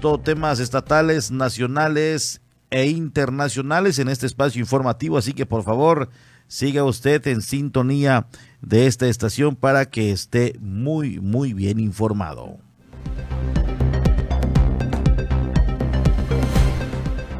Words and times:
supuesto, 0.00 0.18
temas 0.18 0.60
estatales, 0.60 1.30
nacionales 1.30 2.40
e 2.70 2.86
internacionales 2.86 3.98
en 3.98 4.08
este 4.08 4.26
espacio 4.26 4.60
informativo, 4.60 5.18
así 5.18 5.32
que 5.34 5.44
por 5.44 5.62
favor 5.62 6.08
siga 6.48 6.84
usted 6.84 7.26
en 7.26 7.42
sintonía 7.42 8.26
de 8.62 8.86
esta 8.86 9.06
estación 9.08 9.56
para 9.56 9.84
que 9.86 10.10
esté 10.10 10.56
muy, 10.60 11.20
muy 11.20 11.52
bien 11.52 11.78
informado. 11.78 12.58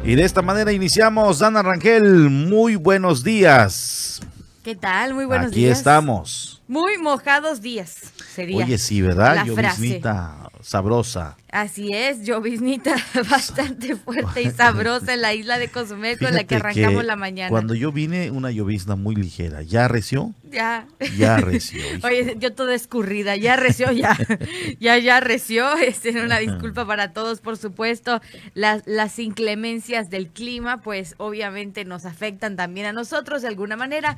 Y 0.03 0.15
de 0.15 0.23
esta 0.23 0.41
manera 0.41 0.71
iniciamos, 0.71 1.39
Dana 1.39 1.61
Rangel, 1.61 2.29
muy 2.29 2.75
buenos 2.75 3.23
días. 3.23 4.21
¿Qué 4.63 4.75
tal? 4.75 5.13
Muy 5.13 5.25
buenos 5.25 5.47
Aquí 5.47 5.61
días. 5.61 5.79
estamos. 5.79 6.61
Muy 6.67 6.97
mojados 6.97 7.61
días, 7.61 8.13
sería. 8.31 8.65
Oye, 8.65 8.77
sí, 8.77 9.01
¿verdad? 9.01 9.45
Lloviznita 9.45 10.49
sabrosa. 10.61 11.37
Así 11.51 11.91
es, 11.93 12.23
lloviznita 12.23 12.95
bastante 13.29 13.95
fuerte 13.95 14.41
y 14.41 14.51
sabrosa 14.51 15.13
en 15.13 15.21
la 15.21 15.33
isla 15.33 15.59
de 15.59 15.67
Cozumel 15.67 16.17
con 16.17 16.33
la 16.33 16.45
que 16.45 16.55
arrancamos 16.55 17.01
que 17.01 17.07
la 17.07 17.15
mañana. 17.15 17.49
Cuando 17.49 17.73
yo 17.73 17.91
vine, 17.91 18.31
una 18.31 18.51
llovizna 18.51 18.95
muy 18.95 19.15
ligera. 19.15 19.61
¿Ya 19.61 19.85
arreció? 19.85 20.33
Ya. 20.49 20.87
Ya 21.17 21.39
hijo. 21.51 22.07
Oye, 22.07 22.35
yo 22.39 22.53
toda 22.53 22.73
escurrida, 22.73 23.35
ya 23.35 23.57
reció, 23.57 23.91
ya, 23.91 24.17
ya, 24.79 24.97
ya 24.97 25.19
reció. 25.19 25.75
Este, 25.77 26.11
una 26.23 26.39
disculpa 26.39 26.85
para 26.85 27.11
todos, 27.11 27.41
por 27.41 27.57
supuesto. 27.57 28.21
Las, 28.53 28.83
las 28.85 29.19
inclemencias 29.19 30.09
del 30.09 30.29
clima, 30.29 30.81
pues 30.81 31.15
obviamente 31.17 31.85
nos 31.85 32.05
afectan 32.05 32.55
también 32.55 32.85
a 32.85 32.93
nosotros 32.93 33.41
de 33.41 33.49
alguna 33.49 33.75
manera. 33.75 34.17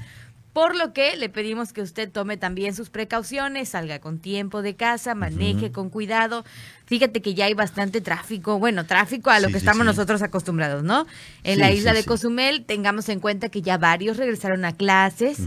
Por 0.53 0.75
lo 0.75 0.93
que 0.93 1.15
le 1.17 1.29
pedimos 1.29 1.73
que 1.73 1.81
usted 1.81 2.11
tome 2.11 2.37
también 2.37 2.75
sus 2.75 2.91
precauciones, 2.91 3.69
salga 3.69 3.99
con 3.99 4.19
tiempo 4.19 4.61
de 4.61 4.75
casa, 4.75 5.15
maneje 5.15 5.71
con 5.71 5.89
cuidado. 5.89 6.45
Fíjate 6.93 7.23
que 7.23 7.33
ya 7.33 7.45
hay 7.45 7.55
bastante 7.55 8.01
tráfico, 8.01 8.59
bueno, 8.59 8.85
tráfico 8.85 9.31
a 9.31 9.39
lo 9.39 9.47
Sí, 9.47 9.53
que 9.53 9.59
sí, 9.59 9.65
estamos 9.65 9.81
sí. 9.81 9.87
nosotros 9.87 10.21
acostumbrados, 10.21 10.83
¿no? 10.83 11.07
En 11.43 11.57
la 11.57 11.71
isla 11.71 11.91
de. 11.91 12.03
Cozumel, 12.03 12.65
tengamos 12.65 13.09
en 13.09 13.19
cuenta 13.19 13.49
que 13.49 13.63
ya 13.63 13.79
varios 13.79 14.17
regresaron 14.17 14.63
a 14.63 14.73
clases, 14.73 15.39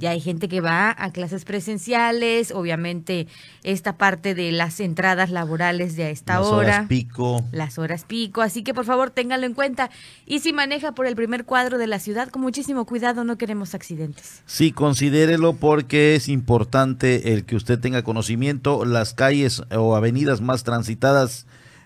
ya 0.00 0.10
hay 0.10 0.20
gente 0.20 0.48
que 0.48 0.60
va 0.60 0.92
a 0.98 1.12
clases 1.12 1.44
presenciales, 1.44 2.50
obviamente 2.50 3.28
esta 3.62 3.96
parte 3.96 4.34
de 4.34 4.50
las 4.50 4.80
entradas 4.80 5.30
laborales 5.30 5.94
de 5.94 6.04
a 6.04 6.10
esta 6.10 6.38
Las 6.40 6.46
hora. 6.48 6.56
horas 6.78 6.88
pico. 6.88 7.44
Las 7.52 7.78
horas 7.78 8.04
pico, 8.04 8.42
así 8.42 8.64
que 8.64 8.74
por 8.74 8.84
favor 8.84 9.10
ténganlo 9.10 9.46
en 9.46 9.54
cuenta. 9.54 9.90
Y 10.26 10.40
si 10.40 10.52
maneja 10.52 10.92
por 10.92 11.06
el 11.06 11.14
primer 11.14 11.44
cuadro 11.44 11.78
de 11.78 11.86
la 11.86 12.00
ciudad, 12.00 12.28
con 12.30 12.42
muchísimo 12.42 12.86
cuidado, 12.86 13.22
no 13.22 13.38
queremos 13.38 13.74
accidentes. 13.76 14.42
Sí, 14.46 14.72
considérelo 14.72 15.52
porque 15.52 16.16
es 16.16 16.28
importante 16.28 17.34
el 17.34 17.44
que 17.44 17.54
usted 17.54 17.78
tenga 17.78 18.02
conocimiento. 18.02 18.84
Las 18.84 19.14
calles 19.14 19.62
o 19.70 19.94
avenidas 19.94 20.40
más 20.40 20.64
transitadas 20.64 20.87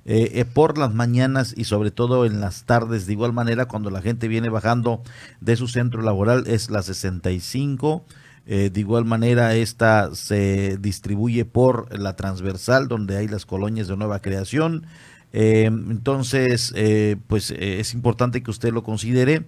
eh, 0.04 0.32
eh, 0.34 0.44
por 0.44 0.78
las 0.78 0.92
mañanas 0.92 1.54
y 1.56 1.64
sobre 1.64 1.92
todo 1.92 2.26
en 2.26 2.40
las 2.40 2.64
tardes, 2.64 3.06
de 3.06 3.12
igual 3.12 3.32
manera 3.32 3.66
cuando 3.66 3.88
la 3.88 4.02
gente 4.02 4.26
viene 4.26 4.48
bajando 4.48 5.00
de 5.40 5.54
su 5.54 5.68
centro 5.68 6.02
laboral, 6.02 6.44
es 6.48 6.70
la 6.70 6.82
65. 6.82 8.04
Eh, 8.44 8.70
de 8.72 8.80
igual 8.80 9.04
manera, 9.04 9.54
esta 9.54 10.12
se 10.16 10.76
distribuye 10.78 11.44
por 11.44 11.96
la 11.96 12.16
transversal, 12.16 12.88
donde 12.88 13.16
hay 13.16 13.28
las 13.28 13.46
colonias 13.46 13.86
de 13.86 13.96
nueva 13.96 14.18
creación. 14.18 14.86
Eh, 15.32 15.66
entonces, 15.66 16.74
pues 17.28 17.52
es 17.52 17.94
importante 17.94 18.42
que 18.42 18.50
usted 18.50 18.72
lo 18.72 18.82
considere 18.82 19.46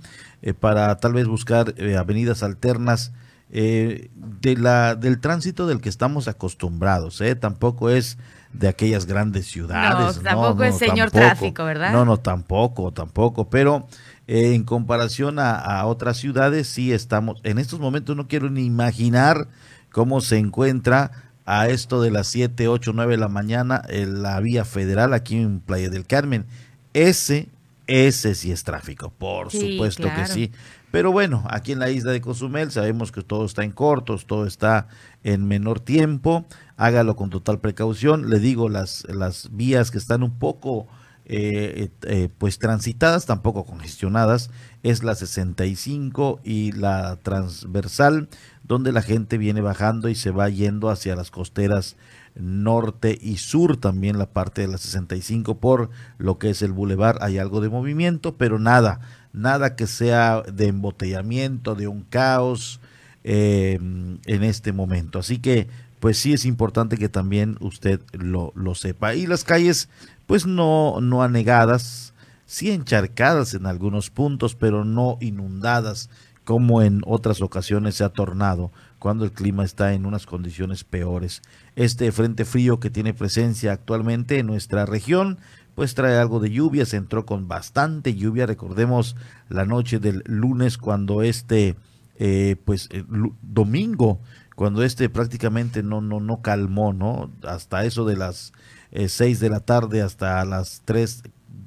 para 0.61 0.97
tal 0.99 1.15
vez 1.15 1.27
buscar 1.27 1.75
avenidas 1.99 2.45
alternas 2.45 3.13
de 3.51 4.57
la, 4.57 4.95
del 4.95 5.19
tránsito 5.21 5.67
del 5.67 5.81
que 5.81 5.89
estamos 5.89 6.29
acostumbrados. 6.29 7.21
Tampoco 7.41 7.91
es 7.91 8.17
de 8.55 8.69
aquellas 8.69 9.07
grandes 9.07 9.47
ciudades. 9.47 10.17
No, 10.17 10.23
tampoco 10.23 10.65
es 10.65 10.79
señor 10.79 11.11
tráfico, 11.11 11.65
¿verdad? 11.65 11.93
No, 11.93 12.05
no, 12.05 12.17
tampoco, 12.19 12.93
tampoco. 12.93 13.51
Pero 13.51 13.87
eh, 14.27 14.55
en 14.55 14.65
comparación 14.65 15.39
a, 15.39 15.57
a 15.57 15.87
otras 15.87 16.17
ciudades, 16.17 16.69
sí 16.69 16.93
estamos. 16.93 17.41
En 17.45 17.59
estos 17.59 17.81
momentos 17.81 18.17
no 18.17 18.29
quiero 18.29 18.49
ni 18.51 18.65
imaginar 18.65 19.49
cómo 19.91 20.21
se 20.21 20.39
encuentra 20.39 21.11
a 21.47 21.69
esto 21.69 22.01
de 22.01 22.11
las 22.11 22.29
7, 22.29 22.69
8, 22.69 22.93
9 22.95 23.13
de 23.13 23.19
la 23.19 23.29
mañana 23.29 23.83
en 23.89 24.23
la 24.23 24.41
vía 24.41 24.65
federal 24.65 25.13
aquí 25.13 25.37
en 25.37 25.61
Playa 25.61 25.91
del 25.91 26.07
Carmen. 26.07 26.47
Ese, 26.95 27.49
ese 27.87 28.35
sí 28.35 28.51
es 28.51 28.65
tráfico, 28.65 29.11
por 29.11 29.51
Sí, 29.51 29.73
supuesto 29.73 30.09
que 30.15 30.27
sí. 30.27 30.53
Pero 30.91 31.11
bueno, 31.11 31.45
aquí 31.51 31.73
en 31.73 31.81
la 31.81 31.91
isla 31.91 32.13
de 32.13 32.21
Cozumel 32.21 32.71
sabemos 32.71 33.11
que 33.11 33.23
todo 33.23 33.45
está 33.45 33.65
en 33.65 33.73
cortos, 33.73 34.27
todo 34.27 34.47
está 34.47 34.87
en 35.25 35.47
menor 35.47 35.81
tiempo. 35.81 36.47
Hágalo 36.77 37.17
con 37.17 37.31
total 37.31 37.61
precaución. 37.61 38.31
Le 38.31 38.39
digo, 38.39 38.69
las, 38.69 39.07
las 39.09 39.49
vías 39.53 39.91
que 39.91 39.99
están 39.99 40.23
un 40.23 40.39
poco 40.39 40.87
eh, 41.27 41.89
eh, 42.03 42.29
pues 42.37 42.59
transitadas, 42.59 43.25
tampoco 43.25 43.65
congestionadas, 43.65 44.51
es 44.83 45.03
la 45.03 45.15
65 45.15 46.41
y 46.45 46.73
la 46.73 47.17
transversal, 47.23 48.29
donde 48.63 48.93
la 48.93 49.01
gente 49.01 49.39
viene 49.39 49.63
bajando 49.63 50.11
y 50.11 50.17
se 50.17 50.31
va 50.31 50.51
yendo 50.51 50.91
hacia 50.91 51.17
las 51.17 51.31
costeras 51.31 51.97
norte 52.35 53.17
y 53.19 53.39
sur, 53.39 53.79
también 53.79 54.19
la 54.19 54.27
parte 54.27 54.61
de 54.61 54.69
la 54.69 54.77
65 54.77 55.59
por 55.61 55.89
lo 56.19 56.39
que 56.39 56.51
es 56.51 56.61
el 56.61 56.73
bulevar, 56.73 57.17
hay 57.23 57.39
algo 57.39 57.63
de 57.63 57.71
movimiento, 57.71 58.37
pero 58.37 58.59
nada, 58.59 59.01
nada 59.33 59.77
que 59.77 59.87
sea 59.87 60.43
de 60.43 60.67
embotellamiento, 60.67 61.75
de 61.75 61.89
un 61.89 62.03
caos 62.03 62.81
eh, 63.23 63.79
en 63.81 64.43
este 64.43 64.75
momento. 64.75 65.21
Así 65.21 65.39
que, 65.39 65.69
pues 66.05 66.19
sí 66.19 66.35
es 66.35 66.45
importante 66.45 66.99
que 66.99 67.09
también 67.09 67.57
usted 67.61 67.99
lo, 68.13 68.53
lo 68.55 68.75
sepa. 68.75 69.15
Y 69.15 69.27
las 69.27 69.43
calles, 69.43 69.89
pues 70.27 70.45
no, 70.45 71.01
no 71.01 71.23
anegadas, 71.23 72.13
sí 72.45 72.71
encharcadas 72.71 73.55
en 73.55 73.65
algunos 73.65 74.11
puntos, 74.11 74.55
pero 74.55 74.85
no 74.85 75.17
inundadas 75.23 76.11
como 76.45 76.83
en 76.83 77.01
otras 77.07 77.41
ocasiones 77.41 77.95
se 77.95 78.05
ha 78.05 78.11
tornado 78.11 78.71
cuando 78.99 79.25
el 79.25 79.33
clima 79.33 79.65
está 79.65 79.95
en 79.95 80.05
unas 80.05 80.27
condiciones 80.27 80.85
peores. 80.85 81.41
Este 81.75 82.13
frente 82.13 82.45
frío 82.45 82.81
que 82.81 82.91
tiene 82.91 83.15
presencia 83.15 83.73
actualmente 83.73 84.39
en 84.39 84.47
nuestra 84.47 84.85
región, 84.85 85.39
pues 85.75 85.95
trae 85.95 86.19
algo 86.19 86.39
de 86.39 86.51
lluvia, 86.51 86.85
se 86.85 86.99
entró 86.99 87.25
con 87.25 87.49
bastante 87.49 88.15
lluvia, 88.15 88.45
recordemos 88.45 89.17
la 89.49 89.65
noche 89.65 90.01
del 90.01 90.23
lunes 90.27 90.77
cuando 90.77 91.23
este, 91.23 91.77
eh, 92.19 92.57
pues 92.63 92.91
eh, 92.93 93.05
domingo, 93.41 94.21
cuando 94.55 94.83
este 94.83 95.09
prácticamente 95.09 95.83
no, 95.83 96.01
no, 96.01 96.21
no 96.21 96.43
calmó, 96.43 96.93
¿no? 96.93 97.31
Hasta 97.47 97.85
eso 97.85 98.05
de 98.05 98.17
las 98.17 98.53
eh, 98.93 99.09
6 99.09 99.41
de 99.41 99.51
la 99.51 99.61
tarde 99.61 100.03
hasta 100.03 100.45
las 100.45 100.83
3, 100.85 101.23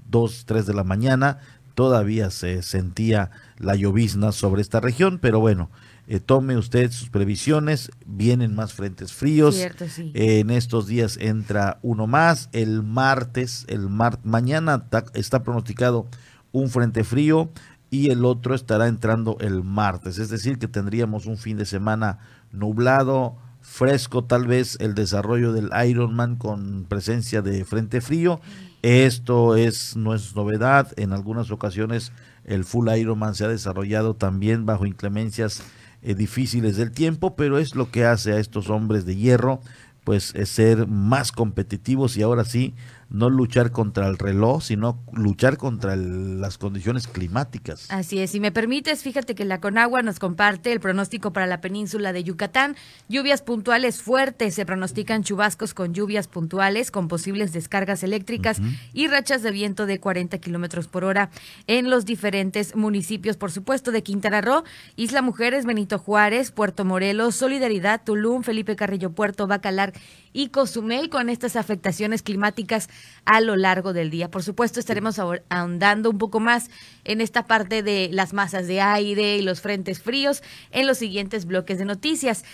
2, 0.10 0.44
3 0.46 0.66
de 0.66 0.74
la 0.74 0.84
mañana, 0.84 1.40
todavía 1.76 2.32
se 2.32 2.64
sentía 2.64 3.30
la 3.58 3.76
llovizna 3.76 4.32
sobre 4.32 4.62
esta 4.62 4.80
región, 4.80 5.20
pero 5.22 5.40
bueno, 5.40 5.70
eh, 6.08 6.20
tome 6.22 6.56
usted 6.58 6.90
sus 6.92 7.10
previsiones, 7.10 7.92
vienen 8.06 8.56
más 8.56 8.74
frentes 8.74 9.12
fríos. 9.12 9.56
Cierto, 9.56 9.86
sí. 9.90 10.12
Eh, 10.16 10.40
en 10.40 10.50
estos 10.52 10.88
días 10.88 11.18
entra 11.20 11.80
uno 11.82 12.08
más, 12.08 12.50
el 12.54 12.82
martes, 12.82 13.66
el 13.68 13.90
mar 13.90 14.20
mañana 14.24 14.88
ta- 14.90 15.04
está 15.14 15.44
pronosticado 15.44 16.08
un 16.54 16.70
frente 16.70 17.04
frío 17.04 17.52
y 17.90 18.10
el 18.10 18.24
otro 18.26 18.56
estará 18.56 18.88
entrando 18.88 19.38
el 19.42 19.64
martes, 19.64 20.18
es 20.18 20.30
decir, 20.30 20.58
que 20.60 20.68
tendríamos 20.68 21.26
un 21.26 21.38
fin 21.38 21.58
de 21.58 21.66
semana 21.66 22.20
nublado, 22.58 23.36
fresco, 23.62 24.24
tal 24.24 24.48
vez 24.48 24.78
el 24.80 24.96
desarrollo 24.96 25.52
del 25.52 25.70
Ironman 25.88 26.36
con 26.36 26.86
presencia 26.86 27.42
de 27.42 27.66
frente 27.66 28.02
frío. 28.02 28.40
Esto 28.82 29.56
es 29.56 29.96
no 29.96 30.14
es 30.14 30.36
novedad, 30.36 30.94
en 30.98 31.12
algunas 31.12 31.52
ocasiones 31.52 32.12
el 32.46 32.64
full 32.64 32.90
Ironman 32.90 33.36
se 33.36 33.46
ha 33.46 33.50
desarrollado 33.50 34.16
también 34.16 34.66
bajo 34.66 34.86
inclemencias 34.86 35.62
eh, 36.02 36.16
difíciles 36.16 36.78
del 36.78 36.92
tiempo, 36.92 37.36
pero 37.36 37.58
es 37.58 37.76
lo 37.76 37.92
que 37.92 38.06
hace 38.06 38.34
a 38.34 38.40
estos 38.40 38.70
hombres 38.70 39.06
de 39.06 39.16
hierro, 39.16 39.60
pues 40.04 40.34
es 40.36 40.50
ser 40.50 40.88
más 40.88 41.32
competitivos 41.34 42.16
y 42.16 42.22
ahora 42.22 42.46
sí 42.46 42.74
no 43.10 43.30
luchar 43.30 43.72
contra 43.72 44.08
el 44.08 44.18
reloj, 44.18 44.62
sino 44.64 45.02
luchar 45.14 45.58
contra 45.58 45.94
el- 45.94 46.42
las 46.42 46.58
condiciones 46.58 47.08
climáticas. 47.08 47.88
Así 47.90 48.20
es, 48.20 48.32
si 48.32 48.40
me 48.40 48.52
permites, 48.52 49.02
fíjate 49.04 49.34
que 49.36 49.46
la 49.46 49.62
Conagua 49.62 50.02
nos 50.02 50.20
comparte 50.20 50.72
el 50.74 50.80
pronóstico 50.80 51.32
para 51.32 51.48
la 51.48 51.62
península 51.62 52.12
de 52.14 52.24
Yucatán. 52.24 52.76
Lluvias 53.08 53.42
puntuales 53.42 54.02
fuertes, 54.02 54.56
se 54.56 54.66
pronostican 54.66 55.24
chubascos 55.24 55.74
con 55.74 55.94
lluvias 55.94 56.28
puntuales, 56.28 56.92
con 56.92 57.08
posibles 57.08 57.54
descargas 57.54 58.04
eléctricas 58.04 58.60
y 58.94 59.08
rachas 59.08 59.42
de 59.44 59.52
viento 59.52 59.86
de 59.86 60.00
40 60.00 60.38
kilómetros 60.40 60.88
por 60.88 61.04
hora 61.04 61.30
en 61.68 61.90
los 61.90 62.06
diferentes 62.06 62.76
municipios, 62.76 63.38
por 63.38 63.52
supuesto, 63.52 63.92
de 63.92 64.04
Quintana 64.04 64.42
Roo, 64.42 64.64
Isla 64.96 65.22
Mujeres, 65.22 65.66
Benito 65.66 65.98
Juárez, 65.98 66.52
Puerto 66.52 66.84
Morelos, 66.86 67.36
Solidaridad, 67.36 68.02
Tulum, 68.04 68.44
Felipe 68.44 68.76
Carrillo 68.76 69.12
Puerto, 69.12 69.48
Bacalar 69.48 69.94
y 70.38 70.50
Cozumel 70.50 71.10
con 71.10 71.30
estas 71.30 71.56
afectaciones 71.56 72.22
climáticas 72.22 72.90
a 73.26 73.42
lo 73.42 73.56
largo 73.56 73.92
del 73.92 74.12
día. 74.12 74.30
Por 74.30 74.44
supuesto, 74.44 74.80
estaremos 74.80 75.18
ahondando 75.18 76.12
un 76.12 76.20
poco 76.20 76.40
más 76.40 76.70
en 77.06 77.22
esta 77.22 77.48
parte 77.48 77.82
de 77.82 78.10
las 78.12 78.34
masas 78.34 78.68
de 78.68 78.80
aire 78.80 79.38
y 79.38 79.42
los 79.42 79.62
frentes 79.62 80.00
fríos 80.00 80.44
en 80.70 80.86
los 80.86 81.00
siguientes 81.00 81.48
bloques 81.48 81.80
de 81.80 81.86
noticias. 81.86 82.46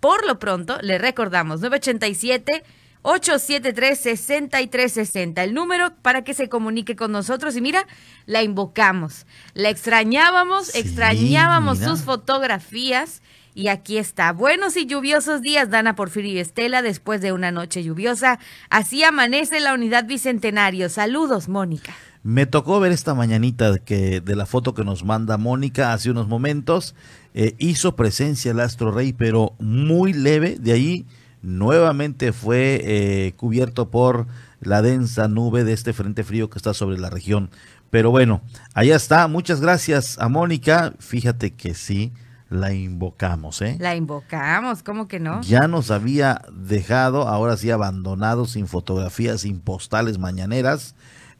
Por 0.00 0.26
lo 0.26 0.38
pronto, 0.38 0.76
le 0.82 0.98
recordamos 0.98 1.62
987 1.62 2.62
873-6360, 3.02 5.42
el 5.42 5.54
número 5.54 5.94
para 6.02 6.22
que 6.22 6.34
se 6.34 6.50
comunique 6.50 6.96
con 6.96 7.12
nosotros. 7.12 7.56
Y 7.56 7.62
mira, 7.62 7.86
la 8.26 8.42
invocamos, 8.42 9.24
la 9.54 9.70
extrañábamos, 9.70 10.74
extrañábamos 10.74 11.78
sus 11.78 12.02
fotografías. 12.02 13.22
Y 13.54 13.68
aquí 13.68 13.98
está. 13.98 14.32
Buenos 14.32 14.76
y 14.76 14.86
lluviosos 14.86 15.42
días, 15.42 15.70
Dana 15.70 15.96
Porfirio 15.96 16.32
y 16.32 16.38
Estela, 16.38 16.82
después 16.82 17.20
de 17.20 17.32
una 17.32 17.50
noche 17.50 17.82
lluviosa. 17.82 18.38
Así 18.68 19.02
amanece 19.02 19.60
la 19.60 19.74
unidad 19.74 20.06
Bicentenario. 20.06 20.88
Saludos, 20.88 21.48
Mónica. 21.48 21.92
Me 22.22 22.46
tocó 22.46 22.80
ver 22.80 22.92
esta 22.92 23.14
mañanita 23.14 23.78
que, 23.78 24.20
de 24.20 24.36
la 24.36 24.44
foto 24.44 24.74
que 24.74 24.84
nos 24.84 25.04
manda 25.04 25.38
Mónica 25.38 25.92
hace 25.92 26.10
unos 26.10 26.28
momentos. 26.28 26.94
Eh, 27.32 27.54
hizo 27.58 27.96
presencia 27.96 28.50
el 28.50 28.60
Astro 28.60 28.90
Rey, 28.92 29.12
pero 29.12 29.54
muy 29.58 30.12
leve. 30.12 30.56
De 30.60 30.72
ahí 30.72 31.06
nuevamente 31.42 32.32
fue 32.32 32.82
eh, 32.84 33.32
cubierto 33.36 33.90
por 33.90 34.26
la 34.60 34.82
densa 34.82 35.28
nube 35.28 35.64
de 35.64 35.72
este 35.72 35.92
frente 35.92 36.22
frío 36.22 36.50
que 36.50 36.58
está 36.58 36.74
sobre 36.74 36.98
la 36.98 37.08
región. 37.08 37.50
Pero 37.88 38.10
bueno, 38.10 38.42
allá 38.74 38.96
está. 38.96 39.26
Muchas 39.26 39.60
gracias 39.60 40.18
a 40.18 40.28
Mónica. 40.28 40.92
Fíjate 40.98 41.52
que 41.54 41.74
sí, 41.74 42.12
la 42.50 42.72
invocamos, 42.72 43.62
¿eh? 43.62 43.76
La 43.78 43.94
invocamos, 43.94 44.82
¿cómo 44.82 45.06
que 45.06 45.20
no? 45.20 45.40
Ya 45.42 45.68
nos 45.68 45.92
había 45.92 46.42
dejado, 46.52 47.28
ahora 47.28 47.56
sí 47.56 47.70
abandonado, 47.70 48.44
sin 48.44 48.66
fotografías, 48.66 49.42
sin 49.42 49.60
postales 49.60 50.18
mañaneras. 50.18 50.96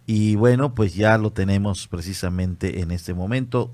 Y 0.06 0.36
bueno, 0.36 0.74
pues 0.74 0.94
ya 0.94 1.18
lo 1.18 1.32
tenemos 1.32 1.88
precisamente 1.88 2.80
en 2.80 2.92
este 2.92 3.12
momento. 3.12 3.72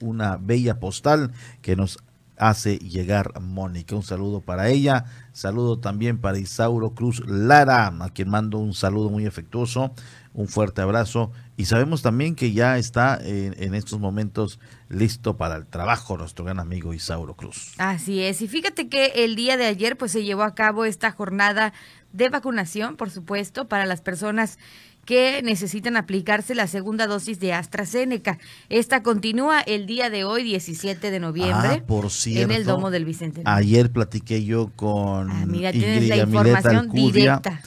Una 0.00 0.36
bella 0.36 0.78
postal 0.78 1.32
que 1.60 1.74
nos 1.74 1.98
hace 2.40 2.78
llegar 2.78 3.38
Mónica. 3.40 3.94
Un 3.94 4.02
saludo 4.02 4.40
para 4.40 4.68
ella, 4.68 5.04
saludo 5.32 5.78
también 5.78 6.18
para 6.18 6.38
Isauro 6.38 6.90
Cruz 6.90 7.22
Lara, 7.26 7.88
a 8.00 8.08
quien 8.10 8.30
mando 8.30 8.58
un 8.58 8.74
saludo 8.74 9.10
muy 9.10 9.26
afectuoso, 9.26 9.92
un 10.32 10.48
fuerte 10.48 10.80
abrazo 10.80 11.32
y 11.56 11.66
sabemos 11.66 12.00
también 12.00 12.34
que 12.34 12.52
ya 12.52 12.78
está 12.78 13.18
en, 13.22 13.74
estos 13.74 14.00
momentos 14.00 14.58
listo 14.90 15.36
para 15.36 15.56
el 15.56 15.66
trabajo 15.66 16.18
nuestro 16.18 16.44
gran 16.44 16.58
amigo 16.58 16.92
Isauro 16.92 17.34
Cruz. 17.34 17.72
Así 17.78 18.22
es, 18.22 18.42
y 18.42 18.48
fíjate 18.48 18.88
que 18.88 19.24
el 19.24 19.36
día 19.36 19.56
de 19.56 19.66
ayer 19.66 19.96
pues 19.96 20.12
se 20.12 20.24
llevó 20.24 20.42
a 20.42 20.54
cabo 20.54 20.84
esta 20.84 21.10
jornada 21.12 21.72
de 22.12 22.28
vacunación, 22.28 22.96
por 22.96 23.10
supuesto, 23.10 23.68
para 23.68 23.86
las 23.86 24.00
personas 24.00 24.58
que 25.04 25.42
necesitan 25.42 25.96
aplicarse 25.96 26.54
la 26.54 26.66
segunda 26.66 27.06
dosis 27.06 27.40
de 27.40 27.52
AstraZeneca. 27.52 28.38
Esta 28.68 29.02
continúa 29.02 29.60
el 29.60 29.86
día 29.86 30.10
de 30.10 30.24
hoy, 30.24 30.42
17 30.42 31.10
de 31.10 31.20
noviembre, 31.20 31.80
ah, 31.82 31.84
por 31.86 32.10
cierto, 32.10 32.52
en 32.52 32.56
el 32.56 32.66
Domo 32.66 32.90
del 32.90 33.04
Bicentenario. 33.04 33.56
Ayer 33.56 33.90
platiqué 33.90 34.44
yo 34.44 34.70
con 34.76 35.30
ah, 35.30 35.46
mira, 35.46 35.72
tienes 35.72 36.08
la 36.08 36.16
información 36.18 36.90
directa. 36.90 37.62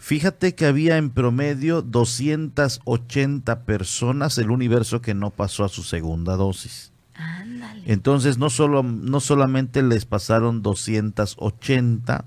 Fíjate 0.00 0.54
que 0.54 0.64
había 0.64 0.96
en 0.96 1.10
promedio 1.10 1.82
280 1.82 3.64
personas 3.64 4.38
el 4.38 4.50
universo 4.50 5.02
que 5.02 5.12
no 5.14 5.30
pasó 5.30 5.62
a 5.64 5.68
su 5.68 5.82
segunda 5.82 6.36
dosis. 6.36 6.90
Ándale. 7.14 7.82
Entonces 7.84 8.38
no 8.38 8.48
solo 8.48 8.82
no 8.82 9.20
solamente 9.20 9.82
les 9.82 10.06
pasaron 10.06 10.62
280 10.62 12.24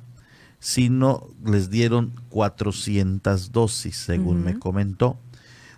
sino 0.60 1.28
les 1.44 1.70
dieron 1.70 2.14
400 2.30 3.52
dosis, 3.52 3.98
según 3.98 4.46
me 4.46 4.58
comentó, 4.60 5.20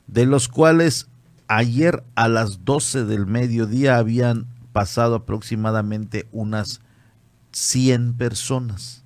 de 0.06 0.28
los 0.28 0.48
cuales 0.48 1.08
ayer 1.48 2.04
a 2.14 2.28
las 2.28 2.66
12 2.66 3.06
del 3.06 3.26
mediodía 3.26 3.98
habían 3.98 4.46
pasado 4.74 5.16
aproximadamente 5.16 6.28
unas 6.32 6.82
100 7.52 8.14
personas. 8.14 9.04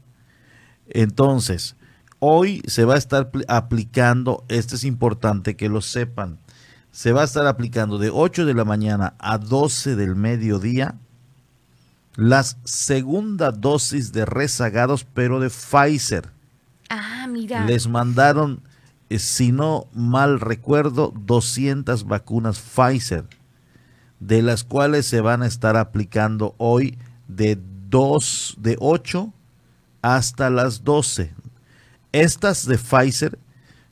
Entonces, 0.90 1.78
hoy 2.20 2.62
se 2.68 2.86
va 2.86 2.96
a 2.96 2.98
estar 2.98 3.32
aplicando, 3.48 4.44
esto 4.48 4.76
es 4.76 4.84
importante 4.84 5.56
que 5.56 5.70
lo 5.70 5.82
sepan, 5.82 6.38
se 6.92 7.12
va 7.12 7.22
a 7.22 7.26
estar 7.26 7.48
aplicando 7.48 7.98
de 7.98 8.10
8 8.10 8.46
de 8.46 8.54
la 8.54 8.66
mañana 8.66 9.14
a 9.20 9.38
12 9.38 9.96
del 9.96 10.16
mediodía 10.16 10.96
las 12.20 12.58
segunda 12.66 13.52
dosis 13.52 14.12
de 14.12 14.26
rezagados, 14.26 15.06
pero 15.06 15.40
de 15.40 15.50
Pfizer. 15.50 16.30
Ah, 16.90 17.28
mira. 17.30 17.66
Les 17.66 17.88
mandaron, 17.88 18.62
eh, 19.10 19.20
si 19.20 19.54
no 19.54 19.88
mal 19.94 20.42
recuerdo, 20.42 21.14
200 21.16 22.06
vacunas 22.06 22.60
Pfizer, 22.60 23.26
de 24.20 24.42
las 24.42 24.66
cuales 24.66 25.06
se 25.06 25.22
van 25.22 25.44
a 25.44 25.48
estar 25.48 25.78
aplicando 25.78 26.56
hoy 26.58 26.98
de 27.30 27.58
2, 27.90 28.58
de 28.60 28.76
8 28.80 29.32
hasta 30.02 30.50
las 30.50 30.84
12. 30.84 31.34
Estas 32.12 32.66
de 32.66 32.78
Pfizer 32.78 33.38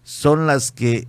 son 0.03 0.47
las 0.47 0.71
que 0.71 1.07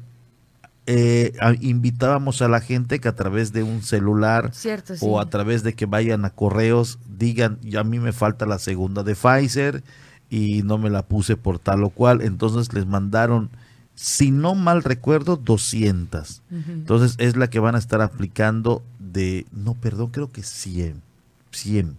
eh, 0.87 1.33
invitábamos 1.61 2.41
a 2.41 2.49
la 2.49 2.61
gente 2.61 2.99
que 2.99 3.09
a 3.09 3.15
través 3.15 3.53
de 3.53 3.63
un 3.63 3.83
celular 3.83 4.53
o 5.01 5.21
a 5.21 5.29
través 5.29 5.63
de 5.63 5.75
que 5.75 5.85
vayan 5.85 6.25
a 6.25 6.31
correos 6.31 6.99
digan, 7.07 7.59
ya 7.63 7.81
a 7.81 7.85
mí 7.85 7.99
me 7.99 8.13
falta 8.13 8.47
la 8.47 8.59
segunda 8.59 9.03
de 9.03 9.15
Pfizer 9.15 9.83
y 10.31 10.63
no 10.63 10.79
me 10.79 10.91
la 10.91 11.03
puse 11.03 11.37
por 11.37 11.59
tal 11.59 11.85
o 11.85 11.91
cual. 11.91 12.23
Entonces 12.23 12.73
les 12.73 12.87
mandaron, 12.87 13.51
si 13.95 14.31
no 14.31 14.55
mal 14.55 14.83
recuerdo, 14.83 15.37
200. 15.37 16.43
Entonces 16.51 17.17
es 17.19 17.37
la 17.37 17.49
que 17.51 17.59
van 17.59 17.75
a 17.75 17.79
estar 17.79 18.01
aplicando 18.01 18.83
de, 18.99 19.47
no, 19.53 19.75
perdón, 19.75 20.09
creo 20.11 20.33
que 20.33 20.43
100. 20.43 21.03
100. 21.51 21.97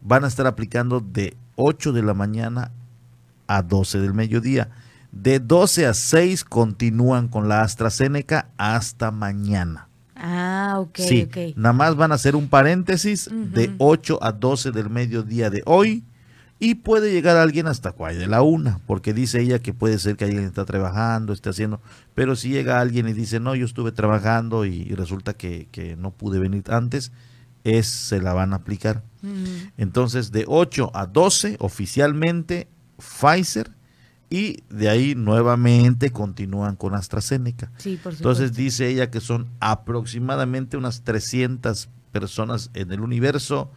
Van 0.00 0.24
a 0.24 0.28
estar 0.28 0.46
aplicando 0.46 1.00
de 1.00 1.36
8 1.56 1.92
de 1.92 2.02
la 2.02 2.14
mañana 2.14 2.72
a 3.56 3.62
12 3.62 4.00
del 4.00 4.14
mediodía. 4.14 4.70
De 5.10 5.40
12 5.40 5.86
a 5.86 5.94
6 5.94 6.44
continúan 6.44 7.28
con 7.28 7.48
la 7.48 7.62
AstraZeneca 7.62 8.48
hasta 8.56 9.10
mañana. 9.10 9.88
Ah, 10.16 10.76
ok, 10.78 10.98
sí, 10.98 11.28
Nada 11.56 11.72
más 11.72 11.96
van 11.96 12.12
a 12.12 12.14
hacer 12.14 12.36
un 12.36 12.48
paréntesis 12.48 13.28
de 13.30 13.74
8 13.78 14.20
a 14.22 14.32
12 14.32 14.70
del 14.70 14.88
mediodía 14.88 15.50
de 15.50 15.62
hoy 15.66 16.04
y 16.60 16.76
puede 16.76 17.10
llegar 17.10 17.36
alguien 17.36 17.66
hasta 17.66 17.90
cuál 17.90 18.16
de 18.16 18.28
la 18.28 18.42
una, 18.42 18.78
porque 18.86 19.12
dice 19.12 19.40
ella 19.40 19.58
que 19.58 19.74
puede 19.74 19.98
ser 19.98 20.16
que 20.16 20.26
alguien 20.26 20.44
está 20.44 20.64
trabajando, 20.64 21.32
esté 21.32 21.50
haciendo, 21.50 21.80
pero 22.14 22.36
si 22.36 22.50
llega 22.50 22.80
alguien 22.80 23.08
y 23.08 23.12
dice, 23.12 23.40
no, 23.40 23.56
yo 23.56 23.66
estuve 23.66 23.90
trabajando 23.90 24.64
y, 24.64 24.84
resulta 24.94 25.32
que, 25.34 25.66
que, 25.72 25.96
no 25.96 26.12
pude 26.12 26.38
venir 26.38 26.62
antes, 26.68 27.10
es, 27.64 27.88
se 27.88 28.20
la 28.20 28.32
van 28.32 28.52
a 28.52 28.56
aplicar. 28.56 29.02
Entonces, 29.76 30.30
de 30.30 30.44
8 30.46 30.92
a 30.94 31.06
12 31.06 31.56
oficialmente 31.58 32.68
Pfizer 33.02 33.70
y 34.30 34.62
de 34.70 34.88
ahí 34.88 35.14
nuevamente 35.14 36.10
continúan 36.10 36.76
con 36.76 36.94
AstraZeneca. 36.94 37.70
Entonces 37.84 38.54
dice 38.54 38.88
ella 38.88 39.10
que 39.10 39.20
son 39.20 39.50
aproximadamente 39.60 40.78
unas 40.78 41.02
300 41.02 41.90
personas 42.12 42.70
en 42.72 42.92
el 42.92 43.00
universo 43.00 43.70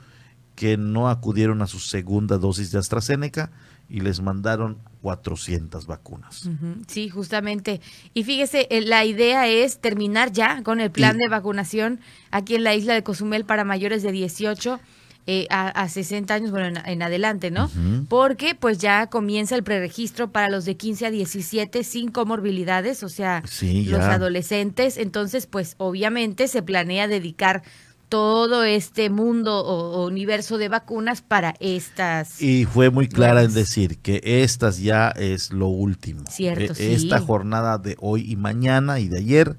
que 0.56 0.78
no 0.78 1.10
acudieron 1.10 1.62
a 1.62 1.68
su 1.68 1.80
segunda 1.80 2.38
dosis 2.38 2.72
de 2.72 2.80
AstraZeneca 2.80 3.52
y 3.90 4.00
les 4.00 4.22
mandaron 4.22 4.80
400 5.02 5.86
vacunas. 5.86 6.50
Sí, 6.88 7.10
justamente. 7.10 7.82
Y 8.14 8.24
fíjese, 8.24 8.68
eh, 8.72 8.82
la 8.82 9.06
idea 9.06 9.48
es 9.48 9.80
terminar 9.80 10.32
ya 10.32 10.64
con 10.64 10.80
el 10.80 10.90
plan 10.90 11.18
de 11.18 11.28
vacunación 11.28 12.00
aquí 12.32 12.56
en 12.56 12.64
la 12.64 12.74
isla 12.74 12.94
de 12.94 13.04
Cozumel 13.04 13.46
para 13.46 13.64
mayores 13.64 14.02
de 14.02 14.12
18 14.12 14.80
eh, 15.28 15.48
a, 15.50 15.90
60 15.90 16.34
años, 16.34 16.52
bueno, 16.52 16.80
en, 16.86 17.02
adelante, 17.02 17.50
¿no? 17.50 17.72
Porque 18.10 18.54
pues 18.54 18.78
ya 18.78 19.08
comienza 19.08 19.56
el 19.56 19.64
preregistro 19.64 20.32
para 20.32 20.50
los 20.50 20.66
de 20.66 20.78
15 20.78 21.08
a 21.08 21.12
17 21.12 21.84
sin 21.84 22.12
comorbilidades, 22.12 23.02
o 23.02 23.10
sea, 23.10 23.42
los 23.62 24.02
adolescentes. 24.02 24.98
Entonces, 24.98 25.48
pues 25.48 25.76
obviamente 25.78 26.48
se 26.48 26.62
planea 26.62 27.08
dedicar 27.08 27.64
todo 28.08 28.64
este 28.64 29.10
mundo 29.10 29.66
o, 29.66 30.06
universo 30.06 30.60
de 30.60 30.70
vacunas 30.70 31.24
para 31.24 31.56
estas. 31.60 32.40
Y 32.40 32.66
fue 32.66 32.92
muy 32.92 33.08
clara 33.08 33.42
en 33.42 33.54
decir 33.54 33.98
que 33.98 34.22
estas 34.24 34.80
ya 34.80 35.10
es 35.10 35.52
lo 35.52 35.68
último. 35.68 36.24
Cierto, 36.30 36.74
e, 36.78 36.94
Esta 36.94 37.20
jornada 37.20 37.80
de 37.80 37.98
hoy 38.00 38.32
y 38.32 38.36
mañana 38.36 39.00
y 39.00 39.10
de 39.10 39.18
ayer 39.18 39.58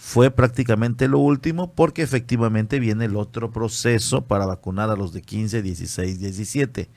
fue 0.00 0.30
prácticamente 0.30 1.08
lo 1.08 1.18
último 1.18 1.72
porque 1.72 2.02
efectivamente 2.02 2.78
viene 2.78 3.06
el 3.06 3.16
otro 3.16 3.50
proceso 3.50 4.22
para 4.22 4.46
vacunar 4.46 4.90
a 4.90 4.96
los 4.96 5.12
de 5.12 5.22
15, 5.22 5.60
16, 5.60 6.20
17, 6.20 6.88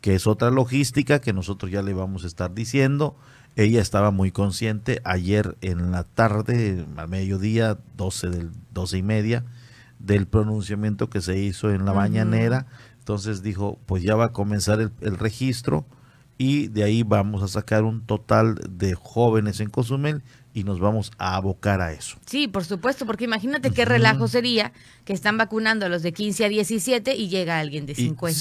que 0.00 0.14
es 0.16 0.26
otra 0.26 0.50
logística 0.50 1.20
que 1.20 1.32
nosotros 1.32 1.70
ya 1.70 1.80
le 1.80 1.94
vamos 1.94 2.24
a 2.24 2.26
estar 2.26 2.52
diciendo. 2.52 3.16
Ella 3.54 3.80
estaba 3.80 4.10
muy 4.10 4.32
consciente 4.32 5.00
ayer 5.04 5.56
en 5.60 5.92
la 5.92 6.02
tarde, 6.02 6.84
al 6.96 7.08
mediodía, 7.08 7.78
12, 7.96 8.30
del, 8.30 8.50
12 8.72 8.98
y 8.98 9.02
media, 9.04 9.44
del 10.00 10.26
pronunciamiento 10.26 11.08
que 11.08 11.20
se 11.20 11.38
hizo 11.38 11.70
en 11.70 11.84
la 11.84 11.92
mañanera. 11.92 12.66
Entonces 12.98 13.44
dijo, 13.44 13.78
pues 13.86 14.02
ya 14.02 14.16
va 14.16 14.26
a 14.26 14.32
comenzar 14.32 14.80
el, 14.80 14.90
el 15.02 15.18
registro 15.18 15.86
y 16.36 16.66
de 16.66 16.82
ahí 16.82 17.04
vamos 17.04 17.44
a 17.44 17.48
sacar 17.48 17.84
un 17.84 18.00
total 18.00 18.58
de 18.68 18.96
jóvenes 18.96 19.60
en 19.60 19.70
Cozumel 19.70 20.24
y 20.52 20.64
nos 20.64 20.80
vamos 20.80 21.12
a 21.18 21.36
abocar 21.36 21.80
a 21.80 21.92
eso. 21.92 22.18
Sí, 22.26 22.48
por 22.48 22.64
supuesto, 22.64 23.06
porque 23.06 23.24
imagínate 23.24 23.70
qué 23.70 23.84
relajo 23.84 24.26
sería 24.26 24.72
que 25.04 25.12
están 25.12 25.38
vacunando 25.38 25.86
a 25.86 25.88
los 25.88 26.02
de 26.02 26.12
15 26.12 26.44
a 26.44 26.48
17 26.48 27.14
y 27.14 27.28
llega 27.28 27.58
alguien 27.58 27.86
de 27.86 27.94
50, 27.94 28.40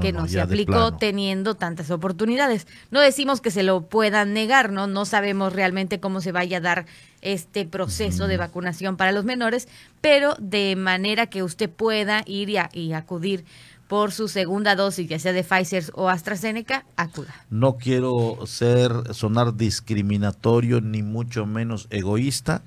que 0.00 0.12
no, 0.12 0.26
se 0.26 0.40
aplicó 0.40 0.96
teniendo 0.96 1.54
tantas 1.54 1.90
oportunidades. 1.90 2.66
No 2.90 3.00
decimos 3.00 3.40
que 3.40 3.50
se 3.50 3.62
lo 3.62 3.82
puedan 3.82 4.32
negar, 4.34 4.72
¿no? 4.72 4.86
No 4.86 5.04
sabemos 5.04 5.52
realmente 5.52 6.00
cómo 6.00 6.20
se 6.20 6.32
vaya 6.32 6.58
a 6.58 6.60
dar 6.60 6.86
este 7.22 7.64
proceso 7.64 8.26
de 8.26 8.36
vacunación 8.36 8.96
para 8.96 9.12
los 9.12 9.24
menores, 9.24 9.68
pero 10.00 10.34
de 10.38 10.74
manera 10.76 11.26
que 11.26 11.42
usted 11.42 11.70
pueda 11.70 12.22
ir 12.26 12.50
y 12.72 12.92
acudir 12.92 13.44
por 13.88 14.12
su 14.12 14.28
segunda 14.28 14.74
dosis, 14.74 15.08
ya 15.08 15.18
sea 15.18 15.32
de 15.32 15.44
Pfizer 15.44 15.84
o 15.94 16.08
AstraZeneca, 16.08 16.84
acuda. 16.96 17.34
No 17.50 17.76
quiero 17.76 18.38
ser 18.46 19.14
sonar 19.14 19.56
discriminatorio 19.56 20.80
ni 20.80 21.02
mucho 21.02 21.46
menos 21.46 21.86
egoísta, 21.90 22.62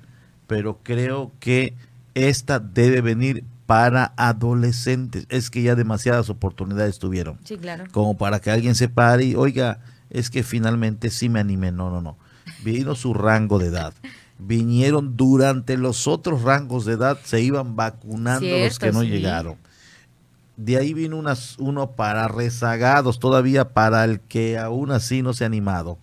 pero 0.46 0.78
creo 0.82 1.32
que 1.38 1.74
esta 2.14 2.58
debe 2.58 3.02
venir 3.02 3.44
para 3.66 4.12
adolescentes. 4.16 5.26
Es 5.28 5.50
que 5.50 5.62
ya 5.62 5.74
demasiadas 5.74 6.30
oportunidades 6.30 6.98
tuvieron. 6.98 7.38
Sí, 7.44 7.56
claro. 7.56 7.84
Como 7.92 8.16
para 8.16 8.40
que 8.40 8.50
alguien 8.50 8.74
se 8.74 8.88
pare 8.88 9.24
y, 9.24 9.34
oiga, 9.34 9.80
es 10.08 10.30
que 10.30 10.42
finalmente 10.42 11.10
sí 11.10 11.28
me 11.28 11.40
animé. 11.40 11.70
No, 11.70 11.90
no, 11.90 12.00
no. 12.00 12.16
Vino 12.64 12.94
su 12.94 13.14
rango 13.14 13.58
de 13.58 13.66
edad. 13.66 13.94
Vinieron 14.38 15.16
durante 15.18 15.76
los 15.76 16.08
otros 16.08 16.42
rangos 16.42 16.86
de 16.86 16.94
edad, 16.94 17.18
se 17.22 17.42
iban 17.42 17.76
vacunando 17.76 18.48
los 18.48 18.78
que 18.78 18.90
no 18.90 19.02
llegaron 19.04 19.58
de 20.60 20.76
ahí 20.76 20.92
vino 20.92 21.16
unas, 21.16 21.58
uno 21.58 21.92
para 21.92 22.28
rezagados, 22.28 23.18
todavía 23.18 23.70
para 23.72 24.04
el 24.04 24.20
que 24.20 24.58
aún 24.58 24.90
así 24.90 25.22
no 25.22 25.32
se 25.32 25.44
ha 25.44 25.46
animado. 25.46 25.98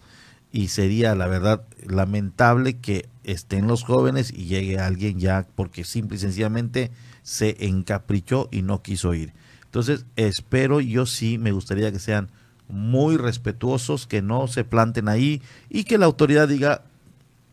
Y 0.51 0.69
sería, 0.69 1.13
la 1.13 1.27
verdad, 1.27 1.61
lamentable 1.85 2.77
que 2.77 3.07
estén 3.23 3.67
los 3.67 3.83
jóvenes 3.83 4.33
y 4.33 4.45
llegue 4.45 4.79
alguien 4.79 5.19
ya 5.19 5.45
porque 5.53 5.83
simple 5.83 6.17
y 6.17 6.21
sencillamente 6.21 6.89
se 7.21 7.67
encaprichó 7.67 8.49
y 8.51 8.63
no 8.63 8.81
quiso 8.81 9.13
ir. 9.13 9.33
Entonces, 9.65 10.07
espero, 10.15 10.81
yo 10.81 11.05
sí 11.05 11.37
me 11.37 11.51
gustaría 11.51 11.91
que 11.91 11.99
sean 11.99 12.31
muy 12.67 13.15
respetuosos, 13.15 14.07
que 14.07 14.23
no 14.23 14.47
se 14.47 14.63
planten 14.63 15.07
ahí 15.07 15.43
y 15.69 15.83
que 15.83 15.99
la 15.99 16.07
autoridad 16.07 16.47
diga, 16.47 16.81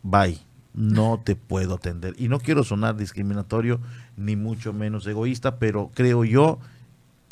bye, 0.01 0.39
no 0.73 1.21
te 1.23 1.35
puedo 1.35 1.75
atender. 1.75 2.15
Y 2.17 2.29
no 2.29 2.39
quiero 2.39 2.63
sonar 2.63 2.97
discriminatorio 2.97 3.79
ni 4.17 4.35
mucho 4.35 4.73
menos 4.73 5.05
egoísta, 5.05 5.59
pero 5.59 5.91
creo 5.93 6.25
yo 6.25 6.59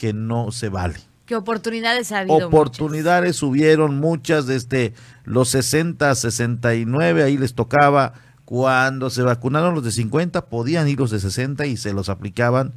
que 0.04 0.12
no 0.12 0.52
se 0.52 0.68
vale. 0.68 0.96
¿Qué 1.26 1.34
oportunidades 1.38 2.12
ha 2.12 2.20
habido? 2.20 2.48
Oportunidades 2.48 3.38
subieron 3.38 4.02
muchas 4.02 4.46
desde 4.48 4.94
los 5.24 5.48
60, 5.48 6.14
69, 6.14 7.24
ahí 7.24 7.38
les 7.38 7.54
tocaba. 7.54 8.12
Cuando 8.44 9.10
se 9.10 9.22
vacunaron 9.22 9.74
los 9.74 9.86
de 9.86 9.92
50, 9.92 10.48
podían 10.48 10.90
ir 10.90 11.00
los 11.00 11.10
de 11.10 11.22
60 11.22 11.68
y 11.68 11.78
se 11.78 11.94
los 11.94 12.10
aplicaban. 12.10 12.74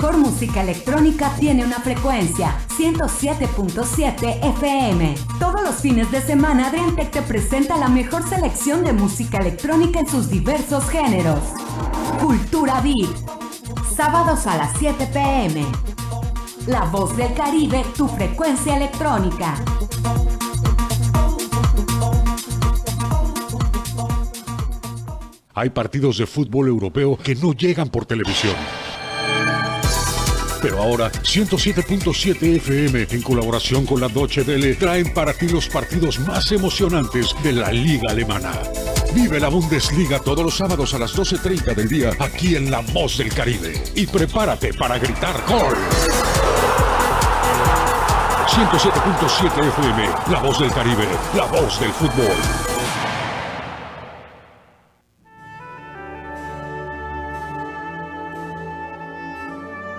Mejor 0.00 0.16
música 0.16 0.62
electrónica 0.62 1.30
tiene 1.38 1.62
una 1.62 1.78
frecuencia 1.78 2.56
107.7 2.78 4.42
FM. 4.56 5.14
Todos 5.38 5.62
los 5.62 5.74
fines 5.74 6.10
de 6.10 6.22
semana 6.22 6.68
Adriantec 6.68 7.10
te 7.10 7.20
presenta 7.20 7.76
la 7.76 7.88
mejor 7.88 8.26
selección 8.26 8.82
de 8.82 8.94
música 8.94 9.36
electrónica 9.36 10.00
en 10.00 10.08
sus 10.08 10.30
diversos 10.30 10.88
géneros. 10.88 11.40
Cultura 12.18 12.80
Beat. 12.80 13.14
Sábados 13.94 14.46
a 14.46 14.56
las 14.56 14.74
7 14.78 15.06
pm. 15.12 15.66
La 16.66 16.86
voz 16.86 17.14
del 17.14 17.34
Caribe, 17.34 17.84
tu 17.94 18.08
frecuencia 18.08 18.76
electrónica. 18.76 19.54
Hay 25.52 25.68
partidos 25.68 26.16
de 26.16 26.26
fútbol 26.26 26.68
europeo 26.68 27.18
que 27.22 27.34
no 27.34 27.52
llegan 27.52 27.90
por 27.90 28.06
televisión. 28.06 28.56
Pero 30.62 30.82
ahora 30.82 31.10
107.7 31.10 32.56
FM 32.56 33.06
en 33.10 33.22
colaboración 33.22 33.86
con 33.86 34.00
la 34.00 34.08
Deutsche 34.08 34.42
Welle 34.42 34.74
traen 34.74 35.12
para 35.14 35.32
ti 35.32 35.48
los 35.48 35.68
partidos 35.68 36.18
más 36.20 36.52
emocionantes 36.52 37.34
de 37.42 37.52
la 37.52 37.72
liga 37.72 38.10
alemana. 38.10 38.52
Vive 39.14 39.40
la 39.40 39.48
Bundesliga 39.48 40.20
todos 40.20 40.44
los 40.44 40.56
sábados 40.56 40.94
a 40.94 40.98
las 40.98 41.16
12.30 41.16 41.74
del 41.74 41.88
día 41.88 42.12
aquí 42.18 42.56
en 42.56 42.70
La 42.70 42.80
Voz 42.80 43.18
del 43.18 43.32
Caribe. 43.32 43.82
Y 43.94 44.06
prepárate 44.06 44.74
para 44.74 44.98
gritar 44.98 45.34
gol. 45.48 45.76
107.7 48.46 49.68
FM, 49.68 50.08
La 50.30 50.40
Voz 50.40 50.60
del 50.60 50.70
Caribe, 50.72 51.06
la 51.34 51.44
voz 51.44 51.80
del 51.80 51.92
fútbol. 51.92 52.79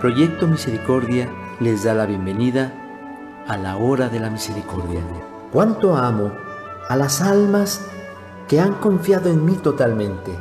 Proyecto 0.02 0.48
Misericordia 0.48 1.30
les 1.60 1.84
da 1.84 1.94
la 1.94 2.08
bienvenida 2.08 2.74
a 3.48 3.56
la 3.56 3.78
hora 3.78 4.10
de 4.10 4.20
la 4.20 4.32
misericordia. 4.32 5.00
¿Cuánto 5.52 5.96
amo 5.96 6.32
a 6.90 6.96
las 6.96 7.22
almas 7.22 7.86
que 8.52 8.60
han 8.60 8.74
confiado 8.74 9.30
en 9.30 9.46
mí 9.46 9.54
totalmente. 9.56 10.38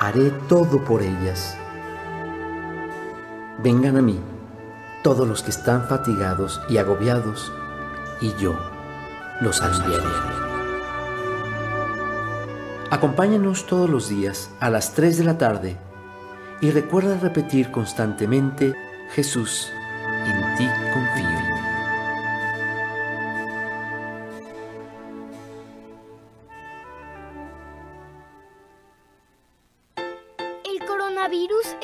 Haré 0.00 0.30
todo 0.48 0.82
por 0.84 1.00
ellas. 1.00 1.56
Vengan 3.62 3.96
a 3.96 4.02
mí, 4.02 4.18
todos 5.04 5.28
los 5.28 5.44
que 5.44 5.50
están 5.50 5.86
fatigados 5.86 6.60
y 6.68 6.78
agobiados, 6.78 7.52
y 8.20 8.34
yo 8.34 8.58
los 9.40 9.62
aliviaré. 9.62 10.08
Acompáñanos 12.90 13.66
todos 13.66 13.88
los 13.88 14.08
días 14.08 14.50
a 14.58 14.70
las 14.70 14.94
3 14.94 15.18
de 15.18 15.24
la 15.24 15.38
tarde 15.38 15.76
y 16.60 16.70
recuerda 16.70 17.18
repetir 17.18 17.70
constantemente, 17.70 18.74
Jesús, 19.10 19.72
en 20.26 20.56
ti 20.56 20.68
confío. 20.92 21.33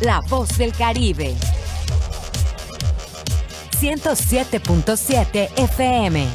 La 0.00 0.20
voz 0.30 0.56
del 0.56 0.72
Caribe. 0.72 1.34
107.7 3.78 5.50
FM. 5.58 6.26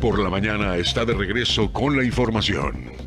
Por 0.00 0.20
la 0.20 0.30
mañana 0.30 0.76
está 0.76 1.04
de 1.04 1.14
regreso 1.14 1.72
con 1.72 1.96
la 1.96 2.04
información. 2.04 3.05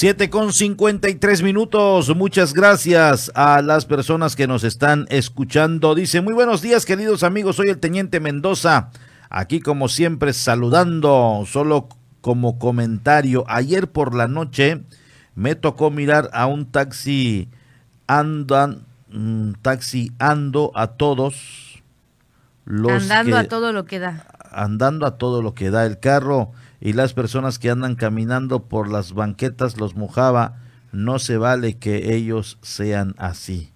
Siete 0.00 0.30
con 0.30 0.54
cincuenta 0.54 1.10
y 1.10 1.14
tres 1.14 1.42
minutos. 1.42 2.16
Muchas 2.16 2.54
gracias 2.54 3.30
a 3.34 3.60
las 3.60 3.84
personas 3.84 4.34
que 4.34 4.46
nos 4.46 4.64
están 4.64 5.04
escuchando. 5.10 5.94
Dice, 5.94 6.22
muy 6.22 6.32
buenos 6.32 6.62
días 6.62 6.86
queridos 6.86 7.22
amigos, 7.22 7.56
soy 7.56 7.68
el 7.68 7.80
Teniente 7.80 8.18
Mendoza. 8.18 8.88
Aquí 9.28 9.60
como 9.60 9.88
siempre 9.88 10.32
saludando, 10.32 11.44
solo 11.46 11.86
como 12.22 12.58
comentario. 12.58 13.44
Ayer 13.46 13.92
por 13.92 14.14
la 14.14 14.26
noche 14.26 14.80
me 15.34 15.54
tocó 15.54 15.90
mirar 15.90 16.30
a 16.32 16.46
un 16.46 16.64
taxi 16.64 17.50
andan, 18.06 18.86
mm, 19.10 19.52
taxi 19.60 20.12
ando 20.18 20.72
a 20.76 20.86
todos. 20.86 21.82
Los 22.64 23.02
andando 23.02 23.36
a 23.36 23.44
todo 23.44 23.74
lo 23.74 23.84
que 23.84 23.98
da. 23.98 24.24
Andando 24.50 25.04
a 25.04 25.18
todo 25.18 25.42
lo 25.42 25.52
que 25.52 25.68
da 25.68 25.84
el 25.84 26.00
carro 26.00 26.52
y 26.80 26.94
las 26.94 27.12
personas 27.12 27.58
que 27.58 27.70
andan 27.70 27.94
caminando 27.94 28.68
por 28.68 28.90
las 28.90 29.12
banquetas 29.12 29.78
los 29.78 29.94
mojaba, 29.94 30.58
no 30.92 31.18
se 31.18 31.36
vale 31.36 31.76
que 31.76 32.14
ellos 32.14 32.58
sean 32.62 33.14
así. 33.18 33.72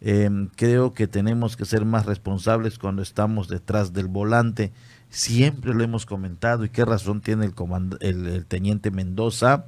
Em, 0.00 0.48
creo 0.56 0.94
que 0.94 1.06
tenemos 1.06 1.56
que 1.56 1.64
ser 1.64 1.84
más 1.84 2.06
responsables 2.06 2.78
cuando 2.78 3.02
estamos 3.02 3.48
detrás 3.48 3.92
del 3.92 4.08
volante. 4.08 4.72
Siempre 5.08 5.74
lo 5.74 5.82
hemos 5.84 6.06
comentado 6.06 6.64
y 6.64 6.70
qué 6.70 6.84
razón 6.84 7.20
tiene 7.20 7.46
el, 7.46 8.26
el, 8.26 8.46
teniente 8.46 8.90
Mendoza. 8.90 9.66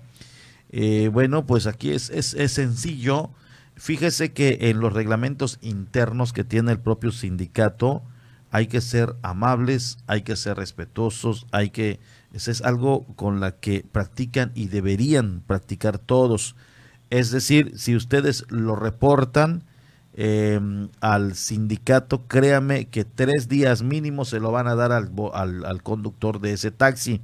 Eh, 0.71 1.09
bueno, 1.13 1.47
pues 1.47 1.67
aquí 1.67 1.91
es, 1.91 2.11
es, 2.11 2.35
es 2.35 2.53
sencillo. 2.53 3.31
Fíjese 3.77 4.33
que 4.33 4.59
en 4.63 4.81
los 4.81 4.93
reglamentos 4.93 5.59
internos 5.63 6.33
que 6.33 6.45
tiene 6.45 6.73
el 6.73 6.81
propio 6.81 7.13
sindicato 7.13 8.03
hay 8.51 8.67
que 8.69 8.81
ser 8.81 9.17
amables, 9.23 9.99
hay 10.07 10.23
que 10.23 10.37
ser 10.37 10.57
respetuosos, 10.57 11.47
hay 11.51 11.71
que 11.71 11.99
eso 12.35 12.51
es 12.51 12.63
algo 12.63 13.05
con 13.15 13.39
la 13.39 13.53
que 13.53 13.87
practican 13.91 14.51
y 14.57 14.67
deberían 14.67 15.41
practicar 15.47 15.99
todos. 15.99 16.57
Es 17.09 17.31
decir, 17.31 17.79
si 17.79 17.95
ustedes 17.95 18.45
lo 18.51 18.75
reportan 18.75 19.63
em, 20.15 20.89
al 21.01 21.37
sindicato, 21.37 22.27
créame 22.27 22.87
que 22.87 23.05
tres 23.05 23.49
días 23.49 23.85
mínimo 23.85 24.25
se 24.25 24.41
lo 24.41 24.51
van 24.51 24.67
a 24.67 24.75
dar 24.75 24.91
al, 24.91 25.13
al, 25.33 25.83
conductor 25.85 26.41
de 26.41 26.55
ese 26.55 26.73
taxi. 26.73 27.21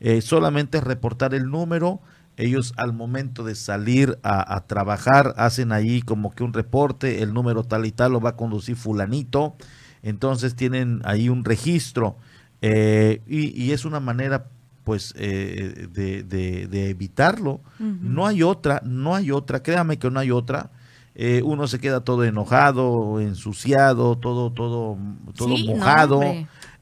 Eh, 0.00 0.22
solamente 0.22 0.80
reportar 0.80 1.34
el 1.34 1.50
número. 1.50 2.00
Ellos 2.36 2.72
al 2.76 2.92
momento 2.92 3.44
de 3.44 3.54
salir 3.54 4.18
a, 4.24 4.56
a, 4.56 4.66
trabajar 4.66 5.34
hacen 5.36 5.70
ahí 5.70 6.02
como 6.02 6.32
que 6.32 6.42
un 6.42 6.52
reporte, 6.52 7.22
el 7.22 7.32
número 7.32 7.62
tal 7.62 7.86
y 7.86 7.92
tal 7.92 8.10
lo 8.12 8.20
va 8.20 8.30
a 8.30 8.36
conducir 8.36 8.74
fulanito. 8.74 9.54
Entonces 10.02 10.56
tienen 10.56 11.00
ahí 11.04 11.28
un 11.28 11.44
registro 11.44 12.16
eh, 12.62 13.22
y, 13.26 13.70
es 13.72 13.84
una 13.84 14.00
manera 14.00 14.46
pues 14.84 15.14
eh, 15.16 15.88
de, 15.92 16.90
evitarlo. 16.90 17.60
No 17.78 18.26
hay 18.26 18.42
otra, 18.42 18.80
no 18.84 19.14
hay 19.14 19.30
otra, 19.30 19.62
créame 19.62 19.98
que 19.98 20.10
no 20.10 20.20
hay 20.20 20.30
otra. 20.30 20.70
Eh, 21.14 21.42
uno 21.44 21.66
se 21.66 21.80
queda 21.80 22.00
todo 22.00 22.24
enojado, 22.24 23.20
ensuciado, 23.20 24.16
todo, 24.16 24.52
todo, 24.52 24.96
todo 25.34 25.56
mojado. 25.58 26.20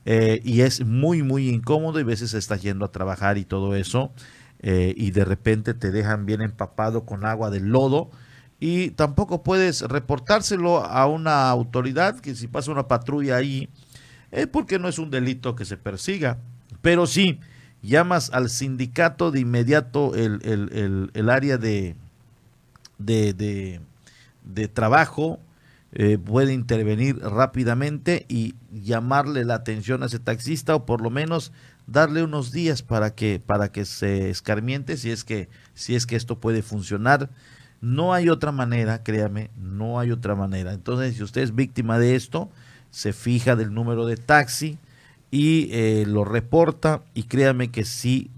y 0.04 0.61
es 0.61 0.85
muy, 0.85 1.23
muy 1.23 1.49
incómodo 1.49 1.99
y 1.99 2.02
a 2.02 2.06
veces 2.06 2.35
estás 2.35 2.62
yendo 2.62 2.85
a 2.85 2.92
trabajar 2.92 3.38
y 3.38 3.45
todo 3.45 3.75
eso. 3.75 4.12
y 4.62 5.11
de 5.11 5.25
repente 5.25 5.75
te 5.75 5.90
dejan 5.90 6.26
bien 6.26 6.42
empapado 6.42 7.04
con 7.04 7.25
agua 7.25 7.50
del 7.50 7.68
lodo 7.68 8.11
y 8.59 8.90
tampoco 8.90 9.42
puedes 9.42 9.83
reportárselo 9.83 10.78
a 10.85 11.06
una 11.06 11.50
autoridad 11.50 12.20
que 12.20 12.35
si 12.35 12.46
pasa 12.46 12.70
una 12.70 12.88
patrulla 12.88 13.37
ahí 13.37 13.68
es 14.37 14.46
porque 14.46 14.79
no 14.79 14.87
es 14.87 14.99
un 14.99 15.11
delito 15.11 15.57
que 15.57 15.64
se 15.64 15.79
persiga. 15.79 16.38
Pero 16.83 17.07
sí, 17.07 17.40
llamas 17.83 18.31
al 18.35 18.51
sindicato 18.51 19.31
de 19.31 19.40
inmediato 19.40 20.14
el, 20.14 20.40
el, 20.44 21.11
el, 21.14 21.31
área 21.31 21.57
de, 21.57 21.96
de, 22.99 23.81
de, 24.44 24.68
trabajo 24.68 25.40
eh, 25.92 26.18
puede 26.18 26.53
intervenir 26.53 27.18
rápidamente 27.18 28.27
y 28.29 28.55
llamarle 28.70 29.46
la 29.46 29.55
atención 29.55 30.03
a 30.03 30.07
ese 30.07 30.18
taxista 30.18 30.75
o 30.75 30.85
por 30.85 31.01
lo 31.01 31.09
menos 31.09 31.51
darle 31.87 32.22
unos 32.22 32.53
días 32.53 32.83
para 32.83 33.14
que 33.14 33.40
para 33.44 33.72
que 33.72 33.85
se 33.87 34.29
escarmiente 34.29 34.96
si 34.96 35.11
es 35.11 35.25
que 35.25 35.49
si 35.75 35.94
es 35.94 36.05
que 36.05 36.16
esto 36.16 36.40
puede 36.40 36.62
funcionar 36.62 37.31
no 37.81 38.12
hay 38.12 38.29
otra 38.29 38.51
manera 38.51 39.03
créame 39.05 39.51
no 39.57 40.01
hay 40.01 40.11
otra 40.11 40.35
manera 40.35 40.72
entonces 40.72 41.16
si 41.16 41.22
usted 41.22 41.42
es 41.42 41.55
víctima 41.55 41.99
de 41.99 42.16
esto 42.16 42.51
se 42.96 43.12
fija 43.12 43.56
del 43.56 43.74
número 43.74 44.06
de 44.06 44.16
taxi 44.16 44.78
y 45.30 45.68
eh, 45.70 46.04
lo 46.06 46.24
reporta 46.24 47.02
y 47.12 47.24
créame 47.24 47.70
que 47.70 47.85
sí 47.85 48.30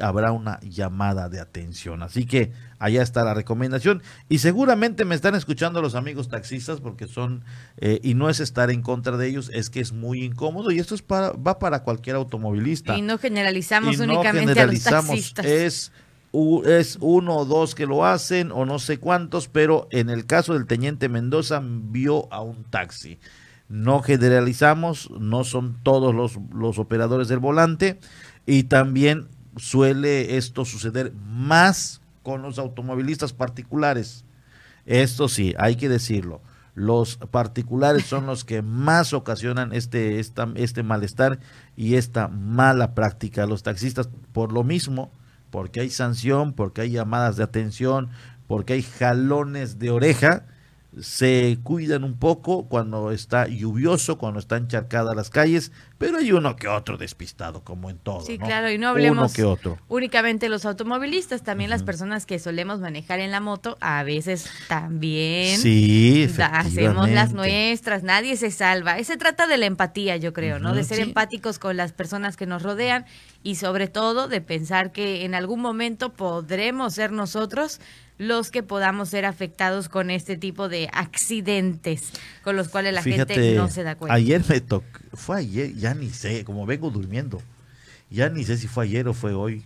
habrá 0.00 0.32
una 0.32 0.58
llamada 0.60 1.28
de 1.28 1.38
atención. 1.38 2.02
Así 2.02 2.24
que 2.24 2.50
allá 2.78 3.02
está 3.02 3.24
la 3.24 3.34
recomendación 3.34 4.02
y 4.30 4.38
seguramente 4.38 5.04
me 5.04 5.14
están 5.14 5.34
escuchando 5.34 5.82
los 5.82 5.94
amigos 5.94 6.30
taxistas 6.30 6.80
porque 6.80 7.08
son, 7.08 7.44
eh, 7.76 8.00
y 8.02 8.14
no 8.14 8.30
es 8.30 8.40
estar 8.40 8.70
en 8.70 8.80
contra 8.80 9.18
de 9.18 9.28
ellos, 9.28 9.50
es 9.52 9.68
que 9.68 9.80
es 9.80 9.92
muy 9.92 10.24
incómodo 10.24 10.70
y 10.70 10.78
esto 10.78 10.94
es 10.94 11.02
para, 11.02 11.32
va 11.32 11.58
para 11.58 11.82
cualquier 11.82 12.16
automovilista. 12.16 12.96
Y 12.96 13.02
no 13.02 13.18
generalizamos 13.18 13.98
únicamente 13.98 14.58
a 14.58 14.66
los 14.66 14.82
taxistas. 14.82 15.44
Es, 15.44 15.92
es 16.64 16.96
uno 17.02 17.36
o 17.36 17.44
dos 17.44 17.74
que 17.74 17.84
lo 17.84 18.06
hacen 18.06 18.50
o 18.50 18.64
no 18.64 18.78
sé 18.78 18.96
cuántos, 18.96 19.48
pero 19.48 19.88
en 19.90 20.08
el 20.08 20.24
caso 20.24 20.54
del 20.54 20.66
teniente 20.66 21.10
Mendoza 21.10 21.60
vio 21.62 22.32
a 22.32 22.40
un 22.40 22.64
taxi 22.64 23.18
no 23.70 24.02
generalizamos, 24.02 25.10
no 25.18 25.44
son 25.44 25.78
todos 25.82 26.14
los, 26.14 26.38
los 26.52 26.78
operadores 26.78 27.28
del 27.28 27.38
volante 27.38 27.98
y 28.44 28.64
también 28.64 29.28
suele 29.56 30.36
esto 30.36 30.64
suceder 30.64 31.12
más 31.14 32.02
con 32.22 32.42
los 32.42 32.58
automovilistas 32.58 33.32
particulares. 33.32 34.24
Esto 34.86 35.28
sí, 35.28 35.54
hay 35.56 35.76
que 35.76 35.88
decirlo. 35.88 36.42
Los 36.74 37.16
particulares 37.16 38.04
son 38.04 38.26
los 38.26 38.44
que 38.44 38.62
más 38.62 39.12
ocasionan 39.12 39.72
este, 39.72 40.18
este 40.18 40.82
malestar 40.82 41.38
y 41.76 41.94
esta 41.94 42.28
mala 42.28 42.94
práctica. 42.94 43.46
Los 43.46 43.62
taxistas, 43.62 44.08
por 44.32 44.52
lo 44.52 44.64
mismo, 44.64 45.12
porque 45.50 45.80
hay 45.80 45.90
sanción, 45.90 46.54
porque 46.54 46.82
hay 46.82 46.90
llamadas 46.90 47.36
de 47.36 47.44
atención, 47.44 48.10
porque 48.46 48.74
hay 48.74 48.82
jalones 48.82 49.78
de 49.78 49.90
oreja, 49.90 50.46
se 51.02 51.58
cuidan 51.62 52.04
un 52.04 52.18
poco 52.18 52.68
cuando 52.68 53.10
está 53.10 53.46
lluvioso, 53.48 54.18
cuando 54.18 54.40
están 54.40 54.64
encharcadas 54.64 55.16
las 55.16 55.30
calles, 55.30 55.72
pero 56.00 56.16
hay 56.16 56.32
uno 56.32 56.56
que 56.56 56.66
otro 56.66 56.96
despistado, 56.96 57.62
como 57.62 57.90
en 57.90 57.98
todo. 57.98 58.22
Sí, 58.22 58.38
claro, 58.38 58.70
y 58.70 58.78
no 58.78 58.88
hablemos 58.88 59.34
que 59.34 59.44
otro. 59.44 59.78
únicamente 59.86 60.48
los 60.48 60.64
automovilistas, 60.64 61.42
también 61.42 61.68
las 61.68 61.82
personas 61.82 62.24
que 62.24 62.38
solemos 62.38 62.80
manejar 62.80 63.20
en 63.20 63.30
la 63.30 63.40
moto, 63.40 63.76
a 63.82 64.02
veces 64.02 64.48
también 64.66 65.58
sí, 65.58 66.26
hacemos 66.52 67.10
las 67.10 67.34
nuestras, 67.34 68.02
nadie 68.02 68.38
se 68.38 68.50
salva. 68.50 69.04
Se 69.04 69.18
trata 69.18 69.46
de 69.46 69.58
la 69.58 69.66
empatía, 69.66 70.16
yo 70.16 70.32
creo, 70.32 70.58
¿no? 70.58 70.74
De 70.74 70.84
ser 70.84 71.00
empáticos 71.00 71.58
con 71.58 71.76
las 71.76 71.92
personas 71.92 72.38
que 72.38 72.46
nos 72.46 72.62
rodean 72.62 73.04
y 73.42 73.56
sobre 73.56 73.86
todo 73.86 74.26
de 74.26 74.40
pensar 74.40 74.92
que 74.92 75.26
en 75.26 75.34
algún 75.34 75.60
momento 75.60 76.14
podremos 76.14 76.94
ser 76.94 77.12
nosotros 77.12 77.78
los 78.20 78.50
que 78.50 78.62
podamos 78.62 79.08
ser 79.08 79.24
afectados 79.24 79.88
con 79.88 80.10
este 80.10 80.36
tipo 80.36 80.68
de 80.68 80.90
accidentes 80.92 82.12
con 82.44 82.54
los 82.54 82.68
cuales 82.68 82.92
la 82.92 83.02
gente 83.02 83.54
no 83.54 83.68
se 83.68 83.82
da 83.82 83.94
cuenta. 83.94 84.14
Ayer 84.14 84.42
me 84.46 84.60
tocó, 84.60 84.86
fue 85.14 85.38
ayer, 85.38 85.74
ya 85.74 85.89
ni 85.94 86.10
sé, 86.10 86.44
como 86.44 86.66
vengo 86.66 86.90
durmiendo, 86.90 87.40
ya 88.10 88.28
ni 88.28 88.44
sé 88.44 88.56
si 88.56 88.68
fue 88.68 88.84
ayer 88.84 89.08
o 89.08 89.14
fue 89.14 89.34
hoy. 89.34 89.62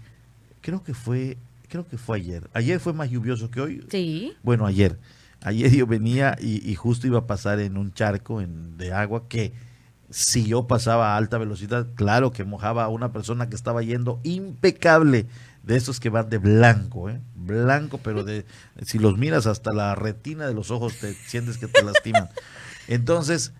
Creo 0.61 0.83
que 0.83 0.95
fue, 0.95 1.37
creo 1.69 1.87
que 1.87 1.99
fue 1.99 2.19
ayer. 2.19 2.49
Ayer 2.53 2.81
fue 2.81 2.93
más 2.93 3.11
lluvioso 3.11 3.51
que 3.51 3.61
hoy. 3.61 3.87
Sí. 3.91 4.33
Bueno, 4.43 4.67
ayer. 4.67 4.99
Ayer 5.43 5.71
yo 5.71 5.87
venía 5.87 6.37
y, 6.41 6.75
justo 6.75 7.07
iba 7.07 7.19
a 7.19 7.27
pasar 7.27 7.61
en 7.61 7.77
un 7.77 7.93
charco 7.93 8.41
en, 8.41 8.79
de 8.79 8.93
agua 8.93 9.29
que 9.29 9.53
si 10.09 10.47
yo 10.47 10.67
pasaba 10.67 11.13
a 11.13 11.17
alta 11.17 11.39
velocidad, 11.39 11.89
claro 11.97 12.31
que 12.33 12.45
mojaba 12.45 12.85
a 12.85 12.89
una 12.89 13.13
persona 13.13 13.49
que 13.49 13.57
estaba 13.57 13.83
yendo 13.83 14.21
impecable 14.23 15.27
de 15.63 15.77
esos 15.77 15.99
que 15.99 16.09
van 16.09 16.31
de 16.31 16.39
blanco, 16.39 17.11
¿eh? 17.11 17.21
blanco, 17.35 17.99
pero 17.99 18.23
de 18.23 18.45
si 18.85 18.99
los 18.99 19.19
miras 19.19 19.47
hasta 19.47 19.73
la 19.73 19.95
retina 19.95 20.47
de 20.47 20.55
los 20.55 20.71
ojos 20.71 20.95
te 20.99 21.15
sientes 21.15 21.59
que 21.59 21.67
te 21.67 21.83
lastiman. 21.83 22.29
Entonces, 22.89 23.53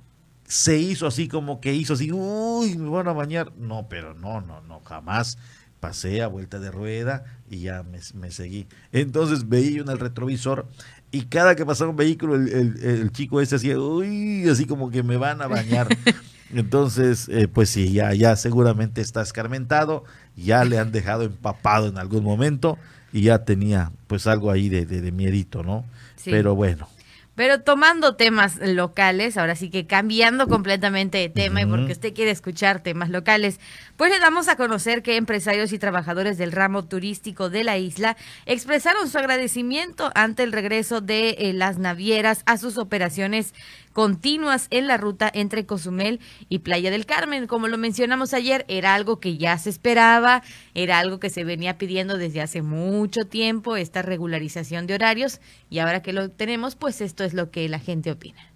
se 0.47 0.79
hizo 0.79 1.07
así 1.07 1.29
como 1.29 1.61
que 1.61 1.75
hizo 1.75 1.95
así, 1.95 2.13
uy, 2.13 2.77
me 2.77 2.91
van 2.91 3.09
a 3.09 3.13
bañar. 3.13 3.53
No, 3.57 3.89
pero 3.89 4.15
no, 4.15 4.41
no, 4.41 4.61
no, 4.63 4.81
jamás 4.81 5.39
pasé 5.81 6.23
a 6.23 6.29
vuelta 6.29 6.59
de 6.59 6.71
rueda 6.71 7.25
y 7.51 7.61
ya 7.61 7.83
me, 7.83 8.31
seguí. 8.31 8.67
Entonces 8.93 9.49
veía 9.49 9.83
en 9.83 9.89
el 9.91 9.99
retrovisor 9.99 10.67
y 11.11 11.27
cada 11.27 11.57
que 11.57 11.67
pasaba 11.67 11.91
un 11.91 11.97
vehículo 11.97 12.37
el, 12.37 13.13
chico 13.13 13.41
ese 13.41 13.57
hacía, 13.57 13.79
uy, 13.79 14.49
así 14.49 14.65
como 14.65 14.91
que 14.91 15.03
me 15.03 15.17
van 15.17 15.43
a 15.43 15.47
bañar. 15.47 15.89
Entonces, 16.55 17.29
eh, 17.29 17.49
pues 17.49 17.69
sí, 17.71 17.93
ya, 17.93 18.15
ya 18.15 18.37
seguramente 18.37 19.01
está 19.01 19.23
escarmentado, 19.23 20.05
ya 20.37 20.65
le 20.65 20.79
han 20.79 20.93
dejado 20.93 21.25
empapado 21.25 21.89
en 21.89 21.99
algún 21.99 22.23
momento 22.23 22.79
y 23.13 23.23
ya 23.23 23.45
tenía 23.45 23.93
pues 24.07 24.27
algo 24.27 24.51
ahí 24.51 24.69
de, 24.69 24.87
de, 24.87 25.13
miedito, 25.13 25.63
¿no? 25.63 25.85
Pero 26.25 26.55
bueno, 26.55 26.89
pero 27.35 27.61
tomando 27.63 28.17
temas 28.17 28.59
locales, 28.61 29.37
ahora 29.37 29.57
sí 29.57 29.71
que 29.71 29.87
cambiando 29.87 30.47
completamente 30.49 31.19
de 31.19 31.29
tema 31.29 31.63
y 31.63 31.67
porque 31.67 31.93
usted 31.93 32.15
quiere 32.15 32.31
escuchar 32.31 32.81
temas 32.81 33.11
locales, 33.11 33.59
pues 33.97 34.11
le 34.11 34.19
damos 34.19 34.49
a 34.49 34.57
conocer 34.57 35.03
que 35.03 35.17
empresarios 35.17 35.73
y 35.73 35.79
trabajadores 35.79 36.39
del 36.39 36.53
ramo 36.53 36.85
turístico 36.85 37.51
de 37.51 37.65
la 37.65 37.79
isla 37.79 38.17
expresaron 38.47 39.09
su 39.09 39.19
agradecimiento 39.19 40.11
ante 40.15 40.43
el 40.43 40.53
regreso 40.53 41.01
de 41.01 41.31
eh, 41.31 41.53
las 41.53 41.79
navieras 41.79 42.43
a 42.47 42.59
sus 42.59 42.79
operaciones 42.79 43.55
continuas 43.93 44.67
en 44.71 44.89
la 44.89 44.97
ruta 44.97 45.31
entre 45.33 45.67
Cozumel 45.67 46.21
y 46.49 46.59
Playa 46.59 46.91
del 46.91 47.07
Carmen. 47.07 47.47
Como 47.47 47.69
lo 47.69 47.79
mencionamos 47.79 48.35
ayer, 48.35 48.65
era 48.69 48.95
algo 48.95 49.21
que 49.21 49.39
ya 49.39 49.57
se 49.57 49.71
esperaba, 49.71 50.43
era 50.75 50.99
algo 50.99 51.21
que 51.21 51.31
se 51.31 51.45
venía 51.45 51.79
pidiendo 51.79 52.19
desde 52.19 52.43
hace 52.43 52.61
mucho 52.61 53.27
tiempo, 53.27 53.77
esta 53.77 54.03
regularización 54.03 54.87
de 54.87 54.95
horarios, 54.95 55.41
y 55.71 55.79
ahora 55.79 56.03
que 56.03 56.13
lo 56.13 56.29
tenemos, 56.31 56.75
pues 56.75 57.01
esto 57.01 57.25
es 57.25 57.33
lo 57.33 57.51
que 57.51 57.69
la 57.69 57.79
gente 57.79 58.11
opina. 58.11 58.51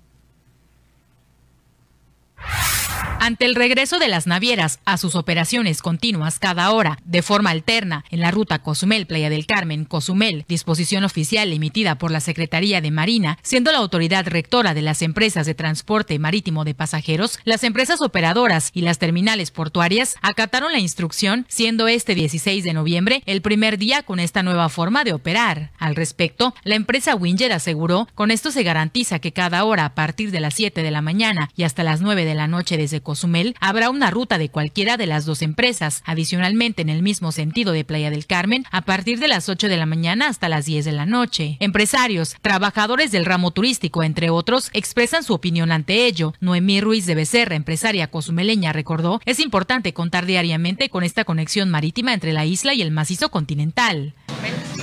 Ante 3.20 3.46
el 3.46 3.56
regreso 3.56 3.98
de 3.98 4.06
las 4.06 4.28
navieras 4.28 4.78
a 4.84 4.96
sus 4.96 5.16
operaciones 5.16 5.82
continuas 5.82 6.38
cada 6.38 6.70
hora, 6.70 6.98
de 7.04 7.22
forma 7.22 7.50
alterna, 7.50 8.04
en 8.10 8.20
la 8.20 8.30
ruta 8.30 8.60
Cozumel-Playa 8.60 9.28
del 9.28 9.44
Carmen, 9.44 9.84
Cozumel, 9.84 10.44
disposición 10.48 11.02
oficial 11.02 11.52
emitida 11.52 11.98
por 11.98 12.12
la 12.12 12.20
Secretaría 12.20 12.80
de 12.80 12.92
Marina, 12.92 13.36
siendo 13.42 13.72
la 13.72 13.78
autoridad 13.78 14.26
rectora 14.28 14.72
de 14.72 14.82
las 14.82 15.02
empresas 15.02 15.46
de 15.46 15.54
transporte 15.54 16.18
marítimo 16.20 16.64
de 16.64 16.74
pasajeros, 16.74 17.40
las 17.44 17.64
empresas 17.64 18.00
operadoras 18.02 18.70
y 18.72 18.82
las 18.82 18.98
terminales 18.98 19.50
portuarias 19.50 20.14
acataron 20.22 20.70
la 20.70 20.78
instrucción, 20.78 21.44
siendo 21.48 21.88
este 21.88 22.14
16 22.14 22.62
de 22.62 22.72
noviembre 22.72 23.22
el 23.26 23.42
primer 23.42 23.78
día 23.78 24.04
con 24.04 24.20
esta 24.20 24.44
nueva 24.44 24.68
forma 24.68 25.02
de 25.02 25.12
operar. 25.12 25.72
Al 25.78 25.96
respecto, 25.96 26.54
la 26.62 26.76
empresa 26.76 27.16
Winger 27.16 27.52
aseguró, 27.52 28.06
con 28.14 28.30
esto 28.30 28.52
se 28.52 28.62
garantiza 28.62 29.18
que 29.18 29.32
cada 29.32 29.64
hora 29.64 29.86
a 29.86 29.94
partir 29.96 30.30
de 30.30 30.40
las 30.40 30.54
7 30.54 30.84
de 30.84 30.90
la 30.92 31.02
mañana 31.02 31.50
y 31.56 31.64
hasta 31.64 31.82
las 31.82 32.00
9 32.00 32.24
de 32.24 32.34
la 32.36 32.46
noche 32.46 32.76
desde 32.76 33.07
Cozumel, 33.08 33.56
habrá 33.58 33.88
una 33.88 34.10
ruta 34.10 34.36
de 34.36 34.50
cualquiera 34.50 34.98
de 34.98 35.06
las 35.06 35.24
dos 35.24 35.40
empresas. 35.40 36.02
Adicionalmente, 36.04 36.82
en 36.82 36.90
el 36.90 37.02
mismo 37.02 37.32
sentido 37.32 37.72
de 37.72 37.82
Playa 37.82 38.10
del 38.10 38.26
Carmen, 38.26 38.66
a 38.70 38.82
partir 38.82 39.18
de 39.18 39.28
las 39.28 39.48
8 39.48 39.66
de 39.70 39.78
la 39.78 39.86
mañana 39.86 40.28
hasta 40.28 40.50
las 40.50 40.66
10 40.66 40.84
de 40.84 40.92
la 40.92 41.06
noche. 41.06 41.56
Empresarios, 41.60 42.36
trabajadores 42.42 43.10
del 43.10 43.24
ramo 43.24 43.50
turístico, 43.50 44.02
entre 44.02 44.28
otros, 44.28 44.68
expresan 44.74 45.24
su 45.24 45.32
opinión 45.32 45.72
ante 45.72 46.04
ello. 46.04 46.34
Noemí 46.40 46.82
Ruiz 46.82 47.06
de 47.06 47.14
Becerra, 47.14 47.56
empresaria 47.56 48.10
cozumeleña, 48.10 48.74
recordó, 48.74 49.22
es 49.24 49.40
importante 49.40 49.94
contar 49.94 50.26
diariamente 50.26 50.90
con 50.90 51.02
esta 51.02 51.24
conexión 51.24 51.70
marítima 51.70 52.12
entre 52.12 52.34
la 52.34 52.44
isla 52.44 52.74
y 52.74 52.82
el 52.82 52.90
macizo 52.90 53.30
continental. 53.30 54.12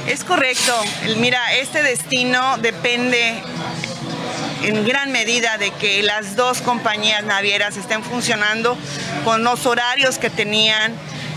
Es 0.08 0.24
correcto. 0.24 0.74
Mira, 1.20 1.56
este 1.62 1.84
destino 1.84 2.58
depende 2.58 3.36
en 4.63 4.86
gran 4.86 5.12
medida 5.12 5.58
de 5.58 5.72
que 5.72 6.04
las 6.04 6.36
dos 6.36 6.62
compañías 6.62 7.24
navieras 7.24 7.78
estén 7.78 8.04
funcionando 8.04 8.78
con 9.24 9.44
los 9.44 9.65
horarios 9.65 10.18
que 10.18 10.30
tenían, 10.30 10.94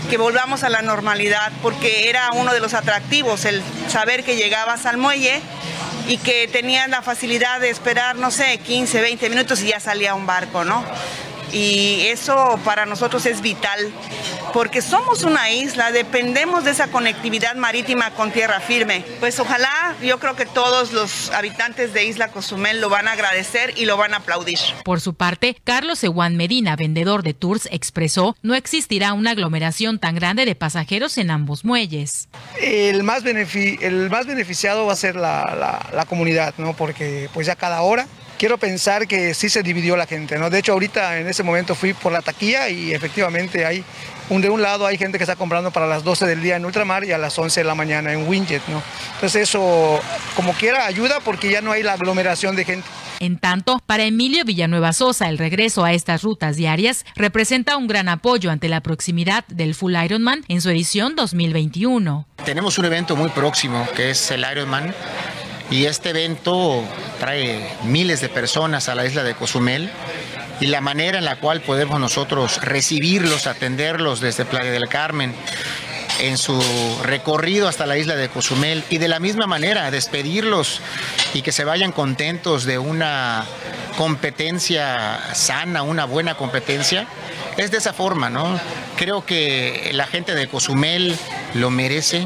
que 0.09 0.17
volvamos 0.17 0.63
a 0.63 0.69
la 0.69 0.81
normalidad, 0.81 1.51
porque 1.61 2.09
era 2.09 2.31
uno 2.33 2.53
de 2.53 2.59
los 2.59 2.73
atractivos 2.73 3.45
el 3.45 3.61
saber 3.87 4.23
que 4.23 4.35
llegabas 4.35 4.85
al 4.85 4.97
muelle 4.97 5.41
y 6.07 6.17
que 6.17 6.47
tenías 6.47 6.89
la 6.89 7.01
facilidad 7.01 7.59
de 7.59 7.69
esperar, 7.69 8.15
no 8.15 8.31
sé, 8.31 8.57
15, 8.57 9.01
20 9.01 9.29
minutos 9.29 9.61
y 9.61 9.67
ya 9.67 9.79
salía 9.79 10.15
un 10.15 10.25
barco, 10.25 10.65
¿no? 10.65 10.83
Y 11.51 12.07
eso 12.07 12.59
para 12.63 12.85
nosotros 12.85 13.25
es 13.25 13.41
vital 13.41 13.91
porque 14.53 14.81
somos 14.81 15.23
una 15.23 15.51
isla, 15.51 15.91
dependemos 15.91 16.63
de 16.63 16.71
esa 16.71 16.87
conectividad 16.87 17.55
marítima 17.55 18.11
con 18.11 18.31
tierra 18.31 18.59
firme. 18.59 19.05
Pues 19.19 19.39
ojalá, 19.39 19.95
yo 20.01 20.19
creo 20.19 20.35
que 20.35 20.45
todos 20.45 20.91
los 20.91 21.29
habitantes 21.31 21.93
de 21.93 22.05
Isla 22.05 22.29
Cozumel 22.29 22.81
lo 22.81 22.89
van 22.89 23.07
a 23.07 23.13
agradecer 23.13 23.73
y 23.77 23.85
lo 23.85 23.97
van 23.97 24.13
a 24.13 24.17
aplaudir. 24.17 24.59
Por 24.83 25.01
su 25.01 25.13
parte, 25.13 25.57
Carlos 25.63 26.03
Ewan 26.03 26.35
Medina, 26.35 26.75
vendedor 26.75 27.23
de 27.23 27.33
tours, 27.33 27.67
expresó 27.71 28.35
no 28.41 28.55
existirá 28.55 29.13
una 29.13 29.31
aglomeración 29.31 29.99
tan 29.99 30.15
grande 30.15 30.45
de 30.45 30.55
pasajeros 30.55 31.17
en 31.17 31.31
ambos 31.31 31.63
muelles. 31.63 32.27
El 32.59 33.03
más, 33.03 33.23
el 33.25 34.09
más 34.09 34.25
beneficiado 34.25 34.85
va 34.85 34.93
a 34.93 34.97
ser 34.97 35.15
la, 35.15 35.89
la 35.93 36.05
comunidad, 36.05 36.53
¿no? 36.57 36.75
porque 36.75 37.29
pues 37.33 37.47
ya 37.47 37.55
cada 37.55 37.81
hora 37.81 38.07
quiero 38.39 38.57
pensar 38.57 39.05
que 39.05 39.33
sí 39.33 39.49
se 39.49 39.61
dividió 39.61 39.95
la 39.97 40.07
gente, 40.07 40.39
¿no? 40.39 40.49
De 40.49 40.57
hecho, 40.57 40.71
ahorita 40.71 41.19
en 41.19 41.27
ese 41.27 41.43
momento 41.43 41.75
fui 41.75 41.93
por 41.93 42.11
la 42.11 42.21
taquilla 42.21 42.69
y 42.69 42.93
efectivamente 42.93 43.65
hay, 43.65 43.83
un, 44.29 44.41
de 44.41 44.49
un 44.49 44.61
lado 44.61 44.87
hay 44.87 44.97
gente 44.97 45.17
que 45.17 45.25
está 45.25 45.35
comprando 45.35 45.71
para 45.71 45.85
las 45.85 46.03
12 46.03 46.25
del 46.25 46.41
día 46.41 46.55
en 46.55 46.65
Ultramar 46.65 47.03
y 47.03 47.11
a 47.11 47.17
las 47.17 47.37
11 47.37 47.59
de 47.59 47.63
la 47.65 47.75
mañana 47.75 48.13
en 48.13 48.27
Winget, 48.27 48.65
¿no? 48.69 48.81
Entonces 49.15 49.49
eso, 49.49 49.99
como 50.35 50.53
quiera, 50.53 50.85
ayuda 50.85 51.19
porque 51.19 51.51
ya 51.51 51.61
no 51.61 51.73
hay 51.73 51.83
la 51.83 51.93
aglomeración 51.93 52.55
de 52.55 52.65
gente. 52.65 52.87
En 53.19 53.37
tanto, 53.37 53.81
para 53.85 54.05
Emilio 54.05 54.45
Villanueva 54.45 54.93
Sosa, 54.93 55.27
el 55.27 55.37
regreso 55.37 55.83
a 55.83 55.91
estas 55.91 56.23
rutas 56.23 56.55
diarias 56.55 57.05
representa 57.15 57.75
un 57.75 57.87
gran 57.87 58.07
apoyo 58.07 58.49
ante 58.49 58.69
la 58.69 58.79
proximidad 58.79 59.45
del 59.47 59.75
Full 59.75 59.95
Ironman 60.05 60.45
en 60.47 60.61
su 60.61 60.69
edición 60.69 61.17
2021. 61.17 62.25
Tenemos 62.45 62.77
un 62.77 62.85
evento 62.85 63.17
muy 63.17 63.29
próximo 63.31 63.85
que 63.97 64.11
es 64.11 64.31
el 64.31 64.45
Ironman 64.49 64.95
y 65.71 65.85
este 65.85 66.09
evento 66.09 66.83
trae 67.19 67.69
miles 67.83 68.21
de 68.21 68.29
personas 68.29 68.89
a 68.89 68.95
la 68.95 69.05
isla 69.05 69.23
de 69.23 69.35
Cozumel 69.35 69.89
y 70.59 70.67
la 70.67 70.81
manera 70.81 71.19
en 71.19 71.25
la 71.25 71.37
cual 71.37 71.61
podemos 71.61 71.99
nosotros 71.99 72.59
recibirlos, 72.61 73.47
atenderlos 73.47 74.19
desde 74.19 74.45
Playa 74.45 74.71
del 74.71 74.89
Carmen 74.89 75.33
en 76.19 76.37
su 76.37 76.61
recorrido 77.03 77.67
hasta 77.67 77.85
la 77.85 77.97
isla 77.97 78.15
de 78.15 78.29
Cozumel 78.29 78.83
y 78.89 78.97
de 78.97 79.07
la 79.07 79.19
misma 79.19 79.47
manera 79.47 79.89
despedirlos 79.91 80.81
y 81.33 81.41
que 81.41 81.51
se 81.51 81.63
vayan 81.63 81.91
contentos 81.91 82.65
de 82.65 82.77
una 82.77 83.45
competencia 83.97 85.19
sana, 85.33 85.83
una 85.83 86.05
buena 86.05 86.35
competencia, 86.35 87.07
es 87.57 87.71
de 87.71 87.77
esa 87.77 87.93
forma, 87.93 88.29
¿no? 88.29 88.59
Creo 88.95 89.25
que 89.25 89.91
la 89.93 90.07
gente 90.07 90.35
de 90.35 90.47
Cozumel 90.47 91.17
lo 91.53 91.69
merece, 91.69 92.25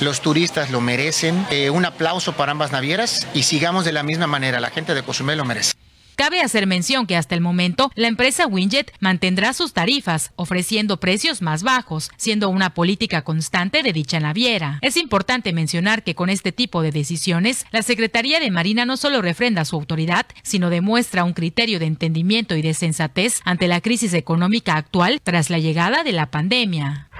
los 0.00 0.20
turistas 0.20 0.70
lo 0.70 0.80
merecen. 0.80 1.46
Eh, 1.50 1.70
un 1.70 1.84
aplauso 1.84 2.34
para 2.34 2.52
ambas 2.52 2.72
navieras 2.72 3.26
y 3.34 3.44
sigamos 3.44 3.84
de 3.84 3.92
la 3.92 4.02
misma 4.02 4.26
manera, 4.26 4.60
la 4.60 4.70
gente 4.70 4.94
de 4.94 5.02
Cozumel 5.02 5.38
lo 5.38 5.44
merece. 5.44 5.72
Cabe 6.18 6.40
hacer 6.40 6.66
mención 6.66 7.06
que 7.06 7.14
hasta 7.14 7.36
el 7.36 7.40
momento 7.40 7.92
la 7.94 8.08
empresa 8.08 8.48
Winjet 8.48 8.92
mantendrá 8.98 9.52
sus 9.52 9.72
tarifas, 9.72 10.32
ofreciendo 10.34 10.98
precios 10.98 11.42
más 11.42 11.62
bajos, 11.62 12.10
siendo 12.16 12.48
una 12.48 12.74
política 12.74 13.22
constante 13.22 13.84
de 13.84 13.92
dicha 13.92 14.18
naviera. 14.18 14.80
Es 14.82 14.96
importante 14.96 15.52
mencionar 15.52 16.02
que 16.02 16.16
con 16.16 16.28
este 16.28 16.50
tipo 16.50 16.82
de 16.82 16.90
decisiones, 16.90 17.66
la 17.70 17.82
Secretaría 17.82 18.40
de 18.40 18.50
Marina 18.50 18.84
no 18.84 18.96
solo 18.96 19.22
refrenda 19.22 19.64
su 19.64 19.76
autoridad, 19.76 20.26
sino 20.42 20.70
demuestra 20.70 21.22
un 21.22 21.34
criterio 21.34 21.78
de 21.78 21.86
entendimiento 21.86 22.56
y 22.56 22.62
de 22.62 22.74
sensatez 22.74 23.40
ante 23.44 23.68
la 23.68 23.80
crisis 23.80 24.12
económica 24.12 24.74
actual 24.74 25.20
tras 25.22 25.50
la 25.50 25.60
llegada 25.60 26.02
de 26.02 26.10
la 26.10 26.32
pandemia. 26.32 27.10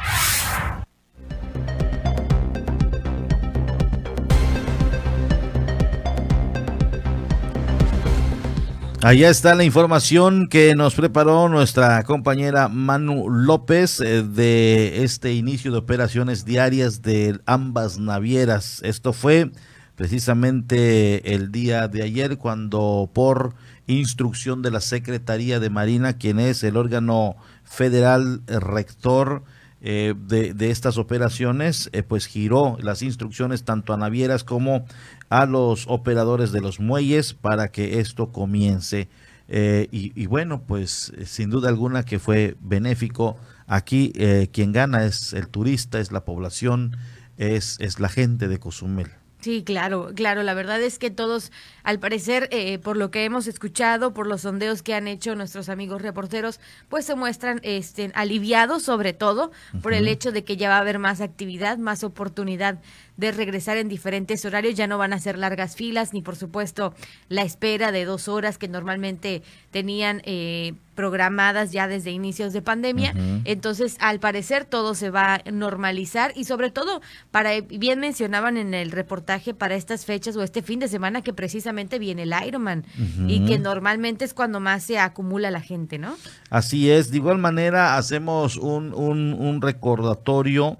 Allá 9.08 9.30
está 9.30 9.54
la 9.54 9.64
información 9.64 10.48
que 10.48 10.74
nos 10.74 10.94
preparó 10.94 11.48
nuestra 11.48 12.02
compañera 12.02 12.68
Manu 12.68 13.30
López 13.30 14.00
eh, 14.00 14.22
de 14.22 15.02
este 15.02 15.32
inicio 15.32 15.72
de 15.72 15.78
operaciones 15.78 16.44
diarias 16.44 17.00
de 17.00 17.40
ambas 17.46 17.98
navieras. 17.98 18.82
Esto 18.84 19.14
fue 19.14 19.50
precisamente 19.96 21.34
el 21.34 21.50
día 21.50 21.88
de 21.88 22.02
ayer 22.02 22.36
cuando 22.36 23.10
por 23.14 23.54
instrucción 23.86 24.60
de 24.60 24.72
la 24.72 24.82
Secretaría 24.82 25.58
de 25.58 25.70
Marina, 25.70 26.18
quien 26.18 26.38
es 26.38 26.62
el 26.62 26.76
órgano 26.76 27.36
federal 27.64 28.42
rector, 28.46 29.42
eh, 29.80 30.14
de, 30.16 30.70
estas 30.70 30.98
operaciones, 30.98 31.88
eh, 31.92 32.02
pues 32.02 32.26
giró 32.26 32.76
las 32.80 33.02
instrucciones 33.02 33.64
tanto 33.64 33.92
a 33.92 33.96
navieras 33.96 34.42
como 34.42 34.84
a 35.28 35.46
los 35.46 35.86
operadores 35.86 36.50
de 36.50 36.60
los 36.60 36.80
muelles 36.80 37.32
para 37.34 37.68
que 37.68 38.00
esto 38.00 38.32
comience. 38.32 39.08
Eh, 39.46 39.88
y, 39.90 40.26
bueno, 40.26 40.62
pues 40.66 41.12
sin 41.24 41.48
duda 41.48 41.68
alguna 41.68 42.02
que 42.02 42.18
fue 42.18 42.56
benéfico. 42.60 43.38
Aquí 43.66 44.12
quien 44.52 44.72
gana 44.72 45.04
es 45.04 45.32
el 45.34 45.48
turista, 45.48 46.00
es 46.00 46.10
la 46.10 46.24
población, 46.24 46.96
es, 47.36 47.76
es 47.80 48.00
la 48.00 48.08
gente 48.08 48.48
de 48.48 48.58
Cozumel. 48.58 49.17
Sí, 49.40 49.62
claro, 49.62 50.10
claro. 50.16 50.42
La 50.42 50.52
verdad 50.54 50.82
es 50.82 50.98
que 50.98 51.10
todos, 51.10 51.52
al 51.84 52.00
parecer, 52.00 52.48
eh, 52.50 52.78
por 52.80 52.96
lo 52.96 53.12
que 53.12 53.24
hemos 53.24 53.46
escuchado, 53.46 54.12
por 54.12 54.26
los 54.26 54.40
sondeos 54.40 54.82
que 54.82 54.94
han 54.94 55.06
hecho 55.06 55.36
nuestros 55.36 55.68
amigos 55.68 56.02
reporteros, 56.02 56.58
pues 56.88 57.04
se 57.04 57.14
muestran 57.14 57.60
este, 57.62 58.10
aliviados, 58.14 58.82
sobre 58.82 59.12
todo, 59.12 59.52
por 59.80 59.92
el 59.94 60.08
hecho 60.08 60.32
de 60.32 60.42
que 60.42 60.56
ya 60.56 60.68
va 60.68 60.76
a 60.76 60.80
haber 60.80 60.98
más 60.98 61.20
actividad, 61.20 61.78
más 61.78 62.02
oportunidad 62.02 62.80
de 63.18 63.32
regresar 63.32 63.76
en 63.76 63.88
diferentes 63.88 64.44
horarios. 64.46 64.74
Ya 64.76 64.86
no 64.86 64.96
van 64.96 65.12
a 65.12 65.18
ser 65.18 65.36
largas 65.36 65.76
filas, 65.76 66.14
ni 66.14 66.22
por 66.22 66.36
supuesto 66.36 66.94
la 67.28 67.42
espera 67.42 67.92
de 67.92 68.06
dos 68.06 68.28
horas 68.28 68.56
que 68.56 68.68
normalmente 68.68 69.42
tenían 69.70 70.22
eh, 70.24 70.72
programadas 70.94 71.72
ya 71.72 71.88
desde 71.88 72.10
inicios 72.12 72.52
de 72.52 72.62
pandemia. 72.62 73.14
Entonces, 73.44 73.96
al 74.00 74.20
parecer, 74.20 74.64
todo 74.64 74.94
se 74.94 75.10
va 75.10 75.34
a 75.34 75.50
normalizar 75.50 76.32
y 76.34 76.44
sobre 76.44 76.70
todo, 76.70 77.02
para 77.30 77.60
bien 77.60 78.00
mencionaban 78.00 78.56
en 78.56 78.72
el 78.72 78.90
reportaje 78.90 79.52
para 79.52 79.74
estas 79.74 80.04
fechas 80.04 80.36
o 80.36 80.42
este 80.42 80.62
fin 80.62 80.78
de 80.78 80.88
semana 80.88 81.22
que 81.22 81.32
precisamente 81.32 81.98
viene 81.98 82.22
el 82.22 82.34
Ironman 82.46 82.84
y 83.26 83.44
que 83.46 83.58
normalmente 83.58 84.24
es 84.24 84.34
cuando 84.34 84.60
más 84.60 84.84
se 84.84 84.98
acumula 84.98 85.50
la 85.50 85.60
gente, 85.60 85.98
¿no? 85.98 86.16
Así 86.50 86.90
es. 86.90 87.10
De 87.10 87.16
igual 87.18 87.38
manera, 87.38 87.96
hacemos 87.96 88.56
un, 88.56 88.94
un, 88.94 89.34
un 89.34 89.60
recordatorio 89.60 90.78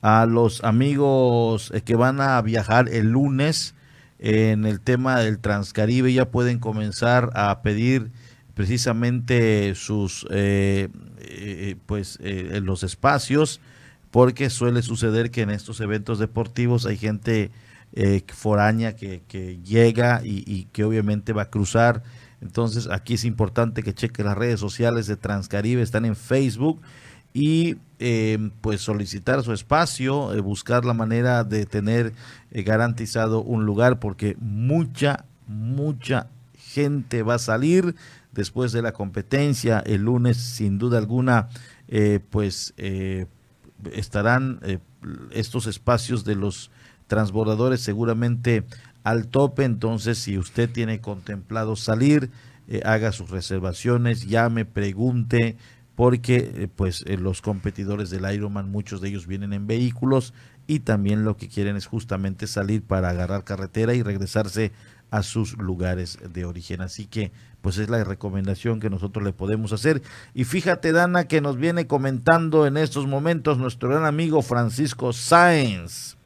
a 0.00 0.26
los 0.26 0.62
amigos 0.64 1.70
eh, 1.74 1.80
que 1.82 1.96
van 1.96 2.20
a 2.20 2.40
viajar 2.42 2.88
el 2.88 3.10
lunes 3.10 3.74
en 4.18 4.64
el 4.64 4.80
tema 4.80 5.18
del 5.20 5.38
Transcaribe. 5.38 6.12
Ya 6.12 6.30
pueden 6.30 6.58
comenzar 6.58 7.30
a 7.34 7.62
pedir 7.62 8.10
precisamente 8.54 9.74
sus 9.74 10.26
eh, 10.30 10.88
eh, 11.18 11.76
pues 11.86 12.18
los 12.20 12.82
espacios 12.82 13.60
porque 14.10 14.50
suele 14.50 14.82
suceder 14.82 15.30
que 15.30 15.42
en 15.42 15.50
estos 15.50 15.80
eventos 15.80 16.18
deportivos 16.18 16.84
hay 16.84 16.96
gente 16.96 17.52
foránea 18.34 18.96
que, 18.96 19.22
que 19.28 19.58
llega 19.62 20.22
y, 20.24 20.42
y, 20.44 20.64
que 20.72 20.82
obviamente 20.82 21.32
va 21.32 21.42
a 21.42 21.50
cruzar 21.50 22.02
entonces 22.40 22.88
aquí 22.90 23.14
es 23.14 23.24
importante 23.24 23.82
que 23.82 23.94
cheque 23.94 24.24
las 24.24 24.36
redes 24.36 24.58
sociales 24.58 25.06
de 25.06 25.16
Transcaribe 25.16 25.82
están 25.82 26.04
en 26.04 26.16
Facebook 26.16 26.80
y 27.32 27.76
pues 28.60 28.80
solicitar 28.80 29.42
su 29.42 29.52
espacio 29.52 30.30
buscar 30.42 30.84
la 30.84 30.94
manera 30.94 31.42
de 31.44 31.66
tener 31.66 32.12
garantizado 32.50 33.42
un 33.42 33.66
lugar 33.66 33.98
porque 33.98 34.36
mucha 34.40 35.24
mucha 35.48 36.28
gente 36.54 37.22
va 37.22 37.34
a 37.34 37.38
salir 37.38 37.96
después 38.32 38.72
de 38.72 38.82
la 38.82 38.92
competencia 38.92 39.80
el 39.80 40.02
lunes, 40.02 40.36
sin 40.36 40.78
duda 40.78 40.98
alguna, 40.98 41.48
eh, 41.88 42.20
pues 42.30 42.74
eh, 42.76 43.26
estarán 43.92 44.60
eh, 44.62 44.78
estos 45.32 45.66
espacios 45.66 46.24
de 46.24 46.36
los 46.36 46.70
transbordadores 47.06 47.80
seguramente 47.80 48.64
al 49.02 49.28
tope. 49.28 49.64
Entonces, 49.64 50.18
si 50.18 50.38
usted 50.38 50.70
tiene 50.70 51.00
contemplado 51.00 51.74
salir, 51.74 52.30
haga 52.84 53.12
sus 53.12 53.30
reservaciones, 53.30 54.26
llame, 54.26 54.66
pregunte, 54.66 55.56
porque 55.98 56.70
pues 56.76 57.04
los 57.08 57.42
competidores 57.42 58.08
del 58.08 58.32
Ironman, 58.32 58.70
muchos 58.70 59.00
de 59.00 59.08
ellos 59.08 59.26
vienen 59.26 59.52
en 59.52 59.66
vehículos 59.66 60.32
y 60.68 60.78
también 60.78 61.24
lo 61.24 61.36
que 61.36 61.48
quieren 61.48 61.74
es 61.74 61.86
justamente 61.86 62.46
salir 62.46 62.84
para 62.84 63.08
agarrar 63.08 63.42
carretera 63.42 63.94
y 63.94 64.04
regresarse 64.04 64.70
a 65.10 65.24
sus 65.24 65.58
lugares 65.58 66.20
de 66.32 66.44
origen. 66.44 66.82
Así 66.82 67.06
que 67.06 67.32
pues 67.62 67.78
es 67.78 67.90
la 67.90 68.04
recomendación 68.04 68.78
que 68.78 68.90
nosotros 68.90 69.24
le 69.24 69.32
podemos 69.32 69.72
hacer. 69.72 70.00
Y 70.34 70.44
fíjate, 70.44 70.92
Dana, 70.92 71.26
que 71.26 71.40
nos 71.40 71.56
viene 71.56 71.88
comentando 71.88 72.68
en 72.68 72.76
estos 72.76 73.08
momentos 73.08 73.58
nuestro 73.58 73.88
gran 73.88 74.04
amigo 74.04 74.40
Francisco 74.42 75.12
Sáenz. 75.12 76.16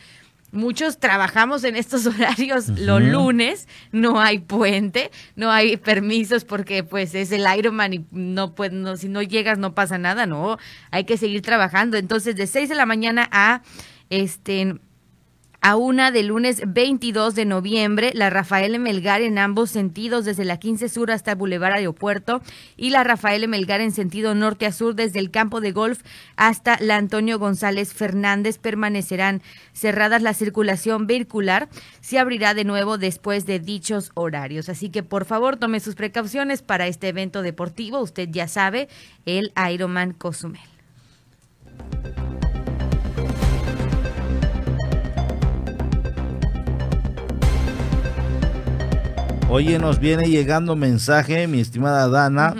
muchos 0.55 0.97
trabajamos 0.99 1.63
en 1.63 1.75
estos 1.75 2.05
horarios 2.07 2.69
los 2.69 3.01
lunes, 3.01 3.67
no 3.91 4.19
hay 4.19 4.39
puente, 4.39 5.11
no 5.35 5.51
hay 5.51 5.77
permisos 5.77 6.45
porque 6.45 6.83
pues 6.83 7.13
es 7.15 7.31
el 7.31 7.45
Ironman 7.57 7.93
y 7.93 8.05
no, 8.11 8.55
pues, 8.55 8.71
no, 8.71 8.97
si 8.97 9.09
no 9.09 9.21
llegas 9.21 9.57
no 9.57 9.75
pasa 9.75 9.97
nada, 9.97 10.25
no, 10.25 10.57
hay 10.91 11.03
que 11.03 11.17
seguir 11.17 11.41
trabajando. 11.41 11.97
Entonces 11.97 12.35
de 12.35 12.47
6 12.47 12.69
de 12.69 12.75
la 12.75 12.85
mañana 12.85 13.29
a 13.31 13.61
este 14.09 14.79
a 15.65 15.77
una 15.77 16.11
del 16.11 16.27
lunes 16.27 16.61
22 16.67 17.33
de 17.33 17.43
noviembre, 17.43 18.11
la 18.13 18.29
Rafael 18.29 18.77
Melgar 18.77 19.23
en 19.23 19.39
ambos 19.39 19.71
sentidos, 19.71 20.23
desde 20.23 20.45
la 20.45 20.57
15 20.57 20.89
Sur 20.89 21.09
hasta 21.09 21.31
el 21.31 21.37
Boulevard 21.39 21.73
Aeropuerto, 21.73 22.43
y 22.77 22.91
la 22.91 23.03
Rafael 23.03 23.47
Melgar 23.47 23.81
en 23.81 23.91
sentido 23.91 24.35
norte 24.35 24.67
a 24.67 24.71
sur, 24.71 24.93
desde 24.93 25.17
el 25.17 25.31
campo 25.31 25.61
de 25.61 25.71
golf 25.71 26.03
hasta 26.35 26.77
la 26.81 26.97
Antonio 26.97 27.39
González 27.39 27.95
Fernández, 27.95 28.59
permanecerán 28.59 29.41
cerradas 29.73 30.21
la 30.21 30.35
circulación 30.35 31.07
vehicular. 31.07 31.67
Se 31.99 32.19
abrirá 32.19 32.53
de 32.53 32.63
nuevo 32.63 32.99
después 32.99 33.47
de 33.47 33.59
dichos 33.59 34.11
horarios. 34.13 34.69
Así 34.69 34.91
que 34.91 35.01
por 35.01 35.25
favor 35.25 35.57
tome 35.57 35.79
sus 35.79 35.95
precauciones 35.95 36.61
para 36.61 36.85
este 36.85 37.07
evento 37.07 37.41
deportivo. 37.41 38.01
Usted 38.01 38.29
ya 38.31 38.47
sabe, 38.47 38.87
el 39.25 39.51
Ironman 39.67 40.13
Cozumel. 40.13 40.61
Oye, 49.55 49.79
nos 49.79 50.01
viene 50.01 50.25
llegando 50.25 50.75
mensaje, 50.75 51.47
mi 51.47 51.61
estimada 51.61 52.09
Dana, 52.09 52.53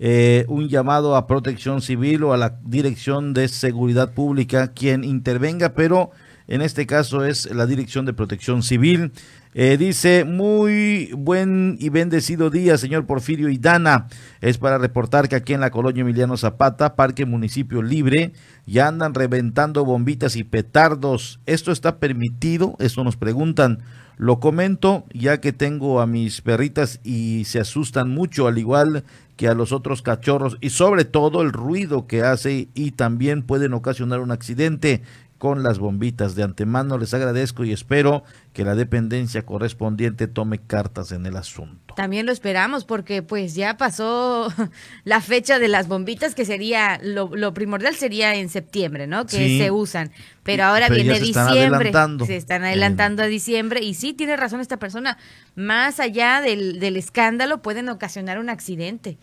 eh, 0.00 0.44
un 0.48 0.68
llamado 0.68 1.14
a 1.14 1.28
protección 1.28 1.80
civil 1.80 2.24
o 2.24 2.32
a 2.32 2.36
la 2.36 2.58
Dirección 2.64 3.34
de 3.34 3.46
Seguridad 3.46 4.14
Pública, 4.14 4.72
quien 4.72 5.04
intervenga, 5.04 5.74
pero 5.74 6.10
en 6.48 6.60
este 6.60 6.86
caso 6.86 7.24
es 7.24 7.48
la 7.54 7.66
Dirección 7.66 8.04
de 8.04 8.14
Protección 8.14 8.64
Civil. 8.64 9.12
Eh, 9.54 9.76
dice, 9.78 10.24
muy 10.24 11.12
buen 11.16 11.76
y 11.78 11.90
bendecido 11.90 12.50
día, 12.50 12.78
señor 12.78 13.06
Porfirio 13.06 13.48
y 13.48 13.58
Dana. 13.58 14.08
Es 14.40 14.58
para 14.58 14.78
reportar 14.78 15.28
que 15.28 15.36
aquí 15.36 15.52
en 15.52 15.60
la 15.60 15.70
colonia 15.70 16.00
Emiliano 16.00 16.36
Zapata, 16.36 16.96
Parque 16.96 17.26
Municipio 17.26 17.80
Libre, 17.80 18.32
ya 18.66 18.88
andan 18.88 19.14
reventando 19.14 19.84
bombitas 19.84 20.34
y 20.34 20.42
petardos. 20.42 21.38
¿Esto 21.46 21.70
está 21.70 22.00
permitido? 22.00 22.74
Eso 22.80 23.04
nos 23.04 23.16
preguntan. 23.16 23.84
Lo 24.16 24.38
comento 24.40 25.04
ya 25.12 25.40
que 25.40 25.52
tengo 25.52 26.00
a 26.00 26.06
mis 26.06 26.40
perritas 26.40 27.00
y 27.02 27.44
se 27.46 27.60
asustan 27.60 28.10
mucho, 28.10 28.46
al 28.46 28.58
igual 28.58 29.04
que 29.36 29.48
a 29.48 29.54
los 29.54 29.72
otros 29.72 30.02
cachorros, 30.02 30.56
y 30.60 30.70
sobre 30.70 31.04
todo 31.04 31.42
el 31.42 31.52
ruido 31.52 32.06
que 32.06 32.22
hace 32.22 32.68
y 32.74 32.92
también 32.92 33.42
pueden 33.42 33.74
ocasionar 33.74 34.20
un 34.20 34.30
accidente 34.30 35.02
con 35.44 35.62
las 35.62 35.78
bombitas. 35.78 36.34
De 36.34 36.42
antemano 36.42 36.96
les 36.96 37.12
agradezco 37.12 37.64
y 37.64 37.72
espero 37.74 38.24
que 38.54 38.64
la 38.64 38.74
dependencia 38.74 39.44
correspondiente 39.44 40.26
tome 40.26 40.58
cartas 40.58 41.12
en 41.12 41.26
el 41.26 41.36
asunto. 41.36 41.94
También 41.96 42.24
lo 42.24 42.32
esperamos 42.32 42.86
porque 42.86 43.20
pues 43.20 43.54
ya 43.54 43.76
pasó 43.76 44.50
la 45.04 45.20
fecha 45.20 45.58
de 45.58 45.68
las 45.68 45.86
bombitas 45.86 46.34
que 46.34 46.46
sería, 46.46 46.98
lo, 47.02 47.52
primordial 47.52 47.94
sería 47.94 48.34
en 48.36 48.48
septiembre, 48.48 49.06
¿no? 49.06 49.26
Que 49.26 49.58
se 49.58 49.70
usan. 49.70 50.12
Pero 50.44 50.64
ahora 50.64 50.88
viene 50.88 51.20
diciembre. 51.20 51.92
Se 52.24 52.36
están 52.36 52.64
adelantando 52.64 53.22
a 53.22 53.26
diciembre 53.26 53.82
y 53.82 53.92
sí, 53.92 54.14
tiene 54.14 54.38
razón 54.38 54.60
esta 54.60 54.78
persona. 54.78 55.18
Más 55.56 56.00
allá 56.00 56.40
del, 56.40 56.80
del 56.80 56.96
escándalo 56.96 57.60
pueden 57.60 57.90
ocasionar 57.90 58.38
un 58.38 58.48
accidente. 58.48 59.18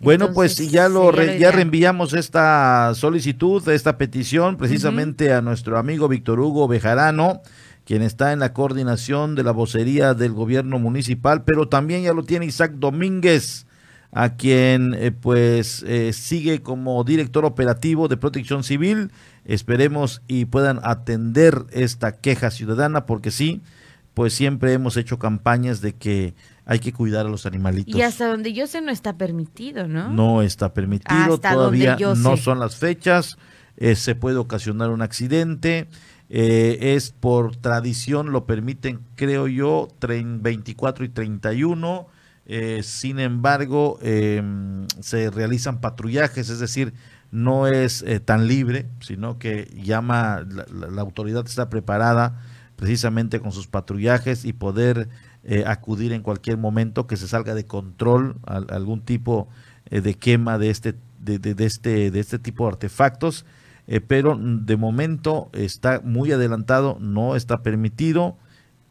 Bueno, 0.00 0.32
pues 0.32 0.56
ya 0.70 0.88
lo 0.88 1.12
ya 1.12 1.50
reenviamos 1.50 2.12
esta 2.12 2.92
solicitud, 2.94 3.66
esta 3.68 3.98
petición 3.98 4.56
precisamente 4.56 5.32
a 5.32 5.42
nuestro 5.42 5.76
amigo 5.76 6.06
Víctor 6.06 6.38
Hugo 6.38 6.68
Bejarano, 6.68 7.42
quien 7.84 8.02
está 8.02 8.32
en 8.32 8.38
la 8.38 8.52
coordinación 8.52 9.34
de 9.34 9.42
la 9.42 9.50
vocería 9.50 10.14
del 10.14 10.32
gobierno 10.32 10.78
municipal, 10.78 11.42
pero 11.42 11.68
también 11.68 12.02
ya 12.02 12.12
lo 12.12 12.22
tiene 12.22 12.46
Isaac 12.46 12.74
Domínguez, 12.76 13.66
a 14.12 14.36
quien 14.36 14.94
eh, 14.94 15.10
pues 15.10 15.84
eh, 15.86 16.12
sigue 16.12 16.62
como 16.62 17.02
director 17.04 17.44
operativo 17.44 18.08
de 18.08 18.16
Protección 18.16 18.64
Civil. 18.64 19.10
Esperemos 19.44 20.22
y 20.28 20.44
puedan 20.44 20.80
atender 20.82 21.64
esta 21.72 22.12
queja 22.12 22.50
ciudadana, 22.50 23.04
porque 23.04 23.30
sí, 23.30 23.62
pues 24.14 24.32
siempre 24.32 24.72
hemos 24.72 24.96
hecho 24.96 25.18
campañas 25.18 25.80
de 25.80 25.94
que 25.94 26.34
hay 26.68 26.80
que 26.80 26.92
cuidar 26.92 27.24
a 27.24 27.30
los 27.30 27.46
animalitos. 27.46 27.96
Y 27.96 28.02
hasta 28.02 28.28
donde 28.28 28.52
yo 28.52 28.66
sé 28.66 28.82
no 28.82 28.92
está 28.92 29.16
permitido, 29.16 29.88
¿no? 29.88 30.10
No 30.10 30.42
está 30.42 30.74
permitido, 30.74 31.38
todavía 31.38 31.96
no 32.14 32.36
son 32.36 32.60
las 32.60 32.76
fechas, 32.76 33.38
eh, 33.78 33.96
se 33.96 34.14
puede 34.14 34.36
ocasionar 34.36 34.90
un 34.90 35.00
accidente, 35.00 35.88
eh, 36.28 36.94
es 36.94 37.08
por 37.08 37.56
tradición, 37.56 38.32
lo 38.32 38.44
permiten, 38.44 39.00
creo 39.14 39.48
yo, 39.48 39.88
24 39.98 41.06
y 41.06 41.08
31, 41.08 42.06
eh, 42.44 42.82
sin 42.82 43.18
embargo, 43.18 43.98
em, 44.02 44.86
se 45.00 45.30
realizan 45.30 45.80
patrullajes, 45.80 46.50
es 46.50 46.58
decir, 46.58 46.92
no 47.30 47.66
es 47.66 48.04
tan 48.26 48.46
libre, 48.46 48.86
sino 49.00 49.38
que 49.38 49.70
llama, 49.82 50.46
la 50.70 51.00
autoridad 51.00 51.46
está 51.46 51.70
preparada 51.70 52.42
precisamente 52.76 53.40
con 53.40 53.52
sus 53.52 53.66
patrullajes 53.66 54.44
y 54.44 54.52
poder 54.52 55.08
eh, 55.44 55.64
acudir 55.66 56.12
en 56.12 56.22
cualquier 56.22 56.58
momento 56.58 57.06
que 57.06 57.16
se 57.16 57.28
salga 57.28 57.54
de 57.54 57.64
control 57.64 58.36
algún 58.44 59.00
tipo 59.00 59.48
eh, 59.90 60.00
de 60.00 60.14
quema 60.14 60.58
de 60.58 60.70
este 60.70 60.94
de, 61.20 61.38
de, 61.38 61.64
este 61.64 62.10
de 62.10 62.20
este 62.20 62.38
tipo 62.38 62.64
de 62.64 62.72
artefactos 62.72 63.46
eh, 63.86 64.00
pero 64.00 64.36
de 64.38 64.76
momento 64.76 65.48
está 65.52 66.00
muy 66.02 66.32
adelantado 66.32 66.98
no 67.00 67.36
está 67.36 67.62
permitido 67.62 68.36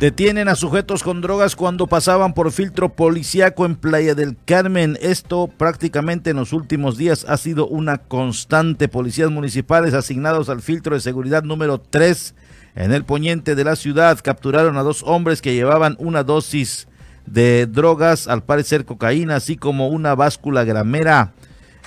Detienen 0.00 0.48
a 0.48 0.54
sujetos 0.54 1.02
con 1.02 1.20
drogas 1.20 1.54
cuando 1.54 1.86
pasaban 1.86 2.32
por 2.32 2.52
filtro 2.52 2.88
policíaco 2.88 3.66
en 3.66 3.76
Playa 3.76 4.14
del 4.14 4.34
Carmen. 4.46 4.96
Esto 5.02 5.46
prácticamente 5.46 6.30
en 6.30 6.38
los 6.38 6.54
últimos 6.54 6.96
días 6.96 7.26
ha 7.28 7.36
sido 7.36 7.66
una 7.66 7.98
constante. 7.98 8.88
Policías 8.88 9.30
municipales 9.30 9.92
asignados 9.92 10.48
al 10.48 10.62
filtro 10.62 10.94
de 10.94 11.02
seguridad 11.02 11.42
número 11.42 11.78
3 11.78 12.34
en 12.76 12.92
el 12.92 13.04
poniente 13.04 13.54
de 13.54 13.62
la 13.62 13.76
ciudad 13.76 14.18
capturaron 14.22 14.78
a 14.78 14.82
dos 14.82 15.02
hombres 15.02 15.42
que 15.42 15.52
llevaban 15.52 15.96
una 15.98 16.24
dosis 16.24 16.88
de 17.26 17.66
drogas, 17.66 18.26
al 18.26 18.42
parecer 18.42 18.86
cocaína, 18.86 19.36
así 19.36 19.58
como 19.58 19.88
una 19.88 20.14
báscula 20.14 20.64
gramera. 20.64 21.34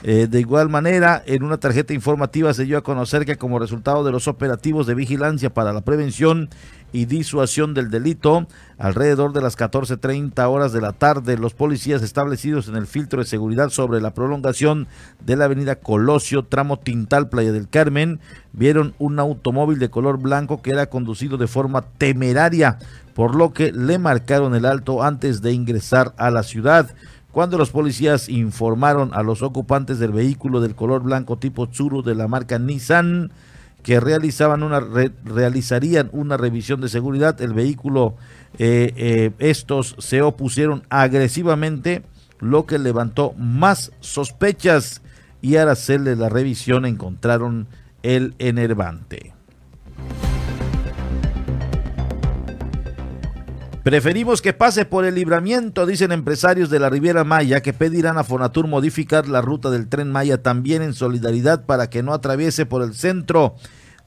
Eh, 0.06 0.28
de 0.30 0.40
igual 0.42 0.68
manera, 0.68 1.24
en 1.26 1.44
una 1.44 1.58
tarjeta 1.58 1.94
informativa 1.94 2.54
se 2.54 2.66
dio 2.66 2.78
a 2.78 2.84
conocer 2.84 3.26
que 3.26 3.38
como 3.38 3.58
resultado 3.58 4.04
de 4.04 4.12
los 4.12 4.28
operativos 4.28 4.86
de 4.86 4.96
vigilancia 4.96 5.54
para 5.54 5.72
la 5.72 5.80
prevención 5.80 6.50
y 6.94 7.06
disuasión 7.06 7.74
del 7.74 7.90
delito, 7.90 8.48
alrededor 8.78 9.34
de 9.34 9.42
las 9.42 9.58
14.30 9.58 10.48
horas 10.48 10.72
de 10.72 10.80
la 10.80 10.94
tarde, 10.94 11.38
los 11.38 11.54
policías 11.54 12.04
establecidos 12.04 12.70
en 12.70 12.76
el 12.76 12.88
filtro 12.88 13.20
de 13.20 13.26
seguridad 13.26 13.70
sobre 13.70 14.00
la 14.00 14.14
prolongación 14.14 14.88
de 15.26 15.36
la 15.36 15.46
avenida 15.46 15.76
Colosio, 15.76 16.44
tramo 16.44 16.78
Tintal, 16.78 17.28
Playa 17.28 17.52
del 17.52 17.68
Carmen, 17.68 18.20
vieron 18.54 18.94
un 19.00 19.20
automóvil 19.20 19.80
de 19.80 19.90
color 19.90 20.20
blanco 20.20 20.62
que 20.62 20.70
era 20.70 20.86
conducido 20.86 21.38
de 21.38 21.48
forma 21.48 21.82
temeraria, 21.98 22.78
por 23.16 23.36
lo 23.36 23.54
que 23.54 23.72
le 23.72 23.98
marcaron 23.98 24.56
el 24.56 24.66
alto 24.66 25.04
antes 25.04 25.42
de 25.42 25.52
ingresar 25.52 26.14
a 26.18 26.30
la 26.30 26.44
ciudad. 26.44 26.94
Cuando 27.32 27.58
los 27.58 27.72
policías 27.72 28.30
informaron 28.30 29.10
a 29.16 29.24
los 29.24 29.42
ocupantes 29.42 29.98
del 29.98 30.12
vehículo 30.12 30.62
del 30.62 30.76
color 30.76 31.02
blanco 31.02 31.38
tipo 31.38 31.68
Tsuru 31.68 32.04
de 32.04 32.14
la 32.14 32.28
marca 32.28 32.60
Nissan 32.60 33.32
que 33.84 34.00
realizaban 34.00 34.64
una 34.64 34.80
realizarían 34.80 36.10
una 36.14 36.38
revisión 36.38 36.82
de 36.82 36.90
seguridad, 36.90 37.40
el 37.42 37.54
vehículo, 37.54 38.16
eh, 38.58 38.94
eh, 38.96 39.32
estos 39.40 39.96
se 40.00 40.22
opusieron 40.22 40.84
agresivamente, 40.90 42.04
lo 42.40 42.66
que 42.66 42.80
levantó 42.80 43.34
más 43.38 43.92
sospechas 44.00 45.02
y 45.42 45.58
al 45.58 45.70
hacerle 45.70 46.16
la 46.16 46.30
revisión 46.30 46.86
encontraron 46.86 47.68
el 48.02 48.36
enervante. 48.40 49.34
Preferimos 53.84 54.42
que 54.42 54.54
pase 54.54 54.86
por 54.86 55.04
el 55.04 55.16
libramiento, 55.16 55.86
dicen 55.86 56.14
empresarios 56.14 56.70
de 56.70 56.80
la 56.80 56.90
Riviera 56.90 57.26
Maya, 57.26 57.60
que 57.62 57.74
pedirán 57.74 58.18
a 58.18 58.24
Fonatur 58.24 58.66
modificar 58.66 59.28
la 59.28 59.42
ruta 59.42 59.70
del 59.70 59.90
tren 59.90 60.10
Maya 60.10 60.42
también 60.42 60.82
en 60.82 60.94
solidaridad 60.94 61.66
para 61.66 61.90
que 61.90 62.02
no 62.02 62.14
atraviese 62.14 62.66
por 62.66 62.82
el 62.82 62.94
centro 62.94 63.56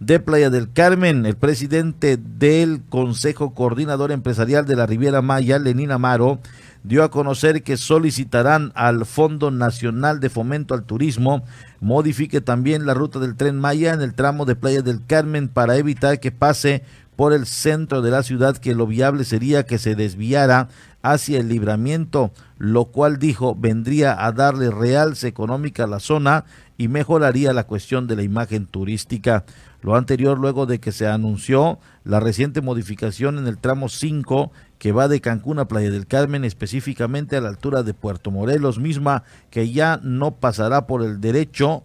de 0.00 0.18
Playa 0.18 0.48
del 0.48 0.72
Carmen. 0.72 1.26
El 1.26 1.36
presidente 1.36 2.16
del 2.16 2.84
Consejo 2.88 3.52
Coordinador 3.52 4.12
Empresarial 4.12 4.64
de 4.64 4.76
la 4.76 4.86
Riviera 4.86 5.20
Maya, 5.20 5.58
Lenín 5.58 5.92
Amaro, 5.92 6.38
dio 6.82 7.04
a 7.04 7.10
conocer 7.10 7.62
que 7.62 7.76
solicitarán 7.76 8.72
al 8.74 9.04
Fondo 9.04 9.50
Nacional 9.50 10.20
de 10.20 10.30
Fomento 10.30 10.72
al 10.72 10.84
Turismo 10.84 11.44
modifique 11.80 12.40
también 12.40 12.86
la 12.86 12.94
ruta 12.94 13.18
del 13.18 13.36
tren 13.36 13.58
Maya 13.58 13.92
en 13.92 14.00
el 14.00 14.14
tramo 14.14 14.46
de 14.46 14.56
Playa 14.56 14.80
del 14.82 15.04
Carmen 15.04 15.48
para 15.48 15.76
evitar 15.76 16.20
que 16.20 16.32
pase 16.32 16.82
por 17.16 17.32
el 17.32 17.46
centro 17.46 18.02
de 18.02 18.10
la 18.10 18.22
ciudad, 18.22 18.56
que 18.58 18.74
lo 18.74 18.86
viable 18.86 19.24
sería 19.24 19.64
que 19.64 19.78
se 19.78 19.94
desviara 19.94 20.68
hacia 21.02 21.40
el 21.40 21.48
libramiento, 21.48 22.32
lo 22.58 22.86
cual 22.86 23.18
dijo 23.18 23.54
vendría 23.54 24.24
a 24.24 24.32
darle 24.32 24.70
realce 24.70 25.28
económica 25.28 25.84
a 25.84 25.88
la 25.88 26.00
zona 26.00 26.44
y 26.76 26.88
mejoraría 26.88 27.52
la 27.52 27.64
cuestión 27.64 28.06
de 28.06 28.16
la 28.16 28.22
imagen 28.22 28.66
turística. 28.66 29.44
Lo 29.82 29.94
anterior 29.94 30.38
luego 30.38 30.66
de 30.66 30.80
que 30.80 30.92
se 30.92 31.06
anunció 31.06 31.78
la 32.04 32.20
reciente 32.20 32.60
modificación 32.60 33.38
en 33.38 33.46
el 33.46 33.58
tramo 33.58 33.88
5 33.88 34.50
que 34.78 34.92
va 34.92 35.08
de 35.08 35.20
Cancún 35.20 35.58
a 35.58 35.68
Playa 35.68 35.90
del 35.90 36.06
Carmen, 36.06 36.44
específicamente 36.44 37.36
a 37.36 37.40
la 37.40 37.48
altura 37.48 37.82
de 37.82 37.94
Puerto 37.94 38.30
Morelos, 38.30 38.78
misma 38.78 39.22
que 39.50 39.70
ya 39.70 40.00
no 40.02 40.34
pasará 40.34 40.86
por 40.86 41.02
el 41.02 41.20
derecho 41.20 41.84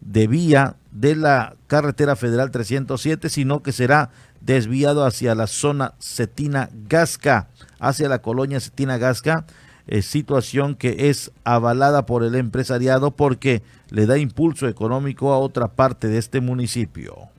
de 0.00 0.26
vía 0.26 0.76
de 0.92 1.16
la 1.16 1.56
carretera 1.66 2.16
federal 2.16 2.50
307, 2.50 3.28
sino 3.28 3.62
que 3.62 3.72
será 3.72 4.10
desviado 4.40 5.04
hacia 5.04 5.34
la 5.34 5.46
zona 5.46 5.94
Cetina 6.00 6.70
Gasca, 6.88 7.48
hacia 7.80 8.08
la 8.08 8.20
colonia 8.20 8.60
Cetina 8.60 8.98
Gasca, 8.98 9.46
eh, 9.86 10.02
situación 10.02 10.76
que 10.76 11.08
es 11.10 11.32
avalada 11.44 12.06
por 12.06 12.22
el 12.22 12.34
empresariado 12.36 13.16
porque 13.16 13.62
le 13.88 14.06
da 14.06 14.18
impulso 14.18 14.68
económico 14.68 15.32
a 15.32 15.38
otra 15.38 15.68
parte 15.68 16.08
de 16.08 16.18
este 16.18 16.40
municipio. 16.40 17.30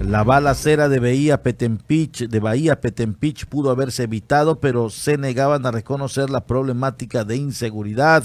La 0.00 0.22
balacera 0.22 0.90
de 0.90 1.00
Bahía 1.00 1.42
Petempich, 1.42 2.28
de 2.28 2.38
Bahía 2.38 2.80
Petempich 2.80 3.46
pudo 3.46 3.70
haberse 3.70 4.02
evitado, 4.02 4.60
pero 4.60 4.90
se 4.90 5.16
negaban 5.16 5.64
a 5.64 5.70
reconocer 5.70 6.28
la 6.28 6.44
problemática 6.44 7.24
de 7.24 7.36
inseguridad. 7.36 8.24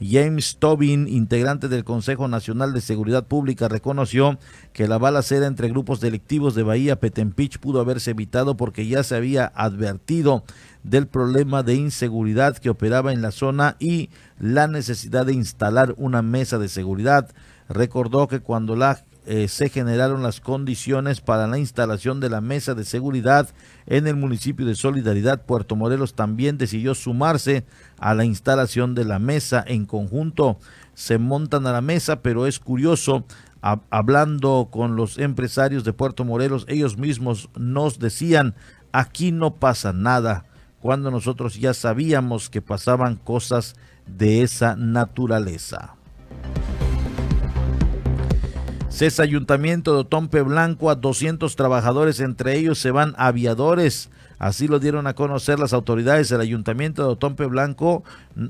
James 0.00 0.56
Tobin, 0.58 1.06
integrante 1.08 1.68
del 1.68 1.84
Consejo 1.84 2.26
Nacional 2.26 2.72
de 2.72 2.80
Seguridad 2.80 3.26
Pública, 3.26 3.68
reconoció 3.68 4.38
que 4.72 4.88
la 4.88 4.96
balacera 4.96 5.46
entre 5.46 5.68
grupos 5.68 6.00
delictivos 6.00 6.54
de 6.54 6.62
Bahía 6.62 6.98
Petempich 6.98 7.58
pudo 7.58 7.80
haberse 7.80 8.12
evitado 8.12 8.56
porque 8.56 8.86
ya 8.86 9.02
se 9.02 9.14
había 9.14 9.52
advertido 9.54 10.44
del 10.82 11.06
problema 11.06 11.62
de 11.62 11.74
inseguridad 11.74 12.56
que 12.56 12.70
operaba 12.70 13.12
en 13.12 13.20
la 13.20 13.30
zona 13.30 13.76
y 13.78 14.08
la 14.38 14.68
necesidad 14.68 15.26
de 15.26 15.34
instalar 15.34 15.94
una 15.98 16.22
mesa 16.22 16.58
de 16.58 16.68
seguridad. 16.68 17.28
Recordó 17.68 18.26
que 18.26 18.40
cuando 18.40 18.76
la 18.76 19.04
eh, 19.26 19.48
se 19.48 19.68
generaron 19.68 20.22
las 20.22 20.40
condiciones 20.40 21.20
para 21.20 21.46
la 21.46 21.58
instalación 21.58 22.20
de 22.20 22.30
la 22.30 22.40
mesa 22.40 22.74
de 22.74 22.84
seguridad 22.84 23.50
en 23.86 24.06
el 24.06 24.16
municipio 24.16 24.66
de 24.66 24.74
Solidaridad. 24.74 25.44
Puerto 25.44 25.76
Morelos 25.76 26.14
también 26.14 26.58
decidió 26.58 26.94
sumarse 26.94 27.64
a 27.98 28.14
la 28.14 28.24
instalación 28.24 28.94
de 28.94 29.04
la 29.04 29.18
mesa 29.18 29.62
en 29.66 29.86
conjunto. 29.86 30.58
Se 30.94 31.18
montan 31.18 31.66
a 31.66 31.72
la 31.72 31.80
mesa, 31.80 32.22
pero 32.22 32.46
es 32.46 32.58
curioso, 32.58 33.24
hablando 33.60 34.68
con 34.70 34.96
los 34.96 35.18
empresarios 35.18 35.84
de 35.84 35.92
Puerto 35.92 36.24
Morelos, 36.24 36.64
ellos 36.68 36.96
mismos 36.96 37.50
nos 37.56 37.98
decían, 37.98 38.54
aquí 38.92 39.32
no 39.32 39.56
pasa 39.56 39.92
nada, 39.92 40.46
cuando 40.80 41.10
nosotros 41.10 41.58
ya 41.58 41.74
sabíamos 41.74 42.48
que 42.48 42.62
pasaban 42.62 43.16
cosas 43.16 43.76
de 44.06 44.42
esa 44.42 44.76
naturaleza. 44.76 45.94
Cesa 48.90 49.22
Ayuntamiento 49.22 49.94
de 49.94 50.00
Otompe 50.00 50.42
Blanco 50.42 50.90
a 50.90 50.96
200 50.96 51.54
trabajadores, 51.54 52.18
entre 52.20 52.58
ellos 52.58 52.78
se 52.78 52.90
van 52.90 53.14
aviadores. 53.16 54.10
Así 54.38 54.66
lo 54.66 54.80
dieron 54.80 55.06
a 55.06 55.14
conocer 55.14 55.58
las 55.58 55.72
autoridades. 55.72 56.30
El 56.32 56.40
Ayuntamiento 56.40 57.02
de 57.04 57.08
Otompe 57.10 57.46
Blanco 57.46 58.02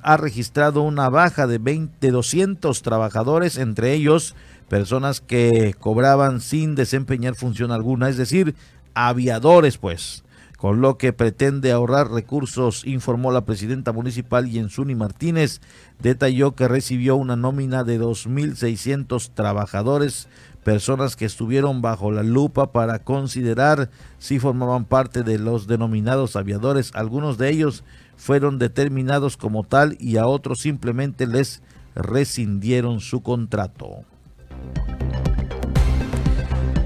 ha 0.02 0.16
registrado 0.16 0.82
una 0.82 1.08
baja 1.10 1.46
de, 1.46 1.58
20, 1.58 2.10
200 2.10 2.82
trabajadores, 2.82 3.58
entre 3.58 3.92
ellos 3.92 4.34
personas 4.68 5.20
que 5.20 5.74
cobraban 5.78 6.40
sin 6.40 6.74
desempeñar 6.74 7.34
función 7.34 7.70
alguna, 7.70 8.08
es 8.08 8.16
decir, 8.16 8.54
aviadores 8.94 9.76
pues 9.76 10.24
con 10.60 10.82
lo 10.82 10.98
que 10.98 11.14
pretende 11.14 11.72
ahorrar 11.72 12.10
recursos, 12.10 12.86
informó 12.86 13.32
la 13.32 13.46
presidenta 13.46 13.92
municipal 13.92 14.46
Yensuni 14.46 14.94
Martínez. 14.94 15.62
Detalló 16.02 16.54
que 16.54 16.68
recibió 16.68 17.16
una 17.16 17.34
nómina 17.34 17.82
de 17.82 17.98
2.600 17.98 19.30
trabajadores, 19.32 20.28
personas 20.62 21.16
que 21.16 21.24
estuvieron 21.24 21.80
bajo 21.80 22.12
la 22.12 22.22
lupa 22.22 22.72
para 22.72 22.98
considerar 22.98 23.88
si 24.18 24.38
formaban 24.38 24.84
parte 24.84 25.22
de 25.22 25.38
los 25.38 25.66
denominados 25.66 26.36
aviadores. 26.36 26.90
Algunos 26.94 27.38
de 27.38 27.48
ellos 27.48 27.82
fueron 28.18 28.58
determinados 28.58 29.38
como 29.38 29.64
tal 29.64 29.96
y 29.98 30.18
a 30.18 30.26
otros 30.26 30.60
simplemente 30.60 31.26
les 31.26 31.62
rescindieron 31.94 33.00
su 33.00 33.22
contrato. 33.22 34.04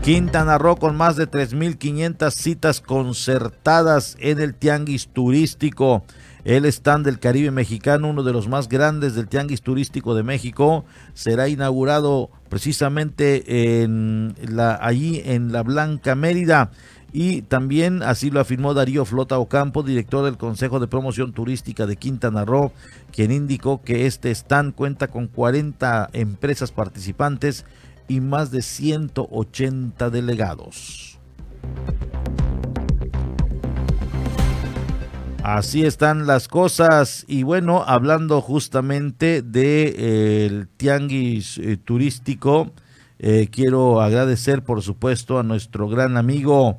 Quintana 0.04 0.58
Roo 0.58 0.76
con 0.76 0.96
más 0.98 1.16
de 1.16 1.26
3.500 1.26 2.30
citas 2.30 2.82
concertadas 2.82 4.18
en 4.20 4.38
el 4.38 4.54
tianguis 4.54 5.08
turístico. 5.08 6.04
El 6.44 6.66
stand 6.66 7.06
del 7.06 7.18
Caribe 7.18 7.50
mexicano, 7.50 8.10
uno 8.10 8.22
de 8.22 8.34
los 8.34 8.46
más 8.46 8.68
grandes 8.68 9.14
del 9.14 9.28
tianguis 9.28 9.62
turístico 9.62 10.14
de 10.14 10.22
México, 10.22 10.84
será 11.14 11.48
inaugurado 11.48 12.28
precisamente 12.50 13.86
allí 14.78 15.22
en 15.24 15.52
la 15.52 15.62
Blanca 15.62 16.14
Mérida. 16.14 16.70
Y 17.14 17.40
también 17.40 18.02
así 18.02 18.30
lo 18.30 18.40
afirmó 18.40 18.74
Darío 18.74 19.06
Flota 19.06 19.38
Ocampo, 19.38 19.82
director 19.82 20.22
del 20.22 20.36
Consejo 20.36 20.80
de 20.80 20.86
Promoción 20.86 21.32
Turística 21.32 21.86
de 21.86 21.96
Quintana 21.96 22.44
Roo, 22.44 22.72
quien 23.10 23.32
indicó 23.32 23.82
que 23.82 24.04
este 24.04 24.30
stand 24.32 24.74
cuenta 24.74 25.08
con 25.08 25.28
40 25.28 26.10
empresas 26.12 26.72
participantes 26.72 27.64
y 28.08 28.20
más 28.20 28.50
de 28.50 28.62
180 28.62 30.10
delegados. 30.10 31.18
Así 35.44 35.84
están 35.84 36.26
las 36.26 36.48
cosas 36.48 37.26
y 37.28 37.42
bueno, 37.42 37.84
hablando 37.86 38.40
justamente 38.40 39.42
de 39.42 39.94
eh, 39.94 40.64
tianguis 40.78 41.58
eh, 41.58 41.76
turístico, 41.76 42.72
eh, 43.18 43.48
quiero 43.52 44.00
agradecer 44.00 44.62
por 44.62 44.80
supuesto 44.80 45.38
a 45.38 45.42
nuestro 45.42 45.86
gran 45.86 46.16
amigo 46.16 46.78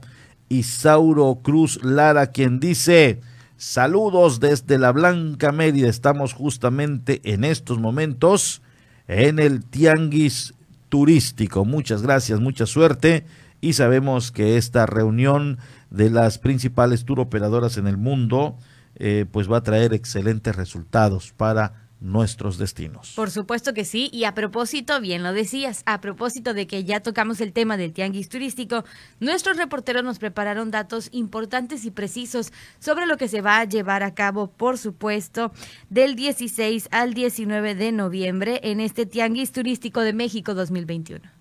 Isauro 0.50 1.42
Cruz 1.44 1.84
Lara, 1.84 2.32
quien 2.32 2.60
dice, 2.60 3.22
saludos 3.56 4.40
desde 4.40 4.80
la 4.80 4.92
Blanca 4.92 5.52
Media, 5.52 5.88
estamos 5.88 6.34
justamente 6.34 7.22
en 7.24 7.44
estos 7.44 7.78
momentos 7.78 8.64
en 9.08 9.38
el 9.38 9.64
tianguis 9.64 10.56
turístico. 10.96 11.66
Muchas 11.66 12.04
gracias, 12.04 12.40
mucha 12.40 12.66
suerte 12.66 13.26
y 13.60 13.74
sabemos 13.74 14.32
que 14.32 14.56
esta 14.56 14.86
reunión 14.86 15.58
de 15.90 16.10
las 16.10 16.38
principales 16.38 17.04
tour 17.04 17.20
operadoras 17.20 17.76
en 17.76 17.88
el 17.88 17.98
mundo 17.98 18.56
eh, 18.96 19.26
pues 19.30 19.52
va 19.52 19.58
a 19.58 19.64
traer 19.64 19.94
excelentes 19.94 20.56
resultados 20.56 21.34
para 21.36 21.85
nuestros 22.06 22.58
destinos. 22.58 23.14
Por 23.16 23.32
supuesto 23.32 23.74
que 23.74 23.84
sí, 23.84 24.10
y 24.14 24.24
a 24.26 24.34
propósito, 24.34 25.02
bien 25.02 25.24
lo 25.24 25.34
decías, 25.34 25.82
a 25.86 26.02
propósito 26.02 26.54
de 26.54 26.68
que 26.68 26.84
ya 26.84 27.00
tocamos 27.00 27.42
el 27.42 27.52
tema 27.52 27.78
del 27.78 27.94
tianguis 27.94 28.30
turístico, 28.30 28.86
nuestros 29.20 29.58
reporteros 29.58 30.04
nos 30.04 30.20
prepararon 30.20 30.72
datos 30.72 31.10
importantes 31.12 31.84
y 31.86 31.92
precisos 31.92 32.54
sobre 32.80 33.06
lo 33.06 33.18
que 33.18 33.28
se 33.28 33.42
va 33.42 33.60
a 33.60 33.66
llevar 33.66 34.04
a 34.04 34.14
cabo, 34.14 34.52
por 34.52 34.78
supuesto, 34.78 35.52
del 35.90 36.16
16 36.16 36.90
al 36.92 37.14
19 37.14 37.76
de 37.76 37.92
noviembre 37.92 38.60
en 38.64 38.80
este 38.80 39.06
tianguis 39.06 39.52
turístico 39.52 40.02
de 40.02 40.14
México 40.14 40.54
2021. 40.54 41.36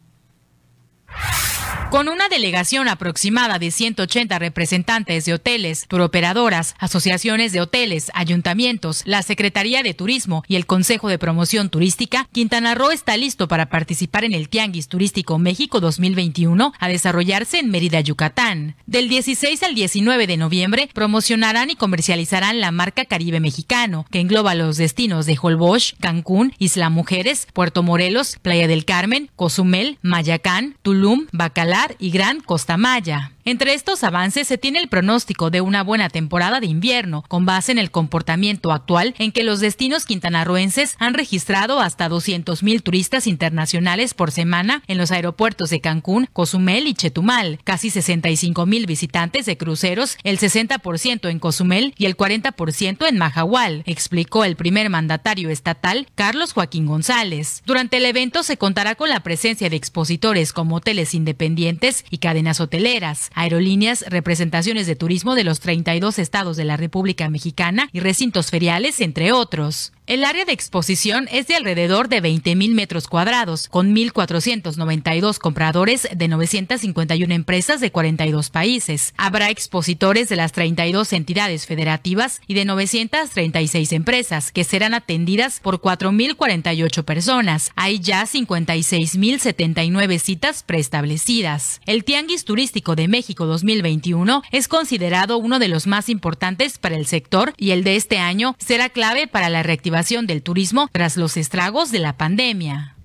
Con 1.91 2.09
una 2.09 2.29
delegación 2.29 2.89
aproximada 2.89 3.61
de 3.61 3.71
180 3.71 4.39
representantes 4.41 5.25
de 5.27 5.35
hoteles, 5.35 5.87
turoperadoras, 5.87 6.75
asociaciones 6.81 7.53
de 7.53 7.61
hoteles, 7.61 8.11
ayuntamientos, 8.15 9.03
la 9.05 9.23
Secretaría 9.23 9.85
de 9.85 9.95
Turismo 9.95 10.43
y 10.49 10.57
el 10.57 10.67
Consejo 10.67 11.09
de 11.09 11.19
Promoción 11.19 11.69
Turística, 11.69 12.27
Quintana 12.33 12.75
Roo 12.75 12.91
está 12.91 13.17
listo 13.17 13.47
para 13.47 13.67
participar 13.67 14.25
en 14.25 14.35
el 14.35 14.49
Tianguis 14.49 14.89
Turístico 14.89 15.39
México 15.39 15.79
2021 15.79 16.73
a 16.79 16.89
desarrollarse 16.89 17.61
en 17.61 17.71
Mérida, 17.71 18.01
Yucatán. 18.01 18.75
Del 18.87 19.09
16 19.09 19.63
al 19.63 19.77
19 19.77 20.27
de 20.27 20.37
noviembre 20.37 20.89
promocionarán 20.93 21.71
y 21.71 21.77
comercializarán 21.77 22.61
la 22.61 22.73
marca 22.73 23.05
Caribe 23.05 23.39
Mexicano, 23.39 24.05
que 24.11 24.19
engloba 24.19 24.57
los 24.57 24.79
destinos 24.79 25.27
de 25.27 25.39
Holbox, 25.41 25.95
Cancún, 26.01 26.55
Isla 26.59 26.91
Mujeres, 26.91 27.47
Puerto 27.53 27.85
Morelos, 27.85 28.37
Playa 28.43 28.67
del 28.67 28.85
Carmen, 28.85 29.31
Cozumel, 29.37 29.99
Mayacán, 30.03 30.77
Tulum, 30.83 31.27
Bacalar 31.31 31.74
y 31.99 32.11
Gran 32.11 32.41
Costa 32.41 32.77
Maya. 32.77 33.34
Entre 33.47 33.75
estos 33.75 34.05
avances 34.05 34.49
se 34.49 34.57
tiene 34.57 34.79
el 34.79 34.89
pronóstico 34.89 35.51
de 35.51 35.61
una 35.61 35.83
buena 35.83 36.09
temporada 36.09 36.61
de 36.61 36.67
invierno, 36.67 37.25
con 37.29 37.45
base 37.45 37.73
en 37.73 37.79
el 37.79 37.91
comportamiento 37.91 38.73
actual 38.73 39.15
en 39.19 39.33
que 39.33 39.45
los 39.45 39.61
destinos 39.61 40.07
quintanarroenses 40.07 40.97
han 40.99 41.13
registrado 41.13 41.79
hasta 41.81 42.09
200 42.09 42.63
mil 42.63 42.83
turistas 42.83 43.27
internacionales 43.27 44.15
por 44.15 44.31
semana 44.31 44.83
en 44.87 44.97
los 44.97 45.11
aeropuertos 45.11 45.69
de 45.69 45.83
Cancún, 45.83 46.27
Cozumel 46.33 46.87
y 46.87 46.95
Chetumal, 46.95 47.59
casi 47.65 47.91
65 47.91 48.65
mil 48.65 48.87
visitantes 48.87 49.45
de 49.45 49.59
cruceros, 49.59 50.17
el 50.23 50.39
60% 50.39 51.29
en 51.29 51.39
Cozumel 51.39 51.93
y 51.99 52.07
el 52.07 52.17
40% 52.17 53.07
en 53.07 53.19
Mahahual, 53.19 53.83
explicó 53.85 54.47
el 54.47 54.57
primer 54.57 54.89
mandatario 54.89 55.51
estatal, 55.51 56.07
Carlos 56.15 56.55
Joaquín 56.55 56.87
González. 56.87 57.63
Durante 57.67 57.99
el 57.99 58.07
evento 58.07 58.43
se 58.43 58.57
contará 58.57 58.95
con 58.95 59.11
la 59.11 59.21
presencia 59.21 59.69
de 59.69 59.77
expositores 59.77 60.55
como 60.55 60.77
hoteles 60.77 61.13
independientes 61.13 62.07
y 62.09 62.19
cadenas 62.19 62.59
hoteleras 62.61 63.33
aerolíneas, 63.35 64.05
representaciones 64.09 64.87
de 64.87 64.97
turismo 64.97 65.35
de 65.35 65.45
los 65.45 65.61
32 65.61 66.19
estados 66.19 66.57
de 66.57 66.65
la 66.65 66.77
República 66.77 67.29
Mexicana 67.29 67.89
y 67.93 68.01
recintos 68.01 68.51
feriales, 68.51 69.01
entre 69.01 69.33
otros. 69.33 69.93
El 70.07 70.23
área 70.25 70.45
de 70.45 70.53
exposición 70.53 71.29
es 71.33 71.47
de 71.47 71.55
alrededor 71.55 72.11
de 72.11 72.23
20.000 72.23 72.75
metros 72.75 73.09
cuadrados, 73.09 73.69
con 73.71 73.97
1.492 73.97 75.39
compradores 75.39 76.07
de 76.15 76.29
951 76.29 77.33
empresas 77.33 77.81
de 77.81 77.91
42 77.91 78.51
países. 78.51 79.15
Habrá 79.17 79.49
expositores 79.49 80.29
de 80.29 80.37
las 80.37 80.53
32 80.53 81.15
entidades 81.15 81.65
federativas 81.65 82.43
y 82.47 82.53
de 82.53 82.67
936 82.67 83.93
empresas, 83.93 84.53
que 84.53 84.65
serán 84.65 84.93
atendidas 84.93 85.59
por 85.61 85.81
4.048 85.81 87.03
personas. 87.05 87.71
Hay 87.75 87.99
ya 87.99 88.25
56.079 88.25 90.19
citas 90.19 90.65
preestablecidas. 90.65 91.81
El 91.87 92.05
Tianguis 92.05 92.45
Turístico 92.45 92.95
de 92.95 93.09
México 93.09 93.47
2021 93.47 94.43
es 94.53 94.69
considerado 94.69 95.39
uno 95.39 95.59
de 95.59 95.69
los 95.69 95.87
más 95.87 96.11
importantes 96.11 96.77
para 96.77 96.97
el 96.97 97.07
sector 97.07 97.55
y 97.57 97.71
el 97.71 97.85
de 97.85 97.97
este 97.97 98.19
año 98.19 98.55
será 98.59 98.91
clave 98.91 99.29
para 99.29 99.49
la 99.49 99.63
reactivación 99.63 99.94
del 100.27 100.43
turismo 100.43 100.89
tras 100.91 101.17
los 101.17 101.37
estragos 101.37 101.93
de 101.93 102.01
la 102.01 102.17
pandemia. 102.17 102.97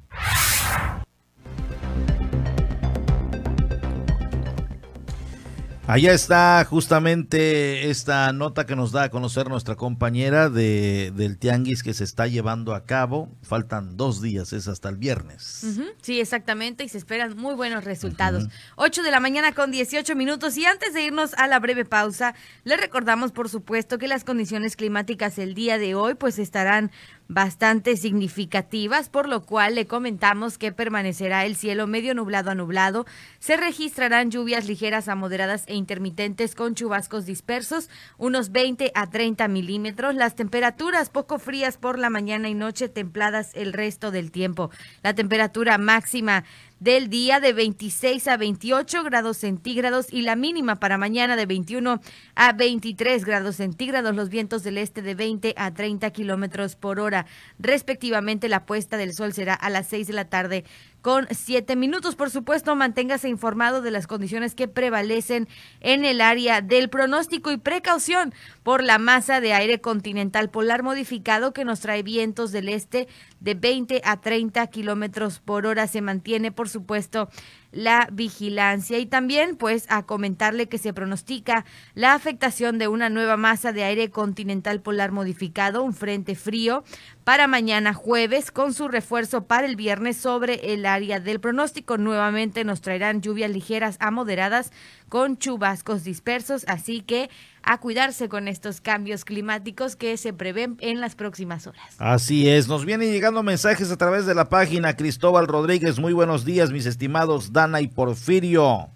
Allá 5.90 6.14
está 6.14 6.64
justamente 6.66 7.90
esta 7.90 8.32
nota 8.32 8.68
que 8.68 8.76
nos 8.76 8.92
da 8.92 9.06
a 9.06 9.10
conocer 9.10 9.50
nuestra 9.50 9.76
compañera 9.76 10.52
de, 10.52 11.12
del 11.16 11.40
Tianguis 11.40 11.82
que 11.82 11.96
se 11.96 12.04
está 12.04 12.28
llevando 12.28 12.76
a 12.76 12.86
cabo. 12.86 13.36
Faltan 13.42 13.98
dos 13.98 14.22
días, 14.22 14.54
es 14.54 14.68
hasta 14.68 14.88
el 14.90 14.98
viernes. 14.98 15.66
Sí, 16.04 16.20
exactamente, 16.20 16.84
y 16.84 16.90
se 16.90 17.00
esperan 17.00 17.36
muy 17.36 17.56
buenos 17.56 17.86
resultados. 17.86 18.50
8 18.76 19.02
de 19.02 19.10
la 19.10 19.20
mañana 19.20 19.54
con 19.54 19.72
18 19.72 20.16
minutos 20.16 20.58
y 20.58 20.66
antes 20.66 20.94
de 20.94 21.02
irnos 21.02 21.34
a 21.34 21.48
la 21.48 21.58
breve 21.58 21.86
pausa, 21.86 22.36
le 22.66 22.78
recordamos 22.78 23.32
por 23.32 23.50
supuesto 23.50 23.98
que 23.98 24.08
las 24.08 24.24
condiciones 24.24 24.76
climáticas 24.76 25.40
el 25.40 25.56
día 25.56 25.80
de 25.80 25.96
hoy 25.96 26.14
pues 26.14 26.38
estarán 26.38 26.92
bastante 27.30 27.96
significativas, 27.96 29.08
por 29.08 29.30
lo 29.30 29.46
cual 29.46 29.76
le 29.76 29.86
comentamos 29.86 30.58
que 30.58 30.72
permanecerá 30.72 31.46
el 31.46 31.56
cielo 31.56 31.86
medio 31.86 32.16
nublado 32.16 32.50
a 32.50 32.56
nublado. 32.56 33.06
Se 33.38 33.56
registrarán 33.56 34.32
lluvias 34.32 34.68
ligeras 34.68 35.08
a 35.08 35.16
moderadas 35.16 35.64
e 35.68 35.76
intermitentes 35.76 36.56
con 36.56 36.74
chubascos 36.74 37.28
dispersos, 37.28 37.88
unos 38.18 38.52
20 38.52 38.92
a 38.96 39.12
30 39.12 39.48
milímetros. 39.48 40.16
Las 40.16 40.36
temperaturas 40.36 41.12
poco 41.12 41.38
frías 41.38 41.78
por 41.78 42.00
la 42.00 42.10
mañana 42.10 42.50
y 42.50 42.56
noche, 42.56 42.90
templadas 42.90 43.52
el 43.54 43.74
resto 43.74 44.10
del 44.10 44.32
tiempo. 44.32 44.72
La 45.04 45.14
temperatura 45.14 45.78
máxima 45.78 46.46
del 46.80 47.10
día 47.10 47.40
de 47.40 47.54
26 47.54 48.28
a 48.28 48.38
28 48.38 49.04
grados 49.04 49.38
centígrados 49.38 50.08
y 50.12 50.22
la 50.22 50.36
mínima 50.36 50.78
para 50.78 50.98
mañana 50.98 51.36
de 51.36 51.46
21 51.46 52.02
a 52.36 52.54
23 52.54 53.26
grados 53.26 53.58
centígrados. 53.58 54.16
Los 54.16 54.30
vientos 54.30 54.64
del 54.64 54.78
este 54.78 55.02
de 55.02 55.16
20 55.16 55.54
a 55.58 55.74
30 55.74 56.10
kilómetros 56.12 56.76
por 56.76 57.00
hora. 57.00 57.26
Respectivamente, 57.58 58.50
la 58.50 58.66
puesta 58.66 58.98
del 58.98 59.14
sol 59.14 59.34
será 59.34 59.54
a 59.54 59.70
las 59.70 59.88
6 59.88 60.08
de 60.08 60.14
la 60.14 60.26
tarde 60.26 60.66
con 61.02 61.28
siete 61.32 61.76
minutos. 61.76 62.16
Por 62.16 62.30
supuesto, 62.30 62.76
manténgase 62.76 63.30
informado 63.30 63.82
de 63.82 63.92
las 63.92 64.08
condiciones 64.08 64.56
que 64.56 64.68
prevalecen 64.68 65.48
en 65.80 66.06
el 66.06 66.22
área 66.22 66.62
del 66.62 66.90
pronóstico 66.90 67.52
y 67.52 67.58
precaución 67.58 68.34
por 68.64 68.84
la 68.84 68.98
masa 68.98 69.42
de 69.42 69.54
aire 69.54 69.82
continental 69.82 70.50
polar 70.50 70.84
modificado 70.84 71.54
que 71.54 71.66
nos 71.66 71.80
trae 71.80 72.04
vientos 72.04 72.52
del 72.52 72.70
este 72.70 73.08
de 73.40 73.54
20 73.54 74.02
a 74.04 74.20
30 74.20 74.66
kilómetros 74.68 75.40
por 75.40 75.66
hora. 75.66 75.88
Se 75.88 76.02
mantiene, 76.02 76.52
por 76.52 76.70
supuesto, 76.70 77.30
la 77.72 78.08
vigilancia 78.12 78.98
y 78.98 79.06
también 79.06 79.56
pues 79.56 79.86
a 79.90 80.04
comentarle 80.04 80.68
que 80.68 80.78
se 80.78 80.94
pronostica 80.94 81.66
la 81.94 82.14
afectación 82.14 82.78
de 82.78 82.88
una 82.88 83.10
nueva 83.10 83.38
masa 83.38 83.72
de 83.72 83.84
aire 83.84 84.10
continental 84.10 84.82
polar 84.82 85.12
modificado, 85.12 85.84
un 85.84 85.94
frente 85.94 86.36
frío 86.36 86.84
para 87.24 87.48
mañana 87.48 87.94
jueves 87.94 88.52
con 88.52 88.74
su 88.74 88.88
refuerzo 88.88 89.46
para 89.46 89.68
el 89.68 89.76
viernes 89.76 90.18
sobre 90.18 90.74
el 90.74 90.86
área 90.86 91.20
del 91.20 91.40
pronóstico. 91.40 91.98
Nuevamente 91.98 92.64
nos 92.64 92.82
traerán 92.82 93.22
lluvias 93.22 93.52
ligeras 93.52 93.98
a 94.00 94.10
moderadas 94.10 94.72
con 95.10 95.38
chubascos 95.38 96.04
dispersos, 96.04 96.66
así 96.68 97.02
que 97.02 97.30
a 97.70 97.78
cuidarse 97.78 98.30
con 98.30 98.48
estos 98.48 98.82
cambios 98.82 99.24
climáticos 99.24 99.96
que 99.96 100.18
se 100.18 100.34
prevén 100.34 100.76
en 100.80 101.00
las 101.00 101.14
próximas 101.14 101.68
horas. 101.68 101.84
Así 102.00 102.50
es, 102.50 102.68
nos 102.68 102.84
vienen 102.84 103.12
llegando 103.12 103.44
mensajes 103.44 103.92
a 103.92 103.98
través 103.98 104.26
de 104.26 104.34
la 104.34 104.50
página 104.50 104.96
Cristóbal 104.96 105.46
Rodríguez. 105.46 106.00
Muy 106.00 106.12
buenos 106.12 106.46
días, 106.46 106.72
mis 106.72 106.88
estimados 106.88 107.54
Dana 107.54 107.80
y 107.80 107.88
Porfirio. 107.88 108.90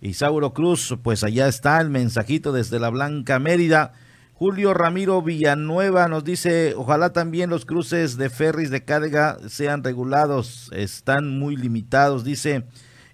Isauro 0.00 0.54
Cruz, 0.54 0.96
pues 1.02 1.24
allá 1.24 1.48
está 1.48 1.80
el 1.80 1.90
mensajito 1.90 2.52
desde 2.52 2.78
la 2.78 2.88
Blanca 2.90 3.40
Mérida. 3.40 3.94
Julio 4.34 4.74
Ramiro 4.74 5.20
Villanueva 5.20 6.06
nos 6.06 6.22
dice, 6.22 6.74
ojalá 6.76 7.12
también 7.12 7.50
los 7.50 7.66
cruces 7.66 8.16
de 8.16 8.30
ferries 8.30 8.70
de 8.70 8.84
carga 8.84 9.38
sean 9.48 9.82
regulados, 9.82 10.70
están 10.72 11.36
muy 11.40 11.56
limitados, 11.56 12.22
dice, 12.22 12.64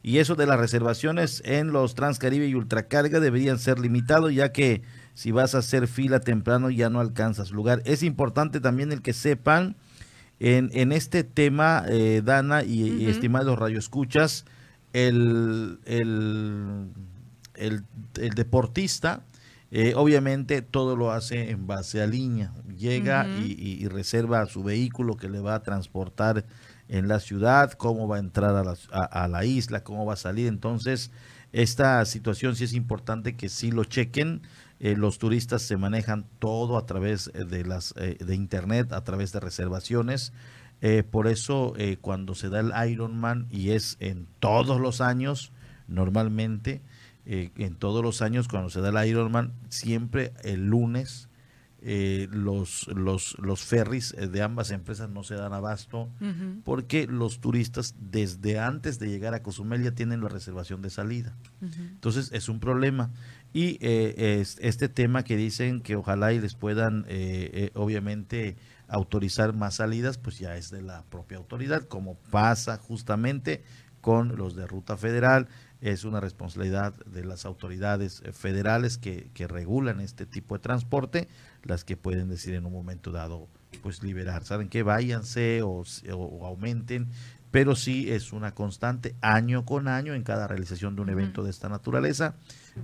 y 0.02 0.18
eso 0.18 0.34
de 0.34 0.46
las 0.46 0.58
reservaciones 0.58 1.42
en 1.44 1.72
los 1.72 1.94
Transcaribe 1.94 2.46
y 2.46 2.54
Ultracarga 2.54 3.20
deberían 3.20 3.58
ser 3.58 3.78
limitados, 3.78 4.34
ya 4.34 4.52
que 4.52 4.82
si 5.14 5.30
vas 5.30 5.54
a 5.54 5.58
hacer 5.58 5.86
fila 5.88 6.20
temprano 6.20 6.70
ya 6.70 6.88
no 6.88 7.00
alcanzas 7.00 7.50
lugar. 7.50 7.82
Es 7.84 8.02
importante 8.02 8.60
también 8.60 8.92
el 8.92 9.02
que 9.02 9.12
sepan 9.12 9.76
en, 10.38 10.70
en 10.72 10.92
este 10.92 11.22
tema, 11.24 11.84
eh, 11.88 12.22
Dana 12.24 12.64
y, 12.64 13.06
estimados 13.06 13.58
radioescuchas, 13.58 14.46
el, 14.92 15.78
el, 15.84 16.88
el, 17.54 17.84
el 18.18 18.30
deportista, 18.30 19.22
eh, 19.72 19.92
obviamente 19.94 20.62
todo 20.62 20.96
lo 20.96 21.12
hace 21.12 21.50
en 21.50 21.66
base 21.66 22.02
a 22.02 22.06
línea. 22.06 22.52
Llega 22.76 23.28
y, 23.28 23.86
reserva 23.86 24.44
su 24.46 24.64
vehículo 24.64 25.16
que 25.16 25.28
le 25.28 25.40
va 25.40 25.54
a 25.54 25.62
transportar 25.62 26.44
en 26.90 27.08
la 27.08 27.20
ciudad, 27.20 27.72
cómo 27.72 28.06
va 28.06 28.16
a 28.16 28.18
entrar 28.18 28.54
a 28.56 28.64
la, 28.64 28.76
a, 28.92 29.28
la, 29.28 29.44
isla, 29.44 29.82
cómo 29.82 30.04
va 30.04 30.14
a 30.14 30.16
salir. 30.16 30.46
Entonces, 30.48 31.10
esta 31.52 32.04
situación 32.04 32.56
sí 32.56 32.64
es 32.64 32.74
importante 32.74 33.36
que 33.36 33.48
sí 33.48 33.70
lo 33.70 33.84
chequen. 33.84 34.42
Eh, 34.80 34.96
los 34.96 35.18
turistas 35.18 35.62
se 35.62 35.76
manejan 35.76 36.26
todo 36.38 36.76
a 36.76 36.86
través 36.86 37.30
eh, 37.34 37.44
de 37.44 37.64
las 37.64 37.94
de 37.94 38.34
internet, 38.34 38.92
a 38.92 39.04
través 39.04 39.32
de 39.32 39.40
reservaciones. 39.40 40.32
por 41.10 41.26
eso 41.26 41.74
cuando 42.00 42.34
se 42.34 42.48
da 42.48 42.60
el 42.60 42.90
Ironman 42.90 43.46
y 43.50 43.70
es 43.70 43.96
en 44.00 44.26
todos 44.38 44.80
los 44.80 45.00
años, 45.00 45.52
normalmente 45.88 46.80
eh, 47.26 47.50
en 47.58 47.76
todos 47.76 48.02
los 48.02 48.22
años 48.22 48.48
cuando 48.48 48.70
se 48.70 48.80
da 48.80 48.88
el 48.88 49.08
Ironman, 49.08 49.52
siempre 49.68 50.32
el 50.42 50.66
lunes 50.66 51.28
eh, 51.82 52.28
los, 52.30 52.88
los, 52.88 53.36
los 53.38 53.62
ferries 53.62 54.14
eh, 54.18 54.28
de 54.28 54.42
ambas 54.42 54.70
empresas 54.70 55.08
no 55.08 55.24
se 55.24 55.34
dan 55.34 55.52
abasto 55.52 56.10
porque 56.64 57.06
los 57.06 57.40
turistas 57.40 57.94
desde 57.98 58.58
antes 58.58 58.98
de 58.98 59.08
llegar 59.08 59.34
a 59.34 59.42
Cozumel 59.42 59.82
ya 59.82 59.92
tienen 59.92 60.20
la 60.20 60.28
reservación 60.28 60.82
de 60.82 60.90
salida. 60.90 61.36
Entonces 61.60 62.30
es 62.32 62.48
un 62.48 62.60
problema. 62.60 63.10
Y 63.52 63.78
este 63.80 64.88
tema 64.88 65.24
que 65.24 65.36
dicen 65.36 65.80
que 65.80 65.96
ojalá 65.96 66.32
y 66.32 66.40
les 66.40 66.54
puedan 66.54 67.06
obviamente 67.74 68.56
autorizar 68.86 69.54
más 69.54 69.76
salidas, 69.76 70.18
pues 70.18 70.38
ya 70.38 70.56
es 70.56 70.70
de 70.70 70.82
la 70.82 71.04
propia 71.04 71.38
autoridad, 71.38 71.82
como 71.82 72.16
pasa 72.30 72.76
justamente 72.76 73.64
con 74.00 74.36
los 74.36 74.54
de 74.54 74.66
ruta 74.66 74.96
federal 74.96 75.48
es 75.80 76.04
una 76.04 76.20
responsabilidad 76.20 76.94
de 77.06 77.24
las 77.24 77.46
autoridades 77.46 78.22
eh, 78.24 78.32
federales 78.32 78.98
que, 78.98 79.30
regulan 79.48 80.00
este 80.00 80.26
tipo 80.26 80.54
de 80.54 80.60
transporte, 80.60 81.28
las 81.64 81.84
que 81.84 81.96
pueden 81.96 82.28
decir 82.28 82.54
en 82.54 82.66
un 82.66 82.72
momento 82.72 83.12
dado, 83.12 83.48
pues 83.82 84.02
liberar, 84.02 84.44
¿saben 84.44 84.68
qué? 84.68 84.82
Váyanse 84.82 85.62
o, 85.62 85.84
aumenten, 86.44 87.08
pero 87.50 87.76
sí 87.76 88.10
es 88.10 88.32
una 88.32 88.54
constante 88.54 89.14
año 89.20 89.64
con 89.64 89.88
año 89.88 90.14
en 90.14 90.22
cada 90.22 90.46
realización 90.46 90.96
de 90.96 91.02
un 91.02 91.10
evento 91.10 91.42
de 91.42 91.50
esta 91.50 91.68
naturaleza 91.68 92.34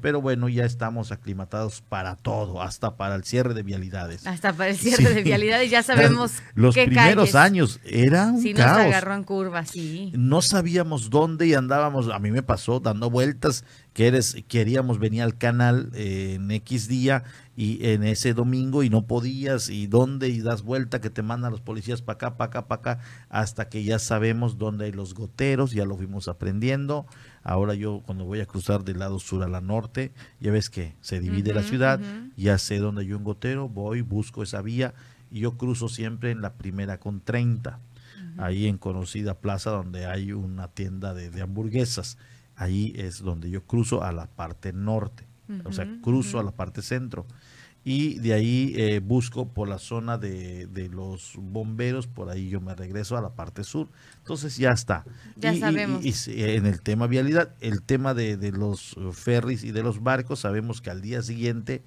pero 0.00 0.20
bueno, 0.20 0.48
ya 0.48 0.64
estamos 0.64 1.12
aclimatados 1.12 1.80
para 1.80 2.16
todo, 2.16 2.62
hasta 2.62 2.96
para 2.96 3.14
el 3.14 3.24
cierre 3.24 3.54
de 3.54 3.62
vialidades. 3.62 4.26
Hasta 4.26 4.52
para 4.52 4.70
el 4.70 4.76
cierre 4.76 5.12
de 5.12 5.22
vialidades, 5.22 5.70
ya 5.70 5.82
sabemos 5.82 6.34
Los 6.54 6.74
primeros 6.74 7.34
años 7.34 7.80
era 7.84 8.26
un 8.26 8.42
sí, 8.42 8.54
caos. 8.54 8.78
nos 8.78 8.86
agarró 8.86 9.14
en 9.14 9.24
curva, 9.24 9.64
sí. 9.64 10.12
No 10.16 10.42
sabíamos 10.42 11.10
dónde 11.10 11.46
y 11.46 11.54
andábamos, 11.54 12.08
a 12.08 12.18
mí 12.18 12.30
me 12.30 12.42
pasó 12.42 12.80
dando 12.80 13.10
vueltas, 13.10 13.64
que 13.92 14.08
eres, 14.08 14.36
queríamos 14.48 14.98
venir 14.98 15.22
al 15.22 15.38
canal 15.38 15.90
eh, 15.94 16.34
en 16.34 16.50
X 16.50 16.88
día 16.88 17.24
y 17.56 17.86
en 17.86 18.04
ese 18.04 18.34
domingo 18.34 18.82
y 18.82 18.90
no 18.90 19.06
podías 19.06 19.70
y 19.70 19.86
dónde 19.86 20.28
y 20.28 20.42
das 20.42 20.62
vuelta 20.62 21.00
que 21.00 21.08
te 21.08 21.22
mandan 21.22 21.52
los 21.52 21.62
policías 21.62 22.02
para 22.02 22.16
acá, 22.16 22.36
para 22.36 22.48
acá, 22.48 22.68
para 22.68 22.92
acá, 22.92 23.04
hasta 23.30 23.70
que 23.70 23.82
ya 23.82 23.98
sabemos 23.98 24.58
dónde 24.58 24.84
hay 24.84 24.92
los 24.92 25.14
goteros, 25.14 25.72
ya 25.72 25.86
lo 25.86 25.96
fuimos 25.96 26.28
aprendiendo. 26.28 27.06
Ahora 27.42 27.74
yo 27.74 28.02
cuando 28.04 28.24
voy 28.24 28.40
a 28.40 28.46
cruzar 28.46 28.84
del 28.84 28.98
lado 28.98 29.18
sur 29.18 29.42
a 29.42 29.48
la 29.48 29.62
norte, 29.62 30.12
ya 30.38 30.52
ves 30.52 30.68
que 30.68 30.94
se 31.00 31.18
divide 31.18 31.54
la 31.54 31.62
ciudad, 31.62 31.98
ujú. 32.00 32.30
ya 32.36 32.58
sé 32.58 32.78
dónde 32.78 33.02
hay 33.02 33.12
un 33.14 33.24
gotero, 33.24 33.68
voy, 33.70 34.02
busco 34.02 34.42
esa 34.42 34.60
vía 34.60 34.92
y 35.30 35.40
yo 35.40 35.56
cruzo 35.56 35.88
siempre 35.88 36.30
en 36.30 36.42
la 36.42 36.54
primera 36.54 37.00
con 37.00 37.20
30, 37.20 37.80
ahí 38.36 38.66
en 38.66 38.76
conocida 38.76 39.38
plaza 39.38 39.70
donde 39.70 40.04
hay 40.06 40.32
una 40.32 40.68
tienda 40.68 41.14
de, 41.14 41.30
de 41.30 41.40
hamburguesas. 41.40 42.18
Ahí 42.54 42.92
es 42.96 43.22
donde 43.22 43.50
yo 43.50 43.62
cruzo 43.64 44.02
a 44.02 44.12
la 44.12 44.26
parte 44.26 44.72
norte, 44.72 45.26
o 45.64 45.72
sea, 45.72 45.86
cruzo 46.02 46.38
a 46.38 46.42
la 46.42 46.50
parte 46.52 46.82
centro. 46.82 47.26
Y 47.88 48.18
de 48.18 48.32
ahí 48.34 48.72
eh, 48.76 48.98
busco 48.98 49.46
por 49.52 49.68
la 49.68 49.78
zona 49.78 50.18
de, 50.18 50.66
de 50.66 50.88
los 50.88 51.34
bomberos, 51.38 52.08
por 52.08 52.28
ahí 52.30 52.48
yo 52.48 52.60
me 52.60 52.74
regreso 52.74 53.16
a 53.16 53.20
la 53.20 53.36
parte 53.36 53.62
sur. 53.62 53.88
Entonces 54.18 54.56
ya 54.56 54.72
está. 54.72 55.04
Ya 55.36 55.52
Y- 55.52 55.58
y- 55.58 55.60
sabemos. 55.60 56.04
y 56.04 56.10
si- 56.10 56.42
en 56.42 56.66
el 56.66 56.80
tema 56.82 57.06
vialidad, 57.06 57.54
el 57.60 57.82
tema 57.82 58.12
de, 58.12 58.36
de 58.36 58.50
los 58.50 58.96
ferries 59.12 59.62
y 59.62 59.70
de 59.70 59.84
los 59.84 60.02
barcos, 60.02 60.40
sabemos 60.40 60.80
que 60.80 60.90
al 60.90 61.00
día 61.00 61.22
siguiente, 61.22 61.84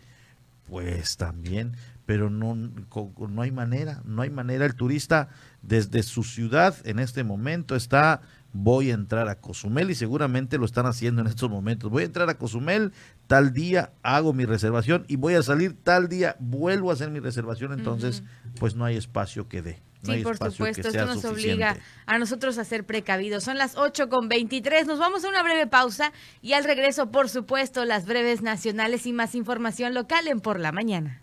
pues 0.68 1.18
también, 1.18 1.76
pero 2.06 2.30
no, 2.30 2.56
no 2.56 3.42
hay 3.42 3.52
manera, 3.52 4.02
no 4.06 4.22
hay 4.22 4.30
manera. 4.30 4.66
El 4.66 4.76
turista 4.76 5.28
desde 5.64 6.02
su 6.04 6.24
ciudad 6.24 6.78
en 6.86 7.00
este 7.00 7.26
momento 7.26 7.76
está, 7.76 8.22
voy 8.54 8.92
a 8.92 8.94
entrar 8.94 9.28
a 9.30 9.36
Cozumel 9.40 9.92
y 9.92 9.96
seguramente 9.96 10.58
lo 10.58 10.66
están 10.66 10.86
haciendo 10.86 11.22
en 11.22 11.28
estos 11.28 11.50
momentos. 11.50 11.90
Voy 11.90 12.04
a 12.04 12.06
entrar 12.06 12.30
a 12.30 12.38
Cozumel, 12.38 12.92
tal 13.28 13.54
día 13.54 13.92
hago 14.04 14.34
mi 14.34 14.46
reservación 14.46 15.06
y 15.08 15.16
voy 15.18 15.36
a 15.36 15.44
salir 15.44 15.76
tal 15.84 16.08
día, 16.08 16.36
vuelvo 16.40 16.90
a 16.90 16.94
hacer 16.94 17.12
mi 17.12 17.20
reservación, 17.20 17.74
entonces 17.74 18.24
pues 18.60 18.76
no 18.76 18.86
hay 18.86 18.98
espacio 18.98 19.48
que 19.48 19.62
dé. 19.62 19.82
No 20.02 20.06
Sí, 20.06 20.12
hay 20.14 20.24
por 20.24 20.38
supuesto, 20.38 20.88
esto 20.88 21.06
nos 21.06 21.22
suficiente. 21.22 21.28
obliga 21.28 21.78
a 22.06 22.18
nosotros 22.18 22.58
a 22.58 22.64
ser 22.64 22.86
precavidos. 22.86 23.44
Son 23.44 23.58
las 23.58 23.76
8 23.76 24.08
con 24.08 24.30
23, 24.30 24.88
nos 24.88 24.98
vamos 24.98 25.26
a 25.26 25.30
una 25.30 25.44
breve 25.44 25.68
pausa 25.68 26.14
y 26.42 26.54
al 26.54 26.64
regreso, 26.64 27.12
por 27.12 27.28
supuesto, 27.28 27.84
las 27.84 28.06
breves 28.06 28.42
nacionales 28.42 29.06
y 29.06 29.12
más 29.12 29.36
información 29.36 29.94
local 29.94 30.28
en 30.30 30.40
Por 30.40 30.60
la 30.62 30.72
Mañana. 30.72 31.22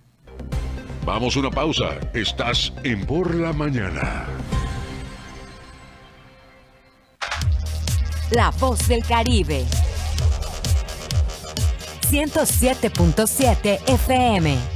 Vamos 1.07 1.37
a 1.37 1.41
una 1.41 1.51
pausa. 1.51 1.99
Estás 2.13 2.73
en 2.85 3.07
Por 3.07 3.35
la 3.35 3.53
Mañana. 3.55 4.27
La 8.31 8.51
voz 8.51 8.89
del 8.89 9.05
Caribe. 9.05 9.65
107.7 12.11 13.79
FM. 13.87 14.76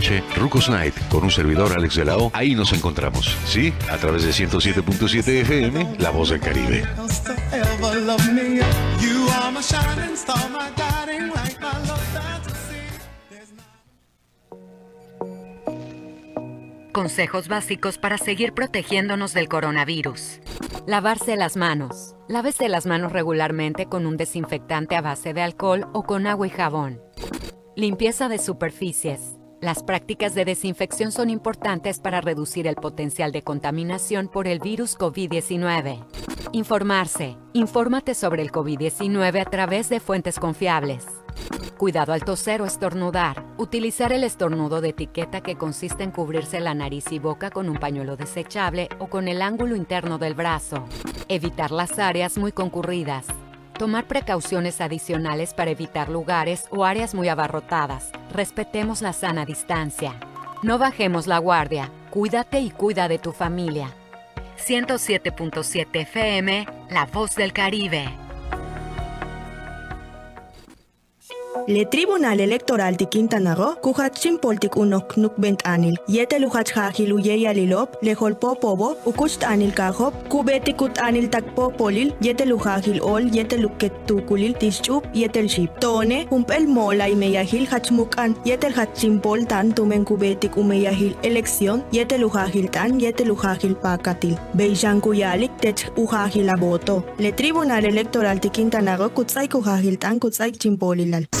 Rucos 0.35 0.69
Night 0.69 0.95
con 1.09 1.23
un 1.23 1.31
servidor 1.31 1.73
Alex 1.73 1.95
de 1.95 2.05
la 2.05 2.17
O. 2.17 2.31
Ahí 2.33 2.55
nos 2.55 2.73
encontramos, 2.73 3.35
¿sí? 3.45 3.73
A 3.89 3.97
través 3.97 4.23
de 4.23 4.31
107.7 4.31 5.27
FM, 5.41 5.95
La 5.99 6.09
Voz 6.09 6.29
del 6.29 6.39
Caribe. 6.39 6.83
Consejos 16.91 17.47
básicos 17.47 17.97
para 17.97 18.17
seguir 18.17 18.53
protegiéndonos 18.53 19.33
del 19.33 19.47
coronavirus. 19.47 20.41
Lavarse 20.87 21.35
las 21.35 21.55
manos. 21.55 22.15
Lávese 22.27 22.69
las 22.69 22.85
manos 22.85 23.11
regularmente 23.11 23.85
con 23.85 24.05
un 24.05 24.17
desinfectante 24.17 24.95
a 24.95 25.01
base 25.01 25.33
de 25.33 25.41
alcohol 25.41 25.87
o 25.93 26.03
con 26.03 26.27
agua 26.27 26.47
y 26.47 26.49
jabón. 26.49 27.01
Limpieza 27.75 28.27
de 28.29 28.39
superficies. 28.39 29.40
Las 29.61 29.83
prácticas 29.83 30.33
de 30.33 30.43
desinfección 30.43 31.11
son 31.11 31.29
importantes 31.29 31.99
para 31.99 32.19
reducir 32.19 32.65
el 32.65 32.73
potencial 32.73 33.31
de 33.31 33.43
contaminación 33.43 34.27
por 34.27 34.47
el 34.47 34.57
virus 34.57 34.97
COVID-19. 34.97 36.03
Informarse. 36.51 37.37
Infórmate 37.53 38.15
sobre 38.15 38.41
el 38.41 38.51
COVID-19 38.51 39.39
a 39.39 39.45
través 39.45 39.87
de 39.89 39.99
fuentes 39.99 40.39
confiables. 40.39 41.05
Cuidado 41.77 42.11
al 42.11 42.25
toser 42.25 42.63
o 42.63 42.65
estornudar. 42.65 43.45
Utilizar 43.59 44.11
el 44.11 44.23
estornudo 44.23 44.81
de 44.81 44.89
etiqueta 44.89 45.41
que 45.41 45.55
consiste 45.55 46.03
en 46.03 46.09
cubrirse 46.09 46.59
la 46.59 46.73
nariz 46.73 47.11
y 47.11 47.19
boca 47.19 47.51
con 47.51 47.69
un 47.69 47.77
pañuelo 47.77 48.17
desechable 48.17 48.89
o 48.97 49.09
con 49.09 49.27
el 49.27 49.43
ángulo 49.43 49.75
interno 49.75 50.17
del 50.17 50.33
brazo. 50.33 50.85
Evitar 51.27 51.69
las 51.69 51.99
áreas 51.99 52.35
muy 52.39 52.51
concurridas. 52.51 53.27
Tomar 53.81 54.05
precauciones 54.05 54.79
adicionales 54.79 55.55
para 55.55 55.71
evitar 55.71 56.07
lugares 56.07 56.67
o 56.69 56.85
áreas 56.85 57.15
muy 57.15 57.29
abarrotadas. 57.29 58.11
Respetemos 58.31 59.01
la 59.01 59.11
sana 59.11 59.43
distancia. 59.43 60.13
No 60.61 60.77
bajemos 60.77 61.25
la 61.25 61.39
guardia. 61.39 61.89
Cuídate 62.11 62.59
y 62.59 62.69
cuida 62.69 63.07
de 63.07 63.17
tu 63.17 63.31
familia. 63.31 63.89
107.7 64.63 65.87
FM, 66.01 66.67
La 66.91 67.07
Voz 67.07 67.35
del 67.35 67.53
Caribe. 67.53 68.05
Le 71.67 71.83
Tribunal 71.85 72.39
Electoral 72.39 72.95
de 72.95 73.05
Quintana 73.05 73.53
Roo, 73.55 73.75
kuhatsin 73.81 74.37
poltik 74.39 74.77
unok 74.77 75.17
nuk 75.17 75.33
bent 75.37 75.61
anil, 75.65 75.95
yete 76.07 76.39
luhach 76.39 76.71
hajil 76.71 77.11
alilop, 77.47 77.97
le 78.01 78.13
holpo 78.13 78.55
pobo, 78.55 78.95
ukust 79.05 79.43
anil 79.43 79.71
kahop, 79.71 80.13
kubeti 80.29 80.73
kut 80.73 80.97
anil 80.97 81.29
takpo 81.29 81.69
polil, 81.69 82.13
yete 82.21 82.45
ol, 83.01 83.23
yete 83.23 83.57
luket 83.61 83.91
tukulil 84.07 84.53
tischup, 84.53 85.03
yetel 85.13 85.49
ship. 85.49 85.69
Tone, 85.79 86.25
humpel 86.29 86.67
mola 86.67 87.09
y 87.09 87.15
meyahil 87.15 87.67
hachmukan, 87.67 88.33
yetel 88.45 88.73
hatsin 88.73 89.19
pol 89.19 89.45
tan 89.45 89.73
tumen 89.73 90.05
kubetik 90.05 90.55
umeyahil 90.55 91.15
elección, 91.21 91.83
yete 91.91 92.17
luhajil 92.17 92.71
tan, 92.71 92.99
yete 92.99 93.25
luhajil 93.25 93.75
pakatil. 93.75 94.37
Beishan 94.55 95.01
kuyalik 95.01 95.51
tech 95.59 95.91
uhajil 95.97 96.49
aboto. 96.49 97.03
Le 97.19 97.31
Tribunal 97.33 97.85
Electoral 97.85 98.39
de 98.39 98.49
Quintana 98.49 98.97
Roo, 98.97 99.09
kutsay 99.09 99.47
kuhajil 99.47 99.99
tan, 99.99 100.19
kutsay 100.19 100.51
chimpolilal. 100.51 101.40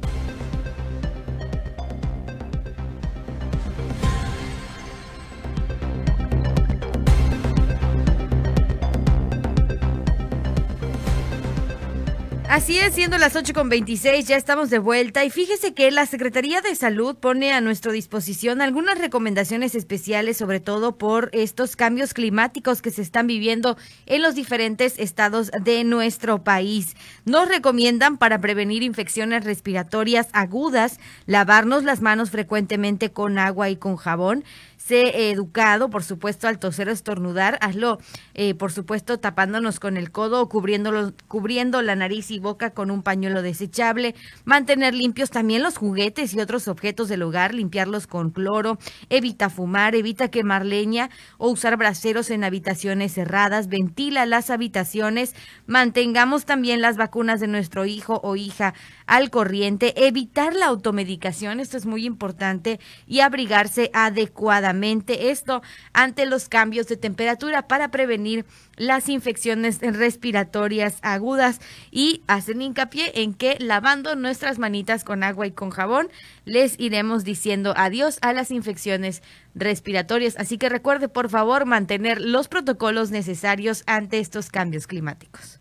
Así 12.51 12.77
es, 12.77 12.95
siendo 12.95 13.17
las 13.17 13.37
8 13.37 13.53
con 13.53 13.69
26, 13.69 14.27
ya 14.27 14.35
estamos 14.35 14.69
de 14.69 14.77
vuelta 14.77 15.23
y 15.23 15.29
fíjese 15.29 15.73
que 15.73 15.89
la 15.89 16.05
Secretaría 16.05 16.59
de 16.59 16.75
Salud 16.75 17.15
pone 17.15 17.53
a 17.53 17.61
nuestra 17.61 17.93
disposición 17.93 18.59
algunas 18.59 18.97
recomendaciones 18.97 19.73
especiales, 19.73 20.35
sobre 20.35 20.59
todo 20.59 20.97
por 20.97 21.29
estos 21.31 21.77
cambios 21.77 22.13
climáticos 22.13 22.81
que 22.81 22.91
se 22.91 23.03
están 23.03 23.25
viviendo 23.25 23.77
en 24.05 24.21
los 24.21 24.35
diferentes 24.35 24.99
estados 24.99 25.49
de 25.63 25.85
nuestro 25.85 26.43
país. 26.43 26.97
Nos 27.23 27.47
recomiendan 27.47 28.17
para 28.17 28.41
prevenir 28.41 28.83
infecciones 28.83 29.45
respiratorias 29.45 30.27
agudas, 30.33 30.99
lavarnos 31.27 31.85
las 31.85 32.01
manos 32.01 32.31
frecuentemente 32.31 33.13
con 33.13 33.39
agua 33.39 33.69
y 33.69 33.77
con 33.77 33.95
jabón, 33.95 34.43
sé 34.85 35.29
educado, 35.29 35.89
por 35.89 36.03
supuesto, 36.03 36.47
al 36.47 36.59
toser 36.59 36.89
o 36.89 36.91
estornudar, 36.91 37.57
hazlo, 37.61 37.99
eh, 38.33 38.55
por 38.55 38.71
supuesto, 38.71 39.19
tapándonos 39.19 39.79
con 39.79 39.95
el 39.95 40.11
codo 40.11 40.41
o 40.41 40.49
cubriéndolo, 40.49 41.13
cubriendo 41.27 41.81
la 41.81 41.95
nariz 41.95 42.31
y 42.31 42.39
boca 42.39 42.71
con 42.71 42.89
un 42.89 43.03
pañuelo 43.03 43.41
desechable, 43.41 44.15
mantener 44.43 44.93
limpios 44.93 45.29
también 45.29 45.61
los 45.61 45.77
juguetes 45.77 46.33
y 46.33 46.39
otros 46.39 46.67
objetos 46.67 47.09
del 47.09 47.21
hogar, 47.21 47.53
limpiarlos 47.53 48.07
con 48.07 48.31
cloro, 48.31 48.77
evita 49.09 49.49
fumar, 49.49 49.95
evita 49.95 50.29
quemar 50.29 50.65
leña 50.65 51.09
o 51.37 51.49
usar 51.49 51.77
braseros 51.77 52.29
en 52.29 52.43
habitaciones 52.43 53.13
cerradas, 53.13 53.67
ventila 53.67 54.25
las 54.25 54.49
habitaciones, 54.49 55.35
mantengamos 55.67 56.45
también 56.45 56.81
las 56.81 56.97
vacunas 56.97 57.39
de 57.39 57.47
nuestro 57.47 57.85
hijo 57.85 58.19
o 58.23 58.35
hija 58.35 58.73
al 59.11 59.29
corriente, 59.29 60.07
evitar 60.07 60.55
la 60.55 60.67
automedicación, 60.67 61.59
esto 61.59 61.75
es 61.75 61.85
muy 61.85 62.05
importante, 62.05 62.79
y 63.05 63.19
abrigarse 63.19 63.91
adecuadamente. 63.93 65.31
Esto 65.31 65.61
ante 65.91 66.25
los 66.25 66.47
cambios 66.47 66.87
de 66.87 66.95
temperatura 66.95 67.67
para 67.67 67.91
prevenir 67.91 68.45
las 68.77 69.09
infecciones 69.09 69.79
respiratorias 69.81 70.97
agudas 71.01 71.59
y 71.91 72.23
hacen 72.27 72.61
hincapié 72.61 73.11
en 73.21 73.33
que 73.33 73.57
lavando 73.59 74.15
nuestras 74.15 74.59
manitas 74.59 75.03
con 75.03 75.23
agua 75.23 75.45
y 75.45 75.51
con 75.51 75.71
jabón 75.71 76.07
les 76.45 76.79
iremos 76.79 77.25
diciendo 77.25 77.73
adiós 77.75 78.17
a 78.21 78.31
las 78.31 78.49
infecciones 78.49 79.23
respiratorias. 79.53 80.37
Así 80.37 80.57
que 80.57 80.69
recuerde 80.69 81.09
por 81.09 81.29
favor 81.29 81.65
mantener 81.65 82.21
los 82.21 82.47
protocolos 82.47 83.11
necesarios 83.11 83.83
ante 83.87 84.19
estos 84.19 84.49
cambios 84.49 84.87
climáticos. 84.87 85.60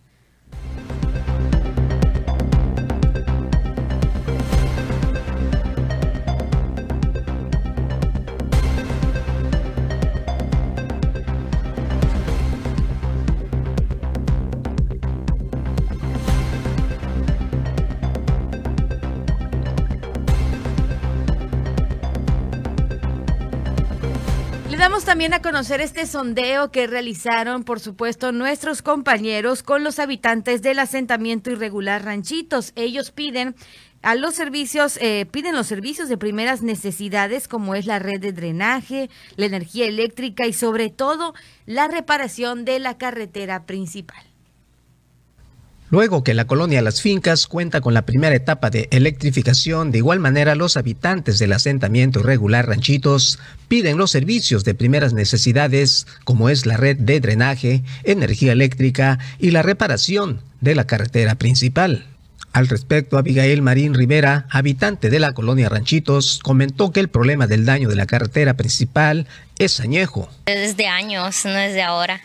Damos 24.81 25.05
también 25.05 25.35
a 25.35 25.43
conocer 25.43 25.83
este 25.83 26.07
sondeo 26.07 26.70
que 26.70 26.87
realizaron, 26.87 27.64
por 27.64 27.81
supuesto, 27.81 28.33
nuestros 28.33 28.81
compañeros 28.81 29.62
con 29.62 29.85
los 29.85 29.99
habitantes 29.99 30.62
del 30.62 30.78
asentamiento 30.78 31.51
irregular 31.51 32.03
Ranchitos. 32.03 32.72
Ellos 32.76 33.11
piden 33.11 33.55
a 34.01 34.14
los 34.14 34.35
servicios, 34.35 34.97
eh, 35.03 35.26
piden 35.31 35.55
los 35.55 35.66
servicios 35.66 36.09
de 36.09 36.16
primeras 36.16 36.62
necesidades 36.62 37.47
como 37.47 37.74
es 37.74 37.85
la 37.85 37.99
red 37.99 38.20
de 38.20 38.33
drenaje, 38.33 39.11
la 39.37 39.45
energía 39.45 39.85
eléctrica 39.85 40.47
y 40.47 40.55
sobre 40.55 40.89
todo 40.89 41.35
la 41.66 41.87
reparación 41.87 42.64
de 42.64 42.78
la 42.78 42.97
carretera 42.97 43.66
principal. 43.66 44.30
Luego 45.91 46.22
que 46.22 46.34
la 46.34 46.47
colonia 46.47 46.82
Las 46.82 47.03
Fincas 47.03 47.49
cuenta 47.49 47.80
con 47.80 47.95
la 47.95 48.07
primera 48.07 48.36
etapa 48.36 48.70
de 48.70 48.86
electrificación, 48.93 49.91
de 49.91 49.99
igual 49.99 50.20
manera 50.20 50.55
los 50.55 50.76
habitantes 50.76 51.41
del 51.41 51.53
asentamiento 51.53 52.20
irregular 52.20 52.68
Ranchitos 52.68 53.41
piden 53.66 53.99
los 53.99 54.12
servicios 54.12 54.62
de 54.62 54.74
primeras 54.74 55.14
necesidades 55.14 56.07
como 56.22 56.49
es 56.49 56.64
la 56.64 56.76
red 56.76 56.97
de 56.97 57.18
drenaje, 57.18 57.82
energía 58.05 58.53
eléctrica 58.53 59.18
y 59.41 59.51
la 59.51 59.62
reparación 59.62 60.41
de 60.61 60.76
la 60.76 60.86
carretera 60.86 61.34
principal. 61.34 62.07
Al 62.53 62.68
respecto, 62.68 63.18
Abigail 63.18 63.61
Marín 63.61 63.95
Rivera, 63.95 64.47
habitante 64.51 65.11
de 65.11 65.18
la 65.18 65.32
colonia 65.32 65.68
Ranchitos, 65.68 66.38
comentó 66.41 66.93
que 66.93 67.01
el 67.01 67.09
problema 67.09 67.49
del 67.49 67.64
daño 67.64 67.88
de 67.88 67.97
la 67.97 68.07
carretera 68.07 68.55
principal 68.55 69.26
es 69.59 69.80
añejo. 69.80 70.28
Es 70.47 70.76
de 70.76 70.86
años, 70.86 71.45
no 71.45 71.59
es 71.59 71.74
de 71.74 71.82
ahora. 71.82 72.20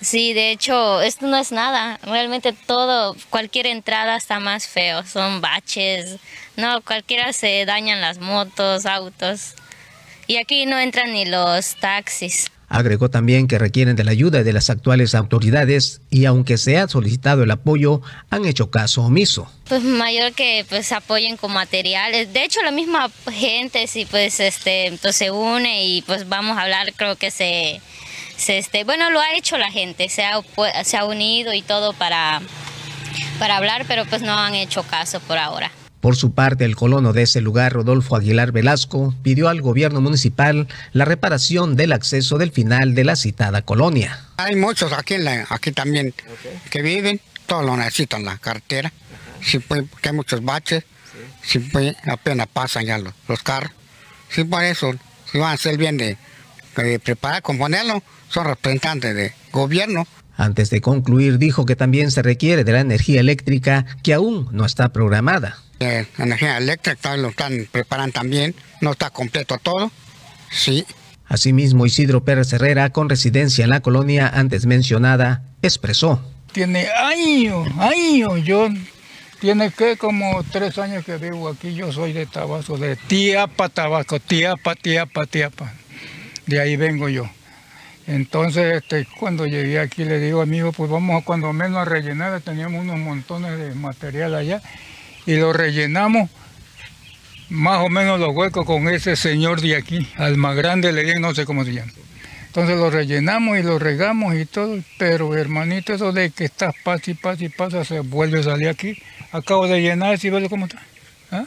Sí, 0.00 0.32
de 0.32 0.50
hecho, 0.50 1.02
esto 1.02 1.26
no 1.26 1.36
es 1.36 1.52
nada. 1.52 1.98
Realmente 2.02 2.52
todo, 2.52 3.14
cualquier 3.28 3.66
entrada 3.66 4.16
está 4.16 4.40
más 4.40 4.66
feo. 4.66 5.04
Son 5.04 5.40
baches. 5.40 6.16
No, 6.56 6.80
cualquiera 6.80 7.32
se 7.32 7.64
dañan 7.66 8.00
las 8.00 8.18
motos, 8.18 8.86
autos. 8.86 9.54
Y 10.26 10.36
aquí 10.36 10.64
no 10.64 10.78
entran 10.78 11.12
ni 11.12 11.26
los 11.26 11.76
taxis. 11.76 12.50
Agregó 12.68 13.10
también 13.10 13.48
que 13.48 13.58
requieren 13.58 13.96
de 13.96 14.04
la 14.04 14.12
ayuda 14.12 14.44
de 14.44 14.52
las 14.52 14.70
actuales 14.70 15.16
autoridades 15.16 16.02
y 16.08 16.26
aunque 16.26 16.56
se 16.56 16.78
ha 16.78 16.86
solicitado 16.86 17.42
el 17.42 17.50
apoyo, 17.50 18.00
han 18.30 18.46
hecho 18.46 18.70
caso 18.70 19.02
omiso. 19.02 19.50
Pues 19.68 19.82
mayor 19.82 20.32
que 20.34 20.64
pues 20.68 20.92
apoyen 20.92 21.36
con 21.36 21.52
materiales. 21.52 22.32
De 22.32 22.44
hecho, 22.44 22.62
la 22.62 22.70
misma 22.70 23.10
gente 23.32 23.88
si 23.88 24.04
pues 24.04 24.38
este 24.38 24.96
pues, 25.02 25.16
se 25.16 25.32
une 25.32 25.84
y 25.84 26.02
pues 26.02 26.28
vamos 26.28 26.56
a 26.56 26.62
hablar, 26.62 26.92
creo 26.94 27.16
que 27.16 27.32
se 27.32 27.80
este, 28.48 28.84
bueno, 28.84 29.10
lo 29.10 29.20
ha 29.20 29.34
hecho 29.34 29.58
la 29.58 29.70
gente, 29.70 30.08
se 30.08 30.24
ha, 30.24 30.40
se 30.84 30.96
ha 30.96 31.04
unido 31.04 31.52
y 31.52 31.62
todo 31.62 31.92
para, 31.92 32.40
para 33.38 33.56
hablar, 33.56 33.84
pero 33.86 34.06
pues 34.06 34.22
no 34.22 34.38
han 34.38 34.54
hecho 34.54 34.82
caso 34.84 35.20
por 35.20 35.38
ahora. 35.38 35.70
Por 36.00 36.16
su 36.16 36.32
parte, 36.32 36.64
el 36.64 36.76
colono 36.76 37.12
de 37.12 37.22
ese 37.22 37.42
lugar, 37.42 37.74
Rodolfo 37.74 38.16
Aguilar 38.16 38.52
Velasco, 38.52 39.14
pidió 39.22 39.50
al 39.50 39.60
gobierno 39.60 40.00
municipal 40.00 40.66
la 40.92 41.04
reparación 41.04 41.76
del 41.76 41.92
acceso 41.92 42.38
del 42.38 42.52
final 42.52 42.94
de 42.94 43.04
la 43.04 43.16
citada 43.16 43.62
colonia. 43.62 44.18
Hay 44.38 44.56
muchos 44.56 44.92
aquí, 44.94 45.14
en 45.14 45.24
la, 45.24 45.46
aquí 45.50 45.72
también 45.72 46.14
que 46.70 46.80
viven, 46.80 47.20
todos 47.44 47.66
lo 47.66 47.76
necesitan 47.76 48.24
la 48.24 48.38
carretera, 48.38 48.90
sí, 49.42 49.58
pues, 49.58 49.84
que 50.00 50.08
hay 50.08 50.14
muchos 50.14 50.42
baches, 50.42 50.84
sí. 51.42 51.58
pues, 51.58 51.94
apenas 52.06 52.46
pasan 52.46 52.86
ya 52.86 52.96
los, 52.96 53.12
los 53.28 53.42
carros. 53.42 53.72
Sí, 54.30 54.44
por 54.44 54.62
eso, 54.62 54.94
si 55.30 55.36
van 55.36 55.50
a 55.50 55.52
hacer 55.52 55.76
bien 55.76 55.98
de, 55.98 56.16
de 56.82 56.98
preparar, 56.98 57.42
componerlo, 57.42 58.02
son 58.28 58.46
representantes 58.46 59.14
de 59.14 59.32
gobierno. 59.52 60.06
Antes 60.36 60.70
de 60.70 60.80
concluir, 60.80 61.38
dijo 61.38 61.66
que 61.66 61.76
también 61.76 62.10
se 62.10 62.22
requiere 62.22 62.64
de 62.64 62.72
la 62.72 62.80
energía 62.80 63.20
eléctrica 63.20 63.84
que 64.02 64.14
aún 64.14 64.48
no 64.52 64.64
está 64.64 64.90
programada. 64.90 65.58
La 65.78 66.06
energía 66.18 66.58
eléctrica 66.58 67.16
lo 67.16 67.28
están 67.28 67.68
preparando 67.70 68.12
también, 68.12 68.54
no 68.80 68.92
está 68.92 69.10
completo 69.10 69.58
todo, 69.62 69.90
sí. 70.50 70.86
Asimismo, 71.26 71.86
Isidro 71.86 72.24
Pérez 72.24 72.52
Herrera, 72.52 72.90
con 72.90 73.08
residencia 73.08 73.64
en 73.64 73.70
la 73.70 73.80
colonia 73.80 74.28
antes 74.28 74.66
mencionada, 74.66 75.42
expresó. 75.62 76.20
Tiene 76.52 76.88
años, 76.88 77.68
años, 77.78 78.42
yo 78.44 78.68
tiene 79.40 79.70
que 79.70 79.96
como 79.96 80.42
tres 80.44 80.76
años 80.78 81.04
que 81.04 81.16
vivo 81.16 81.48
aquí, 81.48 81.72
yo 81.72 81.92
soy 81.92 82.12
de 82.12 82.26
Tabasco, 82.26 82.76
de 82.76 82.96
Tiapa, 82.96 83.68
Tabasco, 83.68 84.20
Tiapa, 84.20 84.74
Tiapa, 84.74 85.26
Tiapa. 85.26 85.72
De 86.46 86.60
ahí 86.60 86.76
vengo 86.76 87.08
yo. 87.08 87.28
Entonces, 88.06 88.76
este, 88.76 89.06
cuando 89.18 89.46
llegué 89.46 89.78
aquí, 89.78 90.04
le 90.04 90.18
digo 90.18 90.40
a 90.40 90.46
mi 90.46 90.58
hijo, 90.58 90.72
pues 90.72 90.90
vamos 90.90 91.22
a 91.22 91.24
cuando 91.24 91.52
menos 91.52 91.78
a 91.78 91.84
rellenar, 91.84 92.40
teníamos 92.40 92.82
unos 92.82 92.98
montones 92.98 93.58
de 93.58 93.74
material 93.74 94.34
allá, 94.34 94.60
y 95.26 95.36
lo 95.36 95.52
rellenamos 95.52 96.28
más 97.50 97.84
o 97.84 97.88
menos 97.88 98.18
los 98.18 98.34
huecos 98.34 98.64
con 98.64 98.88
ese 98.88 99.16
señor 99.16 99.60
de 99.60 99.76
aquí, 99.76 100.08
al 100.16 100.36
más 100.36 100.56
grande 100.56 100.92
le 100.92 101.04
dije, 101.04 101.20
no 101.20 101.34
sé 101.34 101.44
cómo 101.44 101.64
se 101.64 101.72
llama. 101.72 101.92
Entonces 102.46 102.78
lo 102.78 102.90
rellenamos 102.90 103.58
y 103.58 103.62
lo 103.62 103.78
regamos 103.78 104.34
y 104.34 104.44
todo, 104.44 104.76
pero 104.98 105.36
hermanito, 105.36 105.92
eso 105.92 106.10
de 106.10 106.30
que 106.30 106.46
estás 106.46 106.74
pasa 106.82 107.10
y 107.12 107.14
pasa 107.14 107.44
y 107.44 107.48
pasa, 107.48 107.84
se 107.84 108.00
vuelve 108.00 108.40
a 108.40 108.42
salir 108.42 108.68
aquí. 108.68 109.00
Acabo 109.30 109.68
de 109.68 109.80
llenar 109.80 110.18
y 110.20 110.30
ve 110.30 110.48
cómo 110.48 110.66
está. 110.66 110.82
¿Ah? 111.30 111.44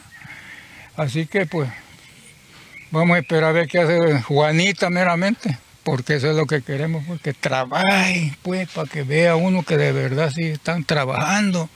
Así 0.96 1.26
que 1.26 1.44
pues, 1.44 1.68
vamos 2.94 3.16
a 3.16 3.20
esperar 3.20 3.50
a 3.50 3.52
ver 3.52 3.68
qué 3.68 3.80
hace 3.80 4.22
Juanita 4.22 4.88
meramente 4.88 5.58
porque 5.84 6.14
eso 6.14 6.30
es 6.30 6.36
lo 6.36 6.46
que 6.46 6.62
queremos, 6.62 7.04
porque 7.06 7.32
pues, 7.32 7.36
trabajen, 7.40 8.34
pues, 8.42 8.68
para 8.70 8.88
que 8.88 9.02
vea 9.02 9.36
uno 9.36 9.62
que 9.62 9.76
de 9.76 9.92
verdad 9.92 10.32
sí 10.34 10.44
están 10.44 10.82
trabajando. 10.84 11.68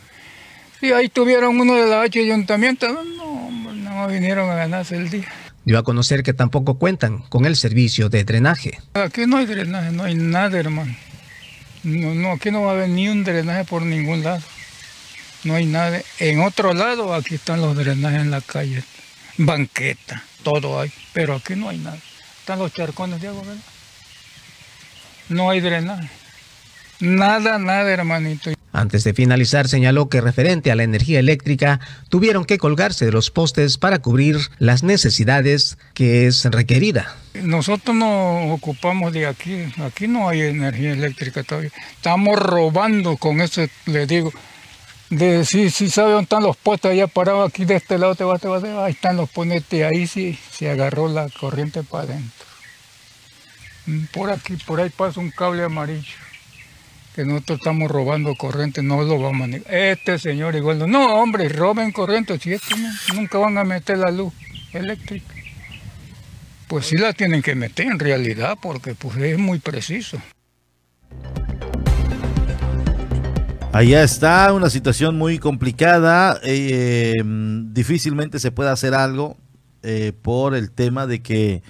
Si 0.80 0.92
ahí 0.92 1.08
tuvieron 1.08 1.60
uno 1.60 1.74
de 1.74 1.86
la 1.86 2.02
H 2.02 2.18
ayuntamiento, 2.18 2.88
no, 2.88 3.50
no 3.74 4.08
vinieron 4.08 4.50
a 4.50 4.54
ganarse 4.54 4.96
el 4.96 5.10
día. 5.10 5.28
Dio 5.64 5.78
a 5.78 5.82
conocer 5.82 6.22
que 6.22 6.32
tampoco 6.32 6.78
cuentan 6.78 7.18
con 7.28 7.44
el 7.44 7.54
servicio 7.54 8.08
de 8.08 8.24
drenaje. 8.24 8.78
Aquí 8.94 9.26
no 9.26 9.36
hay 9.36 9.46
drenaje, 9.46 9.92
no 9.92 10.04
hay 10.04 10.14
nada, 10.14 10.58
hermano. 10.58 10.96
No, 11.82 12.14
no, 12.14 12.32
aquí 12.32 12.50
no 12.50 12.62
va 12.62 12.70
a 12.70 12.74
haber 12.74 12.88
ni 12.88 13.08
un 13.08 13.24
drenaje 13.24 13.64
por 13.64 13.82
ningún 13.82 14.24
lado. 14.24 14.42
No 15.44 15.54
hay 15.54 15.66
nada. 15.66 16.00
En 16.18 16.40
otro 16.40 16.72
lado, 16.72 17.12
aquí 17.12 17.34
están 17.34 17.60
los 17.60 17.76
drenajes 17.76 18.20
en 18.20 18.30
la 18.30 18.40
calle. 18.40 18.82
Banqueta, 19.38 20.22
todo 20.42 20.80
hay. 20.80 20.92
Pero 21.12 21.36
aquí 21.36 21.54
no 21.56 21.68
hay 21.68 21.78
nada. 21.78 21.98
Están 22.40 22.58
los 22.58 22.72
charcones 22.72 23.20
de 23.20 23.28
agua, 23.28 23.42
¿verdad? 23.42 23.62
no 25.28 25.50
hay 25.50 25.60
drenaje. 25.60 26.08
Nada, 27.00 27.58
nada, 27.58 27.90
hermanito. 27.90 28.50
Antes 28.72 29.04
de 29.04 29.14
finalizar, 29.14 29.66
señaló 29.68 30.08
que 30.08 30.20
referente 30.20 30.70
a 30.70 30.74
la 30.74 30.82
energía 30.82 31.20
eléctrica, 31.20 31.80
tuvieron 32.08 32.44
que 32.44 32.58
colgarse 32.58 33.06
de 33.06 33.12
los 33.12 33.30
postes 33.30 33.78
para 33.78 34.00
cubrir 34.00 34.38
las 34.58 34.82
necesidades 34.82 35.78
que 35.94 36.26
es 36.26 36.44
requerida. 36.44 37.16
Nosotros 37.42 37.96
no 37.96 38.52
ocupamos 38.52 39.12
de 39.12 39.26
aquí, 39.26 39.72
aquí 39.78 40.06
no 40.06 40.28
hay 40.28 40.42
energía 40.42 40.92
eléctrica 40.92 41.42
todavía. 41.42 41.70
Estamos 41.96 42.38
robando, 42.38 43.16
con 43.16 43.40
eso 43.40 43.64
le 43.86 44.06
digo. 44.06 44.32
De 45.10 45.44
si, 45.44 45.70
si 45.70 45.88
sabe 45.88 46.12
dónde 46.12 46.24
están 46.24 46.42
los 46.42 46.56
postes 46.56 46.90
allá 46.90 47.06
parados, 47.06 47.48
aquí 47.48 47.64
de 47.64 47.76
este 47.76 47.96
lado 47.96 48.14
te 48.14 48.24
vas, 48.24 48.40
te 48.40 48.48
vas, 48.48 48.62
ahí 48.62 48.92
están 48.92 49.16
los 49.16 49.30
ponetes, 49.30 49.84
ahí 49.84 50.06
sí 50.06 50.38
se 50.50 50.68
agarró 50.70 51.08
la 51.08 51.28
corriente 51.30 51.82
para 51.82 52.04
adentro. 52.04 52.46
Mm, 53.86 54.04
por 54.12 54.30
aquí, 54.30 54.56
por 54.66 54.80
ahí 54.80 54.90
pasa 54.90 55.20
un 55.20 55.30
cable 55.30 55.62
amarillo 55.62 56.14
que 57.18 57.24
nosotros 57.24 57.58
estamos 57.58 57.90
robando 57.90 58.36
corriente, 58.36 58.80
no 58.80 59.02
lo 59.02 59.18
vamos 59.18 59.42
a 59.42 59.46
negar. 59.48 59.74
Este 59.74 60.20
señor 60.20 60.54
igual 60.54 60.78
no, 60.78 60.86
no 60.86 61.16
hombre, 61.16 61.48
roben 61.48 61.90
corriente, 61.90 62.38
si 62.38 62.52
esto 62.52 62.76
nunca 63.12 63.38
van 63.38 63.58
a 63.58 63.64
meter 63.64 63.98
la 63.98 64.12
luz 64.12 64.32
eléctrica. 64.72 65.34
Pues 66.68 66.86
sí 66.86 66.96
la 66.96 67.12
tienen 67.14 67.42
que 67.42 67.56
meter 67.56 67.86
en 67.86 67.98
realidad, 67.98 68.56
porque 68.62 68.94
pues 68.94 69.16
es 69.16 69.36
muy 69.36 69.58
preciso. 69.58 70.22
Allá 73.72 74.02
está 74.02 74.52
una 74.54 74.70
situación 74.70 75.18
muy 75.18 75.38
complicada, 75.38 76.40
eh, 76.42 77.22
difícilmente 77.66 78.38
se 78.38 78.50
puede 78.50 78.70
hacer 78.70 78.94
algo 78.94 79.36
eh, 79.82 80.12
por 80.22 80.54
el 80.54 80.70
tema 80.70 81.06
de 81.06 81.20
que 81.20 81.62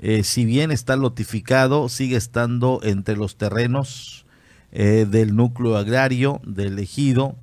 eh, 0.00 0.24
si 0.24 0.44
bien 0.44 0.72
está 0.72 0.96
lotificado, 0.96 1.88
sigue 1.88 2.16
estando 2.16 2.80
entre 2.82 3.16
los 3.16 3.36
terrenos 3.36 4.26
del 4.72 5.36
núcleo 5.36 5.76
agrario 5.76 6.40
del 6.44 6.76
ejido. 6.80 7.36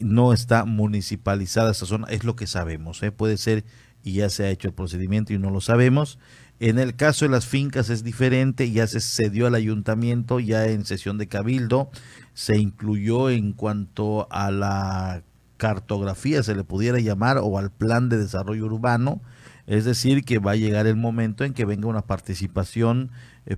No 0.00 0.32
está 0.32 0.64
municipalizada 0.64 1.72
esa 1.72 1.84
zona, 1.84 2.06
es 2.08 2.24
lo 2.24 2.36
que 2.36 2.46
sabemos. 2.46 3.02
Puede 3.18 3.36
ser 3.36 3.64
y 4.02 4.14
ya 4.14 4.30
se 4.30 4.44
ha 4.44 4.50
hecho 4.50 4.68
el 4.68 4.74
procedimiento 4.74 5.34
y 5.34 5.38
no 5.38 5.50
lo 5.50 5.60
sabemos. 5.60 6.18
En 6.60 6.78
el 6.78 6.94
caso 6.94 7.24
de 7.24 7.30
las 7.30 7.46
fincas 7.46 7.90
es 7.90 8.04
diferente, 8.04 8.70
ya 8.70 8.86
se 8.86 9.00
cedió 9.00 9.46
al 9.46 9.54
ayuntamiento, 9.56 10.38
ya 10.38 10.66
en 10.66 10.84
sesión 10.84 11.18
de 11.18 11.26
cabildo, 11.26 11.90
se 12.34 12.58
incluyó 12.58 13.30
en 13.30 13.52
cuanto 13.52 14.26
a 14.30 14.50
la 14.50 15.22
cartografía, 15.56 16.42
se 16.42 16.54
le 16.54 16.64
pudiera 16.64 16.98
llamar, 16.98 17.38
o 17.38 17.58
al 17.58 17.70
plan 17.70 18.08
de 18.08 18.18
desarrollo 18.18 18.66
urbano, 18.66 19.20
es 19.66 19.84
decir, 19.84 20.24
que 20.24 20.38
va 20.38 20.52
a 20.52 20.56
llegar 20.56 20.86
el 20.86 20.96
momento 20.96 21.44
en 21.44 21.54
que 21.54 21.64
venga 21.64 21.86
una 21.86 22.02
participación 22.02 23.10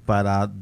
para 0.05 0.53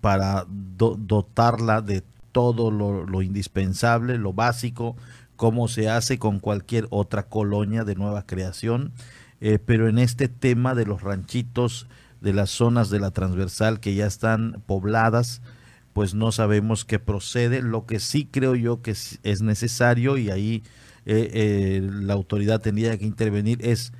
para 0.00 0.46
dotarla 0.48 1.82
de 1.82 2.02
todo 2.32 2.70
lo, 2.70 3.22
indispensable, 3.22 4.18
lo 4.18 4.32
básico, 4.32 4.96
como 5.36 5.68
se 5.68 5.88
hace 5.88 6.18
con 6.18 6.38
cualquier 6.38 6.86
otra 6.90 7.24
colonia 7.24 7.84
de 7.84 7.96
nueva 7.96 8.24
creación. 8.24 8.92
Eh, 9.40 9.58
pero 9.58 9.88
en 9.88 9.98
este 9.98 10.28
tema 10.28 10.74
de 10.74 10.86
los 10.86 11.02
ranchitos, 11.02 11.86
de 12.20 12.34
las 12.34 12.50
zonas 12.50 12.90
de 12.90 13.00
la 13.00 13.10
transversal 13.10 13.80
que 13.80 13.94
ya 13.94 14.06
están 14.06 14.62
pobladas, 14.66 15.40
pues 15.92 16.14
no 16.14 16.32
sabemos 16.32 16.84
qué 16.84 16.98
procede. 16.98 17.62
Lo 17.62 17.86
que 17.86 18.00
sí 18.00 18.28
creo 18.30 18.54
yo 18.54 18.82
que 18.82 18.92
es 18.92 19.42
necesario 19.42 20.16
y 20.18 20.30
ahí 20.30 20.62
eh, 21.06 21.30
eh, 21.32 21.80
la 21.82 22.14
autoridad 22.14 22.60
tendría 22.60 22.96
que 22.98 23.06
intervenir 23.06 23.64
es 23.64 23.92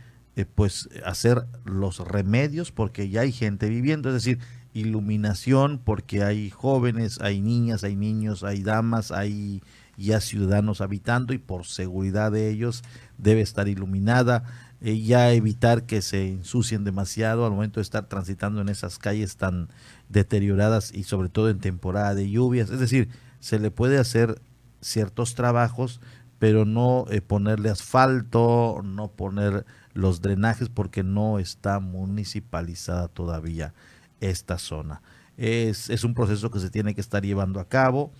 pues 0.55 0.89
hacer 1.05 1.45
los 1.67 1.99
remedios 1.99 2.73
porque 2.73 3.11
ya 3.11 3.21
hay 3.21 3.33
gente 3.33 3.69
viviendo, 3.69 4.09
es 4.09 4.15
decir, 4.15 4.39
iluminación 4.73 5.79
porque 5.85 6.23
hay 6.23 6.51
jóvenes, 6.51 7.21
hay 7.21 7.41
niñas, 7.41 7.85
hay 7.85 7.97
niños, 7.97 8.45
hay 8.45 8.63
damas, 8.63 9.11
hay 9.11 9.63
ya 9.97 10.21
ciudadanos 10.21 10.81
habitando 10.81 11.35
y 11.35 11.39
por 11.39 11.67
seguridad 11.67 12.33
de 12.33 12.49
ellos 12.49 12.83
debe 13.19 13.43
estar 13.43 13.69
iluminada, 13.69 14.45
eh, 14.81 14.99
ya 15.01 15.31
evitar 15.33 15.85
que 15.85 16.01
se 16.01 16.31
ensucien 16.31 16.85
demasiado 16.85 17.45
al 17.45 17.53
momento 17.53 17.81
de 17.81 17.83
estar 17.83 18.07
transitando 18.07 18.63
en 18.63 18.71
esas 18.71 18.99
calles 18.99 19.37
tan 19.37 19.69
deterioradas 20.11 20.93
y 20.93 21.05
sobre 21.05 21.29
todo 21.29 21.49
en 21.49 21.61
temporada 21.61 22.15
de 22.15 22.31
lluvias. 22.31 22.71
Es 22.71 22.81
decir, 22.81 23.09
se 23.39 23.59
le 23.59 23.71
puede 23.71 23.99
hacer 23.99 24.43
ciertos 24.81 25.35
trabajos, 25.35 26.01
pero 26.39 26.65
no 26.65 27.07
eh, 27.11 27.21
ponerle 27.21 27.71
asfalto, 27.71 28.83
no 28.85 29.09
poner 29.09 29.65
los 29.95 30.21
drenajes 30.21 30.69
porque 30.69 31.03
no 31.03 31.39
está 31.39 31.81
municipalizada 31.81 33.09
todavía 33.09 33.73
esta 34.21 34.59
zona. 34.59 35.03
Es, 35.37 35.89
es 35.89 36.05
un 36.05 36.15
proceso 36.15 36.51
que 36.51 36.61
se 36.61 36.71
tiene 36.71 36.95
que 36.95 37.01
estar 37.01 37.25
llevando 37.25 37.61
a 37.61 37.69
cabo, 37.69 38.13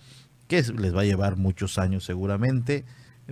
que 0.47 0.61
les 0.61 0.95
va 0.95 1.01
a 1.01 1.05
llevar 1.05 1.37
muchos 1.37 1.77
años 1.77 2.03
seguramente, 2.03 2.85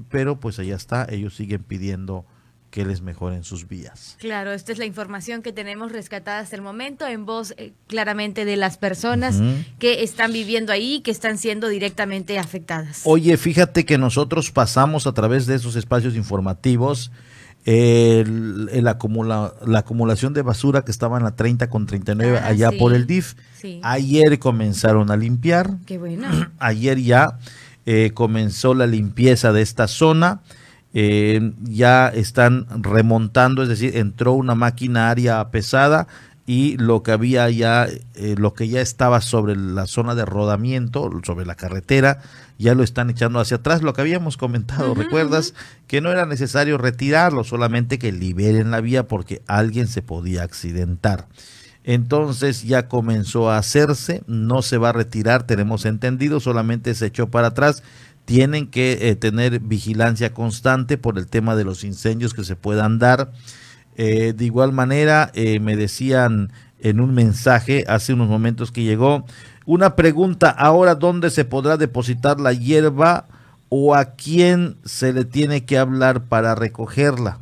pero 0.09 0.39
pues 0.39 0.59
allá 0.59 0.75
está, 0.75 1.07
ellos 1.09 1.35
siguen 1.35 1.63
pidiendo 1.63 2.25
que 2.69 2.85
les 2.85 3.01
mejoren 3.01 3.43
sus 3.43 3.67
vías. 3.67 4.15
Claro, 4.19 4.51
esta 4.51 4.71
es 4.71 4.77
la 4.77 4.85
información 4.85 5.41
que 5.41 5.51
tenemos 5.51 5.91
rescatada 5.91 6.39
hasta 6.39 6.55
el 6.55 6.61
momento 6.61 7.07
en 7.07 7.25
voz 7.25 7.53
eh, 7.57 7.73
claramente 7.87 8.45
de 8.45 8.55
las 8.57 8.77
personas 8.77 9.41
que 9.79 10.03
están 10.03 10.31
viviendo 10.33 10.71
ahí, 10.71 11.01
que 11.01 11.11
están 11.11 11.37
siendo 11.37 11.67
directamente 11.67 12.37
afectadas. 12.37 13.01
Oye, 13.05 13.35
fíjate 13.37 13.85
que 13.85 13.97
nosotros 13.97 14.51
pasamos 14.51 15.07
a 15.07 15.13
través 15.13 15.45
de 15.45 15.55
esos 15.55 15.75
espacios 15.75 16.15
informativos 16.15 17.11
el, 17.65 18.87
acumula, 18.87 19.53
la 19.65 19.79
acumulación 19.79 20.33
de 20.33 20.41
basura 20.41 20.83
que 20.83 20.91
estaba 20.91 21.17
en 21.17 21.23
la 21.23 21.35
30 21.35 21.69
con 21.69 21.85
39 21.85 22.37
ah, 22.37 22.47
allá 22.47 22.71
por 22.71 22.93
el 22.93 23.05
DIF. 23.05 23.35
Ayer 23.83 24.39
comenzaron 24.39 25.11
a 25.11 25.17
limpiar. 25.17 25.77
Qué 25.85 25.97
bueno. 25.97 26.27
Ayer 26.59 26.99
ya 26.99 27.37
eh, 27.85 28.11
comenzó 28.13 28.73
la 28.73 28.87
limpieza 28.87 29.51
de 29.51 29.61
esta 29.61 29.87
zona. 29.87 30.41
Eh, 30.93 31.53
ya 31.61 32.07
están 32.07 32.65
remontando, 32.81 33.61
es 33.61 33.69
decir, 33.69 33.95
entró 33.95 34.33
una 34.33 34.55
maquinaria 34.55 35.47
pesada 35.51 36.07
y 36.47 36.77
lo 36.77 37.03
que 37.03 37.11
había 37.11 37.47
ya, 37.51 37.87
eh, 38.15 38.35
lo 38.35 38.55
que 38.55 38.67
ya 38.67 38.81
estaba 38.81 39.21
sobre 39.21 39.55
la 39.55 39.85
zona 39.85 40.15
de 40.15 40.25
rodamiento, 40.25 41.11
sobre 41.23 41.45
la 41.45 41.53
carretera, 41.53 42.21
ya 42.57 42.73
lo 42.73 42.81
están 42.81 43.11
echando 43.11 43.39
hacia 43.39 43.57
atrás, 43.57 43.83
lo 43.83 43.93
que 43.93 44.01
habíamos 44.01 44.35
comentado, 44.35 44.95
¿recuerdas? 44.95 45.53
Que 45.85 46.01
no 46.01 46.11
era 46.11 46.25
necesario 46.25 46.79
retirarlo, 46.79 47.43
solamente 47.43 47.99
que 47.99 48.11
liberen 48.11 48.71
la 48.71 48.81
vía 48.81 49.07
porque 49.07 49.43
alguien 49.45 49.87
se 49.87 50.01
podía 50.01 50.41
accidentar. 50.41 51.27
Entonces 51.83 52.63
ya 52.63 52.87
comenzó 52.87 53.49
a 53.49 53.57
hacerse, 53.57 54.23
no 54.27 54.61
se 54.61 54.77
va 54.77 54.89
a 54.89 54.93
retirar, 54.93 55.43
tenemos 55.43 55.85
entendido, 55.85 56.39
solamente 56.39 56.93
se 56.95 57.05
echó 57.05 57.29
para 57.29 57.47
atrás. 57.47 57.83
Tienen 58.29 58.67
que 58.67 59.09
eh, 59.09 59.15
tener 59.15 59.59
vigilancia 59.59 60.35
constante 60.35 60.99
por 60.99 61.17
el 61.17 61.25
tema 61.25 61.55
de 61.55 61.63
los 61.63 61.83
incendios 61.83 62.35
que 62.35 62.43
se 62.43 62.55
puedan 62.55 62.99
dar. 62.99 63.31
Eh, 63.97 64.33
de 64.37 64.45
igual 64.45 64.71
manera, 64.71 65.31
eh, 65.33 65.59
me 65.59 65.75
decían 65.75 66.51
en 66.79 66.99
un 66.99 67.15
mensaje 67.15 67.85
hace 67.87 68.13
unos 68.13 68.29
momentos 68.29 68.71
que 68.71 68.83
llegó 68.83 69.25
una 69.65 69.95
pregunta, 69.95 70.51
ahora 70.51 70.93
dónde 70.93 71.31
se 71.31 71.43
podrá 71.43 71.75
depositar 71.75 72.39
la 72.39 72.53
hierba 72.53 73.25
o 73.69 73.95
a 73.95 74.11
quién 74.11 74.77
se 74.85 75.11
le 75.11 75.25
tiene 75.25 75.65
que 75.65 75.79
hablar 75.79 76.25
para 76.25 76.53
recogerla. 76.53 77.39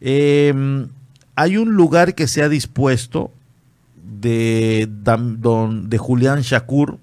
Em, 0.00 0.88
hay 1.36 1.58
un 1.58 1.74
lugar 1.74 2.14
que 2.14 2.26
se 2.26 2.42
ha 2.42 2.48
dispuesto 2.48 3.32
de, 4.02 4.88
de 4.88 5.98
Julián 5.98 6.40
Shakur, 6.40 6.98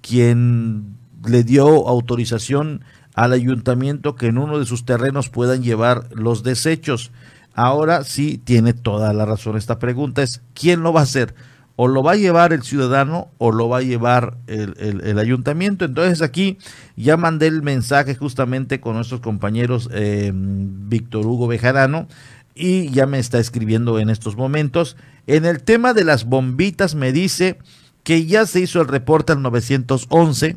quien 0.00 1.03
le 1.26 1.44
dio 1.44 1.88
autorización 1.88 2.84
al 3.14 3.32
ayuntamiento 3.32 4.16
que 4.16 4.26
en 4.26 4.38
uno 4.38 4.58
de 4.58 4.66
sus 4.66 4.84
terrenos 4.84 5.28
puedan 5.28 5.62
llevar 5.62 6.08
los 6.14 6.42
desechos. 6.42 7.12
Ahora 7.54 8.02
sí 8.04 8.38
tiene 8.38 8.72
toda 8.72 9.12
la 9.12 9.24
razón 9.24 9.56
esta 9.56 9.78
pregunta, 9.78 10.22
es 10.22 10.42
¿quién 10.54 10.82
lo 10.82 10.92
va 10.92 11.00
a 11.00 11.04
hacer? 11.04 11.34
¿O 11.76 11.88
lo 11.88 12.02
va 12.02 12.12
a 12.12 12.16
llevar 12.16 12.52
el 12.52 12.62
ciudadano 12.62 13.28
o 13.38 13.50
lo 13.50 13.68
va 13.68 13.78
a 13.78 13.82
llevar 13.82 14.36
el, 14.46 15.18
ayuntamiento? 15.18 15.84
Entonces 15.84 16.22
aquí 16.22 16.58
ya 16.96 17.16
mandé 17.16 17.48
el 17.48 17.62
mensaje 17.62 18.14
justamente 18.14 18.80
con 18.80 18.94
nuestros 18.94 19.20
compañeros 19.20 19.88
eh, 19.92 20.30
Víctor 20.34 21.26
Hugo 21.26 21.48
Bejarano 21.48 22.06
y 22.54 22.90
ya 22.90 23.06
me 23.06 23.18
está 23.18 23.38
escribiendo 23.40 23.98
en 23.98 24.10
estos 24.10 24.36
momentos. 24.36 24.96
En 25.26 25.44
el 25.44 25.64
tema 25.64 25.94
de 25.94 26.04
las 26.04 26.26
bombitas 26.26 26.94
me 26.94 27.12
dice 27.12 27.58
que 28.04 28.26
ya 28.26 28.46
se 28.46 28.60
hizo 28.60 28.80
el 28.80 28.88
reporte 28.88 29.32
al 29.32 29.42
911 29.42 30.56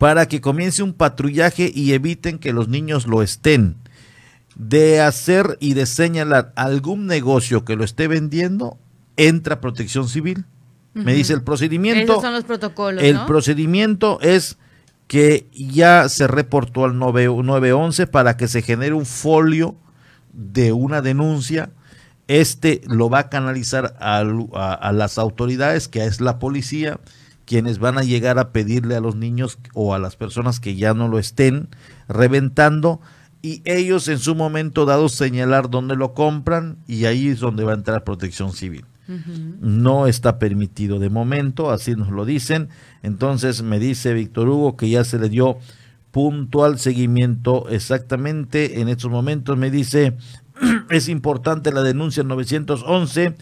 para 0.00 0.28
que 0.28 0.40
comience 0.40 0.82
un 0.82 0.94
patrullaje 0.94 1.70
y 1.74 1.92
eviten 1.92 2.38
que 2.38 2.54
los 2.54 2.68
niños 2.68 3.06
lo 3.06 3.20
estén 3.20 3.76
de 4.56 5.02
hacer 5.02 5.58
y 5.60 5.74
de 5.74 5.84
señalar 5.84 6.54
algún 6.56 7.06
negocio 7.06 7.66
que 7.66 7.76
lo 7.76 7.84
esté 7.84 8.08
vendiendo, 8.08 8.78
entra 9.18 9.60
protección 9.60 10.08
civil. 10.08 10.46
Me 10.94 11.12
dice 11.12 11.34
el 11.34 11.42
procedimiento. 11.42 12.12
Esos 12.12 12.22
son 12.22 12.32
los 12.32 12.44
protocolos. 12.44 13.04
El 13.04 13.26
procedimiento 13.26 14.18
es 14.22 14.56
que 15.06 15.46
ya 15.52 16.08
se 16.08 16.26
reportó 16.26 16.86
al 16.86 16.98
911 16.98 18.06
para 18.06 18.38
que 18.38 18.48
se 18.48 18.62
genere 18.62 18.94
un 18.94 19.04
folio 19.04 19.76
de 20.32 20.72
una 20.72 21.02
denuncia. 21.02 21.72
Este 22.26 22.80
lo 22.86 23.10
va 23.10 23.18
a 23.18 23.28
canalizar 23.28 23.98
a, 24.00 24.20
a 24.20 24.92
las 24.92 25.18
autoridades, 25.18 25.88
que 25.88 26.06
es 26.06 26.22
la 26.22 26.38
policía 26.38 26.98
quienes 27.50 27.80
van 27.80 27.98
a 27.98 28.04
llegar 28.04 28.38
a 28.38 28.52
pedirle 28.52 28.94
a 28.94 29.00
los 29.00 29.16
niños 29.16 29.58
o 29.74 29.92
a 29.92 29.98
las 29.98 30.14
personas 30.14 30.60
que 30.60 30.76
ya 30.76 30.94
no 30.94 31.08
lo 31.08 31.18
estén 31.18 31.66
reventando 32.08 33.00
y 33.42 33.60
ellos 33.64 34.06
en 34.06 34.20
su 34.20 34.36
momento 34.36 34.84
dado 34.84 35.08
señalar 35.08 35.68
dónde 35.68 35.96
lo 35.96 36.14
compran 36.14 36.76
y 36.86 37.06
ahí 37.06 37.26
es 37.26 37.40
donde 37.40 37.64
va 37.64 37.72
a 37.72 37.74
entrar 37.74 38.04
protección 38.04 38.52
civil. 38.52 38.84
No 39.60 40.06
está 40.06 40.38
permitido 40.38 41.00
de 41.00 41.10
momento, 41.10 41.72
así 41.72 41.96
nos 41.96 42.10
lo 42.10 42.24
dicen. 42.24 42.68
Entonces 43.02 43.62
me 43.62 43.80
dice 43.80 44.14
Víctor 44.14 44.48
Hugo 44.48 44.76
que 44.76 44.88
ya 44.88 45.02
se 45.02 45.18
le 45.18 45.28
dio 45.28 45.58
puntual 46.12 46.78
seguimiento 46.78 47.68
exactamente 47.68 48.80
en 48.80 48.88
estos 48.88 49.10
momentos. 49.10 49.58
Me 49.58 49.72
dice, 49.72 50.16
es 50.90 51.08
importante 51.08 51.72
la 51.72 51.82
denuncia 51.82 52.22
911 52.22 53.34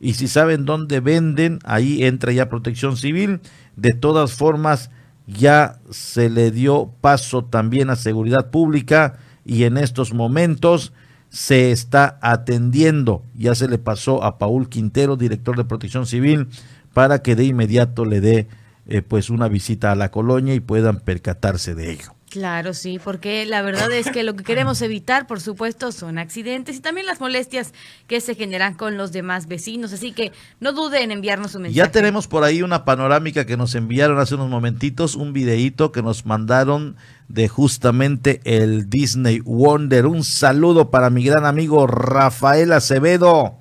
y 0.00 0.14
si 0.14 0.28
saben 0.28 0.64
dónde 0.64 1.00
venden, 1.00 1.58
ahí 1.64 2.04
entra 2.04 2.32
ya 2.32 2.48
protección 2.48 2.96
civil. 2.96 3.40
De 3.76 3.92
todas 3.92 4.32
formas, 4.32 4.90
ya 5.26 5.78
se 5.90 6.30
le 6.30 6.50
dio 6.50 6.92
paso 7.00 7.44
también 7.44 7.90
a 7.90 7.96
seguridad 7.96 8.50
pública 8.50 9.18
y 9.44 9.64
en 9.64 9.76
estos 9.76 10.12
momentos 10.12 10.92
se 11.28 11.70
está 11.72 12.18
atendiendo. 12.22 13.22
Ya 13.34 13.54
se 13.54 13.68
le 13.68 13.78
pasó 13.78 14.22
a 14.22 14.38
Paul 14.38 14.68
Quintero, 14.68 15.16
director 15.16 15.56
de 15.56 15.64
protección 15.64 16.06
civil, 16.06 16.48
para 16.92 17.20
que 17.20 17.36
de 17.36 17.44
inmediato 17.44 18.04
le 18.04 18.20
dé 18.20 18.48
eh, 18.86 19.02
pues 19.02 19.30
una 19.30 19.48
visita 19.48 19.92
a 19.92 19.96
la 19.96 20.10
colonia 20.10 20.54
y 20.54 20.60
puedan 20.60 21.00
percatarse 21.00 21.74
de 21.74 21.92
ello. 21.92 22.15
Claro, 22.30 22.74
sí, 22.74 22.98
porque 23.02 23.46
la 23.46 23.62
verdad 23.62 23.90
es 23.92 24.10
que 24.10 24.24
lo 24.24 24.34
que 24.34 24.42
queremos 24.42 24.82
evitar, 24.82 25.26
por 25.26 25.40
supuesto, 25.40 25.92
son 25.92 26.18
accidentes 26.18 26.76
y 26.76 26.80
también 26.80 27.06
las 27.06 27.20
molestias 27.20 27.72
que 28.08 28.20
se 28.20 28.34
generan 28.34 28.74
con 28.74 28.96
los 28.96 29.12
demás 29.12 29.46
vecinos. 29.46 29.92
Así 29.92 30.12
que 30.12 30.32
no 30.58 30.72
duden 30.72 31.04
en 31.04 31.10
enviarnos 31.12 31.54
un 31.54 31.62
mensaje. 31.62 31.76
Ya 31.76 31.92
tenemos 31.92 32.26
por 32.26 32.42
ahí 32.42 32.62
una 32.62 32.84
panorámica 32.84 33.46
que 33.46 33.56
nos 33.56 33.74
enviaron 33.74 34.18
hace 34.18 34.34
unos 34.34 34.50
momentitos, 34.50 35.14
un 35.14 35.32
videíto 35.32 35.92
que 35.92 36.02
nos 36.02 36.26
mandaron 36.26 36.96
de 37.28 37.48
justamente 37.48 38.40
el 38.44 38.90
Disney 38.90 39.40
Wonder. 39.40 40.06
Un 40.06 40.24
saludo 40.24 40.90
para 40.90 41.10
mi 41.10 41.24
gran 41.24 41.46
amigo 41.46 41.86
Rafael 41.86 42.72
Acevedo. 42.72 43.58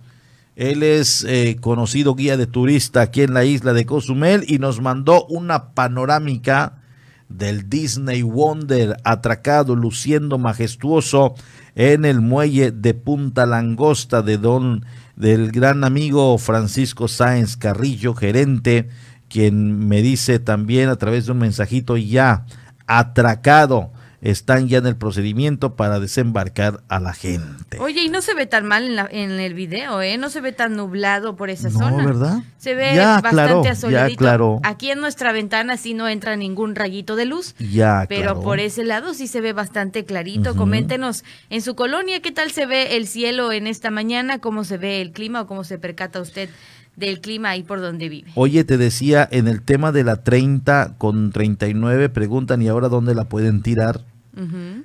Él 0.56 0.84
es 0.84 1.24
eh, 1.28 1.58
conocido 1.62 2.16
guía 2.16 2.36
de 2.38 2.48
turista 2.48 3.02
aquí 3.02 3.22
en 3.22 3.34
la 3.34 3.46
isla 3.46 3.74
de 3.74 3.86
Cozumel 3.86 4.44
y 4.48 4.58
nos 4.58 4.82
mandó 4.82 5.26
una 5.26 5.74
panorámica 5.74 6.82
del 7.30 7.70
Disney 7.70 8.22
Wonder 8.22 8.98
atracado 9.04 9.76
luciendo 9.76 10.38
majestuoso 10.38 11.36
en 11.76 12.06
el 12.06 12.22
muelle 12.22 12.72
de 12.72 12.94
Punta 12.94 13.46
Langosta 13.46 14.22
de 14.22 14.38
don 14.38 14.86
del 15.16 15.52
gran 15.52 15.84
amigo 15.84 16.38
Francisco 16.38 17.08
Sáenz 17.08 17.58
Carrillo, 17.58 18.14
gerente, 18.14 18.90
quien 19.30 19.88
me 19.88 20.02
dice 20.02 20.40
también 20.40 20.90
a 20.90 20.98
través 20.98 21.26
de 21.26 21.32
un 21.32 21.40
mensajito 21.40 21.98
ya 21.98 22.46
atracado 22.88 23.92
están 24.26 24.68
ya 24.68 24.80
en 24.80 24.88
el 24.88 24.96
procedimiento 24.96 25.76
para 25.76 26.00
desembarcar 26.00 26.82
a 26.90 27.00
la 27.00 27.14
gente. 27.14 27.78
Oye, 27.80 28.02
y 28.02 28.10
no 28.10 28.24
se 28.24 28.34
ve 28.34 28.48
tan 28.48 28.66
mal 28.66 28.84
en, 28.84 28.96
la, 28.96 29.08
en 29.12 29.32
el 29.32 29.54
video, 29.54 30.02
¿eh? 30.02 30.18
No 30.18 30.32
se 30.32 30.42
ve 30.42 30.52
tan 30.52 30.76
nublado 30.76 31.36
por 31.36 31.52
esa 31.52 31.70
no, 31.70 31.78
zona. 31.78 32.04
¿verdad? 32.04 32.40
Se 32.58 32.74
ve 32.74 32.96
Ya, 32.96 33.22
bastante 33.22 33.70
asoleadito. 33.70 34.18
claro. 34.18 34.60
Aquí 34.64 34.90
en 34.90 35.00
nuestra 35.00 35.32
ventana 35.32 35.78
sí 35.78 35.94
no 35.94 36.08
entra 36.10 36.36
ningún 36.36 36.74
rayito 36.74 37.16
de 37.16 37.26
luz. 37.26 37.54
Ya, 37.60 38.06
Pero 38.10 38.42
por 38.42 38.60
ese 38.60 38.84
lado 38.84 39.14
sí 39.14 39.28
se 39.28 39.42
ve 39.42 39.54
bastante 39.54 40.06
clarito. 40.06 40.56
Coméntenos 40.56 41.24
en 41.52 41.62
su 41.62 41.76
colonia 41.76 42.20
qué 42.22 42.32
tal 42.32 42.50
se 42.52 42.66
ve 42.66 42.98
el 42.98 43.08
cielo 43.08 43.52
en 43.52 43.68
esta 43.68 43.92
mañana, 43.92 44.40
cómo 44.40 44.64
se 44.64 44.78
ve 44.78 45.02
el 45.02 45.12
clima 45.12 45.42
o 45.42 45.48
cómo 45.48 45.64
se 45.64 45.78
percata 45.78 46.20
usted 46.20 46.50
del 46.96 47.22
clima 47.22 47.50
ahí 47.50 47.62
por 47.62 47.80
donde 47.80 48.10
vive. 48.10 48.32
Oye, 48.36 48.64
te 48.64 48.78
decía, 48.78 49.28
en 49.30 49.48
el 49.48 49.62
tema 49.62 49.92
de 49.92 50.04
la 50.04 50.24
30 50.24 50.96
con 50.98 51.32
39, 51.32 52.10
preguntan, 52.10 52.62
¿y 52.64 52.70
ahora 52.70 52.88
dónde 52.90 53.14
la 53.14 53.26
pueden 53.26 53.62
tirar? 53.62 54.02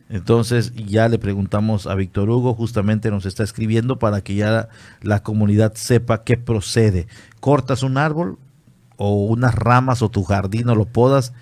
Entonces 0.09 0.72
ya 0.74 1.09
le 1.09 1.18
preguntamos 1.18 1.86
a 1.86 1.94
Víctor 1.94 2.30
Hugo, 2.30 2.55
justamente 2.55 3.11
nos 3.11 3.26
está 3.26 3.42
escribiendo 3.42 3.98
para 3.98 4.20
que 4.20 4.34
ya 4.34 4.68
la 5.03 5.22
comunidad 5.22 5.74
sepa 5.74 6.22
qué 6.24 6.36
procede. 6.36 7.07
Cortas 7.40 7.82
un 7.82 7.98
árbol 7.98 8.38
o 8.96 9.24
unas 9.26 9.55
ramas 9.55 10.03
o 10.03 10.09
tu 10.11 10.22
jardín 10.24 10.68
o 10.68 10.74
lo 10.74 10.84
podas, 10.84 11.32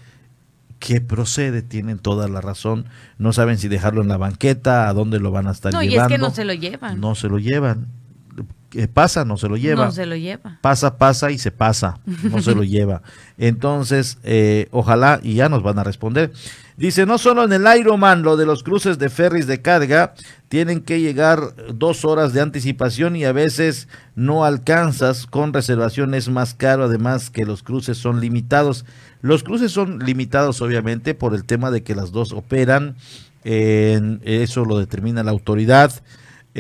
¿qué 0.79 1.01
procede? 1.01 1.63
Tienen 1.63 1.99
toda 1.99 2.29
la 2.29 2.41
razón. 2.41 2.87
No 3.19 3.33
saben 3.33 3.59
si 3.59 3.69
dejarlo 3.69 4.01
en 4.01 4.09
la 4.09 4.17
banqueta, 4.17 4.89
a 4.89 4.93
dónde 4.95 5.19
lo 5.21 5.31
van 5.31 5.49
a 5.49 5.51
estar 5.51 5.73
No, 5.73 5.83
y 5.83 5.89
es 5.89 5.93
llevando. 5.93 6.15
que 6.15 6.19
no 6.19 6.31
se 6.31 6.45
lo 6.45 6.55
llevan. 6.55 7.01
No 7.01 7.15
se 7.15 7.29
lo 7.29 7.39
llevan. 7.39 7.89
¿Qué 8.71 8.87
pasa? 8.87 9.25
No 9.25 9.39
se 9.39 9.49
lo 9.49 9.57
lleva. 9.57 9.87
No 9.87 9.93
se 9.93 10.05
lo 10.05 10.15
lleva. 10.15 10.59
Pasa, 10.61 10.99
pasa 10.99 11.31
y 11.31 11.39
se 11.39 11.51
pasa. 11.51 11.99
No 12.25 12.43
se 12.43 12.55
lo 12.55 12.63
lleva. 12.65 13.03
Entonces, 13.39 14.19
eh, 14.25 14.69
ojalá 14.73 15.21
y 15.23 15.35
ya 15.35 15.49
nos 15.49 15.63
van 15.63 15.79
a 15.79 15.85
responder. 15.85 16.33
Dice, 16.77 17.07
no 17.07 17.19
solo 17.19 17.45
en 17.45 17.53
el 17.53 17.67
Ironman, 17.79 18.23
lo 18.23 18.37
de 18.37 18.47
los 18.47 18.63
cruces 18.63 18.99
de 18.99 19.09
ferries 19.09 19.47
de 19.47 19.63
carga, 19.63 20.15
tienen 20.49 20.81
que 20.81 21.01
llegar 21.01 21.55
dos 21.75 22.05
horas 22.05 22.33
de 22.33 22.41
anticipación 22.41 23.17
y 23.17 23.25
a 23.25 23.33
veces 23.33 23.89
no 24.15 24.45
alcanzas. 24.45 25.27
Con 25.27 25.53
reservación 25.55 26.15
es 26.15 26.29
más 26.29 26.55
caro, 26.55 26.85
además 26.85 27.31
que 27.31 27.47
los 27.47 27.63
cruces 27.63 27.97
son 27.97 28.21
limitados. 28.21 28.85
Los 29.23 29.43
cruces 29.43 29.73
son 29.73 29.99
limitados, 30.01 30.61
obviamente, 30.61 31.15
por 31.15 31.35
el 31.35 31.45
tema 31.45 31.71
de 31.71 31.83
que 31.83 31.95
las 31.95 32.13
dos 32.13 32.33
operan. 32.33 32.97
eso 33.45 34.65
lo 34.67 34.79
determina 34.79 35.23
la 35.23 35.31
autoridad. 35.31 35.91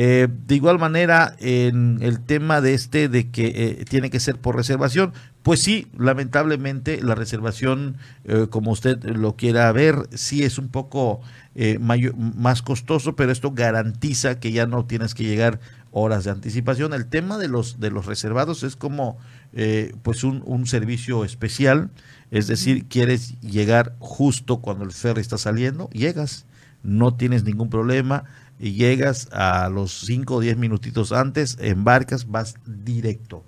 Eh, 0.00 0.28
de 0.46 0.54
igual 0.54 0.78
manera, 0.78 1.34
en 1.40 1.98
el 2.02 2.20
tema 2.20 2.60
de 2.60 2.72
este 2.72 3.08
de 3.08 3.30
que 3.32 3.46
eh, 3.80 3.84
tiene 3.88 4.10
que 4.10 4.20
ser 4.20 4.36
por 4.36 4.54
reservación, 4.54 5.12
pues 5.42 5.60
sí, 5.60 5.88
lamentablemente 5.98 7.02
la 7.02 7.16
reservación, 7.16 7.96
eh, 8.24 8.46
como 8.48 8.70
usted 8.70 9.02
lo 9.02 9.34
quiera 9.34 9.72
ver, 9.72 9.96
sí 10.14 10.44
es 10.44 10.56
un 10.58 10.68
poco 10.68 11.20
eh, 11.56 11.78
mayo- 11.80 12.14
más 12.14 12.62
costoso, 12.62 13.16
pero 13.16 13.32
esto 13.32 13.50
garantiza 13.50 14.38
que 14.38 14.52
ya 14.52 14.66
no 14.66 14.84
tienes 14.84 15.14
que 15.14 15.24
llegar 15.24 15.58
horas 15.90 16.22
de 16.22 16.30
anticipación. 16.30 16.92
El 16.92 17.06
tema 17.06 17.36
de 17.36 17.48
los 17.48 17.80
de 17.80 17.90
los 17.90 18.06
reservados 18.06 18.62
es 18.62 18.76
como 18.76 19.18
eh, 19.52 19.94
pues 20.04 20.22
un, 20.22 20.44
un 20.46 20.66
servicio 20.68 21.24
especial, 21.24 21.90
es 22.30 22.46
decir, 22.46 22.84
quieres 22.86 23.40
llegar 23.40 23.96
justo 23.98 24.58
cuando 24.58 24.84
el 24.84 24.92
ferry 24.92 25.22
está 25.22 25.38
saliendo, 25.38 25.88
llegas, 25.90 26.46
no 26.84 27.14
tienes 27.14 27.42
ningún 27.42 27.68
problema 27.68 28.22
y 28.58 28.72
llegas 28.72 29.28
a 29.32 29.68
los 29.68 29.92
5 30.06 30.36
o 30.36 30.40
10 30.40 30.56
minutitos 30.56 31.12
antes, 31.12 31.56
embarcas, 31.60 32.26
vas 32.28 32.54
directo. 32.66 33.44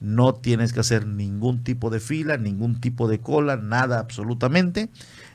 No 0.00 0.34
tienes 0.34 0.72
que 0.72 0.80
hacer 0.80 1.06
ningún 1.06 1.62
tipo 1.64 1.88
de 1.88 2.00
fila, 2.00 2.36
ningún 2.36 2.80
tipo 2.80 3.08
de 3.08 3.20
cola, 3.20 3.56
nada 3.56 4.00
absolutamente. 4.00 4.90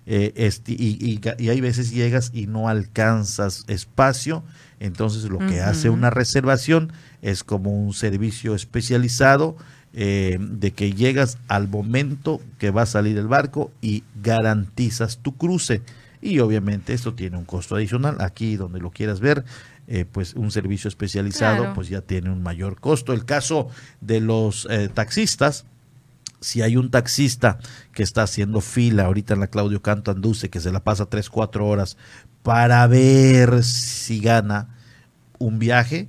Eh, 0.05 0.34
este, 0.36 0.73
y, 0.73 0.97
y- 0.99 1.21
y 1.43 1.49
hay 1.49 1.61
veces 1.61 1.91
llegas 1.91 2.32
y 2.34 2.47
no 2.47 2.67
alcanzas 2.69 3.63
espacio. 3.67 4.43
Entonces 4.80 5.23
lo 5.25 5.39
que 5.39 5.61
hace 5.61 5.89
una 5.89 6.09
reservación 6.09 6.91
es 7.21 7.43
como 7.43 7.71
un 7.71 7.93
servicio 7.93 8.53
especializado 8.55 9.55
eh, 9.93 10.38
de 10.39 10.71
que 10.71 10.93
llegas 10.93 11.38
al 11.47 11.67
momento 11.67 12.39
que 12.59 12.69
va 12.69 12.84
a 12.84 12.86
salir 12.86 13.17
el 13.17 13.27
barco 13.27 13.71
y 13.82 14.03
garantizas 14.21 15.17
tu 15.17 15.36
cruce. 15.36 15.82
Y 16.22 16.39
obviamente 16.39 16.93
esto 16.93 17.13
tiene 17.13 17.38
un 17.38 17.45
costo 17.45 17.76
adicional. 17.76 18.17
Aquí 18.20 18.55
donde 18.57 18.80
lo 18.80 18.91
quieras 18.91 19.20
ver, 19.20 19.45
eh, 19.88 20.05
pues 20.11 20.34
un 20.34 20.51
servicio 20.51 20.88
especializado 20.88 21.57
Claro. 21.59 21.74
pues 21.74 21.89
ya 21.89 22.01
tiene 22.01 22.30
un 22.30 22.43
mayor 22.43 22.80
costo. 22.80 23.13
El 23.13 23.26
caso 23.26 23.70
de 24.01 24.20
los 24.20 24.67
eh, 24.70 24.89
taxistas, 24.93 25.65
si 26.41 26.61
hay 26.61 26.78
un 26.78 26.89
taxista 26.91 27.59
que 27.93 28.03
está 28.03 28.24
haciendo 28.24 28.61
fila 28.61 29.05
ahorita 29.05 29.34
en 29.34 29.39
la 29.41 29.47
Claudio 29.47 29.82
Canto 29.82 30.11
Anduce, 30.11 30.49
que 30.49 30.59
se 30.59 30.72
la 30.72 30.84
pasa 30.84 31.05
3, 31.05 31.30
4 31.30 31.67
horas 31.67 31.97
para 32.43 32.86
ver 32.88 33.63
si 33.63 34.20
gana 34.20 34.70
un 35.38 35.59
viaje, 35.59 36.07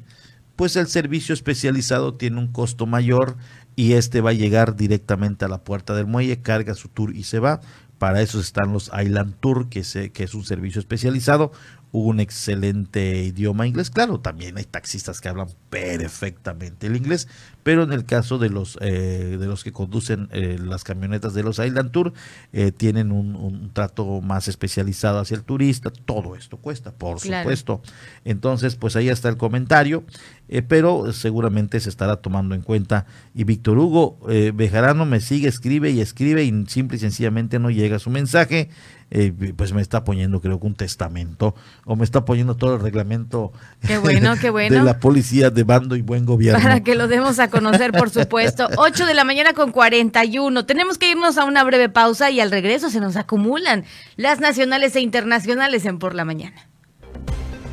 pues 0.57 0.77
el 0.77 0.89
servicio 0.89 1.33
especializado 1.33 2.15
tiene 2.15 2.39
un 2.39 2.49
costo 2.49 2.87
mayor 2.87 3.37
y 3.77 3.95
este 3.95 4.21
va 4.21 4.31
a 4.31 4.35
llegar 4.35 4.77
directamente 4.77 5.45
a 5.45 5.49
la 5.49 5.65
puerta 5.65 5.95
del 5.95 6.07
muelle, 6.07 6.41
carga 6.43 6.75
su 6.75 6.89
tour 6.89 7.15
y 7.15 7.23
se 7.25 7.39
va. 7.39 7.61
Para 8.01 8.21
eso 8.23 8.41
están 8.41 8.73
los 8.73 8.91
Island 8.99 9.35
Tour, 9.41 9.69
que, 9.69 9.85
se, 9.85 10.11
que 10.11 10.25
es 10.25 10.33
un 10.35 10.43
servicio 10.43 10.81
especializado, 10.81 11.53
un 11.93 12.19
excelente 12.19 13.23
idioma 13.25 13.67
inglés. 13.67 13.91
Claro, 13.91 14.21
también 14.21 14.57
hay 14.57 14.65
taxistas 14.65 15.21
que 15.21 15.29
hablan 15.29 15.49
perfectamente 15.69 16.87
el 16.87 16.97
inglés, 16.97 17.29
pero 17.63 17.83
en 17.83 17.93
el 17.93 18.07
caso 18.07 18.39
de 18.39 18.49
los 18.49 18.79
eh, 18.81 19.37
de 19.39 19.47
los 19.47 19.65
que 19.65 19.73
conducen 19.73 20.29
eh, 20.33 20.57
las 20.59 20.83
camionetas 20.83 21.35
de 21.35 21.43
los 21.43 21.59
Island 21.59 21.91
Tour, 21.91 22.15
eh, 22.55 22.73
tienen 22.73 23.13
un, 23.13 23.37
un 23.37 23.71
trato 23.75 24.21
más 24.23 24.49
especializado 24.49 25.19
hacia 25.19 25.37
el 25.37 25.43
turista. 25.45 25.91
Todo 25.91 26.37
esto 26.37 26.57
cuesta, 26.57 26.93
por 26.93 27.21
Claro. 27.21 27.43
supuesto. 27.43 27.83
Entonces, 28.25 28.77
pues 28.77 28.97
ahí 28.97 29.11
está 29.11 29.29
el 29.29 29.37
comentario. 29.37 30.05
Eh, 30.53 30.63
pero 30.63 31.13
seguramente 31.13 31.79
se 31.79 31.89
estará 31.89 32.17
tomando 32.17 32.57
en 32.57 32.63
cuenta. 32.63 33.07
Y 33.35 33.45
Víctor 33.45 33.79
Hugo 33.79 34.19
eh, 34.29 34.51
Bejarano 34.53 35.07
me 35.07 35.21
sigue, 35.21 35.49
escribe 35.49 35.91
y 35.91 36.01
escribe 36.01 36.43
y 36.43 36.65
simple 36.67 36.97
y 36.97 37.01
sencillamente 37.01 37.61
no 37.61 37.71
llega 37.71 38.01
su 38.01 38.11
mensaje. 38.11 38.69
Eh, 39.13 39.33
pues 39.57 39.73
me 39.73 39.81
está 39.81 40.05
poniendo 40.05 40.41
creo 40.41 40.61
que 40.61 40.67
un 40.67 40.77
testamento 40.77 41.57
o 41.85 41.97
me 41.97 42.05
está 42.05 42.25
poniendo 42.25 42.55
todo 42.55 42.77
el 42.77 42.81
reglamento 42.81 43.51
qué 43.85 43.99
bueno, 43.99 44.37
qué 44.41 44.51
bueno. 44.51 44.77
de 44.77 44.85
la 44.85 45.01
policía 45.01 45.51
de 45.51 45.65
bando 45.65 45.97
y 45.97 46.03
buen 46.03 46.25
gobierno. 46.25 46.63
Para 46.63 46.81
que 46.81 46.95
lo 46.95 47.09
demos 47.09 47.39
a 47.39 47.49
conocer, 47.49 47.93
por 47.93 48.11
supuesto. 48.11 48.69
8 48.77 49.07
de 49.07 49.15
la 49.15 49.25
mañana 49.25 49.53
con 49.53 49.71
41. 49.71 50.67
Tenemos 50.67 50.99
que 50.99 51.11
irnos 51.11 51.39
a 51.39 51.45
una 51.45 51.63
breve 51.63 51.89
pausa 51.89 52.31
y 52.31 52.41
al 52.41 52.51
regreso 52.51 52.91
se 52.91 53.01
nos 53.01 53.17
acumulan 53.17 53.85
las 54.17 54.41
nacionales 54.41 54.97
e 54.97 55.01
internacionales 55.01 55.87
en 55.87 55.99
Por 55.99 56.15
la 56.15 56.25
Mañana. 56.25 56.70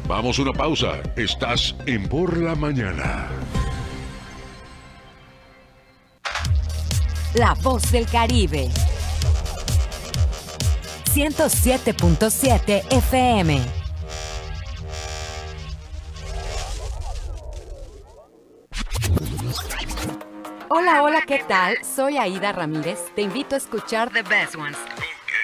Vamos 0.08 0.40
a 0.40 0.42
una 0.44 0.54
pausa. 0.54 1.02
Estás 1.18 1.76
en 1.86 2.08
Por 2.08 2.38
la 2.38 2.56
Mañana. 2.56 3.28
La 7.34 7.54
voz 7.56 7.92
del 7.92 8.06
Caribe. 8.08 8.70
107.7 11.14 12.84
FM. 12.90 13.62
Hola, 20.70 21.04
hola, 21.04 21.24
¿qué 21.28 21.44
tal? 21.46 21.84
Soy 21.84 22.18
Aida 22.18 22.54
Ramírez. 22.54 23.14
Te 23.14 23.24
invito 23.24 23.56
a 23.56 23.58
escuchar 23.58 24.10
The 24.12 24.22
Best 24.22 24.56
Ones. 24.56 24.78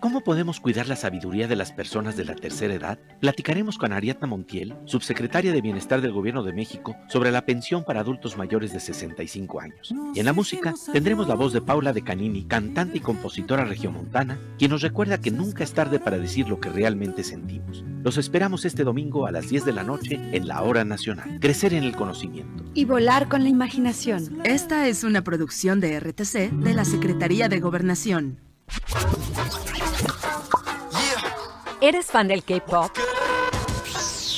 ¿Cómo 0.00 0.22
podemos 0.22 0.60
cuidar 0.60 0.88
la 0.88 0.96
sabiduría 0.96 1.46
de 1.46 1.56
las 1.56 1.72
personas 1.72 2.16
de 2.16 2.24
la 2.24 2.34
tercera 2.34 2.72
edad? 2.72 2.98
Platicaremos 3.20 3.76
con 3.76 3.92
Ariadna 3.92 4.26
Montiel, 4.26 4.74
subsecretaria 4.86 5.52
de 5.52 5.60
Bienestar 5.60 6.00
del 6.00 6.12
Gobierno 6.12 6.42
de 6.42 6.54
México, 6.54 6.96
sobre 7.06 7.30
la 7.30 7.44
pensión 7.44 7.84
para 7.84 8.00
adultos 8.00 8.38
mayores 8.38 8.72
de 8.72 8.80
65 8.80 9.60
años. 9.60 9.94
Y 10.14 10.20
en 10.20 10.24
la 10.24 10.32
música 10.32 10.72
tendremos 10.90 11.28
la 11.28 11.34
voz 11.34 11.52
de 11.52 11.60
Paula 11.60 11.92
de 11.92 12.00
Canini, 12.00 12.44
cantante 12.44 12.96
y 12.96 13.00
compositora 13.00 13.66
regiomontana, 13.66 14.38
quien 14.58 14.70
nos 14.70 14.80
recuerda 14.80 15.20
que 15.20 15.30
nunca 15.30 15.64
es 15.64 15.74
tarde 15.74 16.00
para 16.00 16.16
decir 16.16 16.48
lo 16.48 16.60
que 16.60 16.70
realmente 16.70 17.22
sentimos. 17.22 17.84
Los 18.02 18.16
esperamos 18.16 18.64
este 18.64 18.84
domingo 18.84 19.26
a 19.26 19.32
las 19.32 19.50
10 19.50 19.66
de 19.66 19.72
la 19.74 19.84
noche 19.84 20.18
en 20.32 20.48
la 20.48 20.62
Hora 20.62 20.82
Nacional. 20.82 21.38
Crecer 21.40 21.74
en 21.74 21.84
el 21.84 21.94
conocimiento. 21.94 22.64
Y 22.72 22.86
volar 22.86 23.28
con 23.28 23.42
la 23.42 23.50
imaginación. 23.50 24.40
Esta 24.44 24.88
es 24.88 25.04
una 25.04 25.22
producción 25.22 25.78
de 25.80 26.00
RTC 26.00 26.52
de 26.52 26.72
la 26.72 26.86
Secretaría 26.86 27.50
de 27.50 27.60
Gobernación. 27.60 28.38
¿Eres 31.82 32.06
fan 32.06 32.28
del 32.28 32.44
K-Pop? 32.44 32.90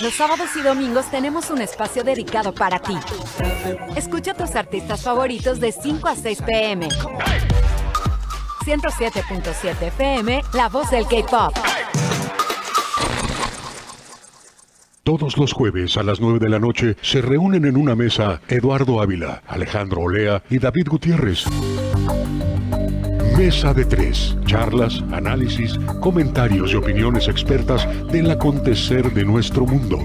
Los 0.01 0.15
sábados 0.15 0.49
y 0.57 0.63
domingos 0.63 1.11
tenemos 1.11 1.51
un 1.51 1.61
espacio 1.61 2.05
dedicado 2.05 2.55
para 2.55 2.79
ti. 2.79 2.97
Escucha 3.97 4.31
a 4.31 4.35
tus 4.35 4.55
artistas 4.55 5.03
favoritos 5.03 5.59
de 5.59 5.73
5 5.73 6.09
a 6.09 6.15
6 6.15 6.43
pm. 6.43 6.89
107.7 8.65 9.83
FM, 9.83 10.43
La 10.55 10.69
Voz 10.69 10.91
del 10.91 11.05
K-Pop. 11.07 11.53
Todos 15.03 15.37
los 15.37 15.53
jueves 15.53 15.97
a 15.97 16.05
las 16.05 16.21
9 16.21 16.39
de 16.39 16.49
la 16.49 16.61
noche 16.61 16.97
se 17.03 17.21
reúnen 17.21 17.65
en 17.65 17.77
una 17.77 17.97
mesa 17.97 18.41
Eduardo 18.47 19.01
Ávila, 19.01 19.43
Alejandro 19.49 20.03
Olea 20.03 20.45
y 20.49 20.61
David 20.61 20.87
Gutiérrez. 20.89 21.47
Mesa 23.37 23.73
de 23.73 23.85
tres. 23.85 24.37
Charlas, 24.45 25.03
análisis, 25.11 25.79
comentarios 26.01 26.73
y 26.73 26.77
opiniones 26.77 27.29
expertas 27.29 27.89
del 28.13 28.31
acontecer 28.31 29.13
de 29.13 29.25
nuestro 29.25 29.65
mundo. 29.65 29.99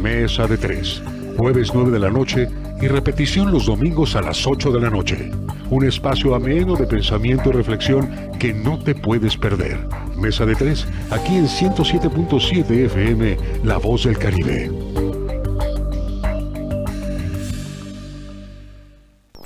Mesa 0.00 0.46
de 0.46 0.58
tres. 0.58 1.02
Jueves 1.38 1.70
9 1.72 1.90
de 1.92 1.98
la 1.98 2.10
noche 2.10 2.48
y 2.80 2.88
repetición 2.88 3.52
los 3.52 3.66
domingos 3.66 4.16
a 4.16 4.22
las 4.22 4.46
8 4.46 4.72
de 4.72 4.80
la 4.80 4.90
noche. 4.90 5.30
Un 5.70 5.86
espacio 5.86 6.34
ameno 6.34 6.74
de 6.76 6.86
pensamiento 6.86 7.50
y 7.50 7.52
reflexión 7.52 8.10
que 8.38 8.52
no 8.52 8.78
te 8.78 8.94
puedes 8.94 9.36
perder. 9.36 9.78
Mesa 10.16 10.44
de 10.44 10.54
tres, 10.54 10.86
aquí 11.10 11.36
en 11.36 11.46
107.7 11.46 12.70
FM, 12.86 13.36
La 13.64 13.78
Voz 13.78 14.04
del 14.04 14.18
Caribe. 14.18 14.70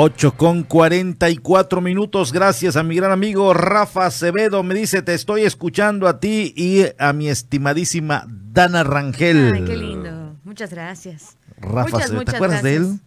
8 0.00 0.36
con 0.36 0.62
44 0.62 1.80
minutos. 1.80 2.32
Gracias 2.32 2.76
a 2.76 2.84
mi 2.84 2.94
gran 2.94 3.10
amigo 3.10 3.52
Rafa 3.52 4.06
Acevedo. 4.06 4.62
Me 4.62 4.72
dice, 4.74 5.02
te 5.02 5.12
estoy 5.12 5.42
escuchando 5.42 6.06
a 6.06 6.20
ti 6.20 6.54
y 6.56 6.84
a 7.00 7.12
mi 7.12 7.28
estimadísima 7.28 8.24
Dana 8.28 8.84
Rangel. 8.84 9.54
Ay, 9.54 9.64
qué 9.64 9.76
lindo. 9.76 10.36
Muchas 10.44 10.70
gracias. 10.70 11.36
Rafa 11.56 11.96
Acevedo, 11.96 12.24
¿te 12.24 12.36
acuerdas 12.36 12.62
de 12.62 12.76
él? 12.76 13.00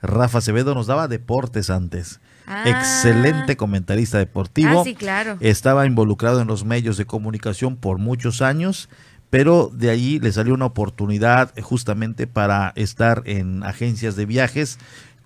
Rafa 0.00 0.38
Acevedo 0.38 0.76
nos 0.76 0.86
daba 0.86 1.08
deportes 1.08 1.70
antes. 1.70 2.20
Ah. 2.46 2.62
Excelente 2.66 3.56
comentarista 3.56 4.18
deportivo. 4.18 4.82
Ah, 4.82 4.84
sí, 4.84 4.94
claro. 4.94 5.38
Estaba 5.40 5.86
involucrado 5.86 6.40
en 6.40 6.46
los 6.46 6.64
medios 6.64 6.96
de 6.96 7.04
comunicación 7.04 7.74
por 7.74 7.98
muchos 7.98 8.42
años 8.42 8.88
pero 9.30 9.70
de 9.72 9.90
allí 9.90 10.18
le 10.20 10.32
salió 10.32 10.54
una 10.54 10.66
oportunidad 10.66 11.52
justamente 11.60 12.26
para 12.26 12.72
estar 12.76 13.22
en 13.26 13.62
agencias 13.62 14.16
de 14.16 14.26
viajes 14.26 14.78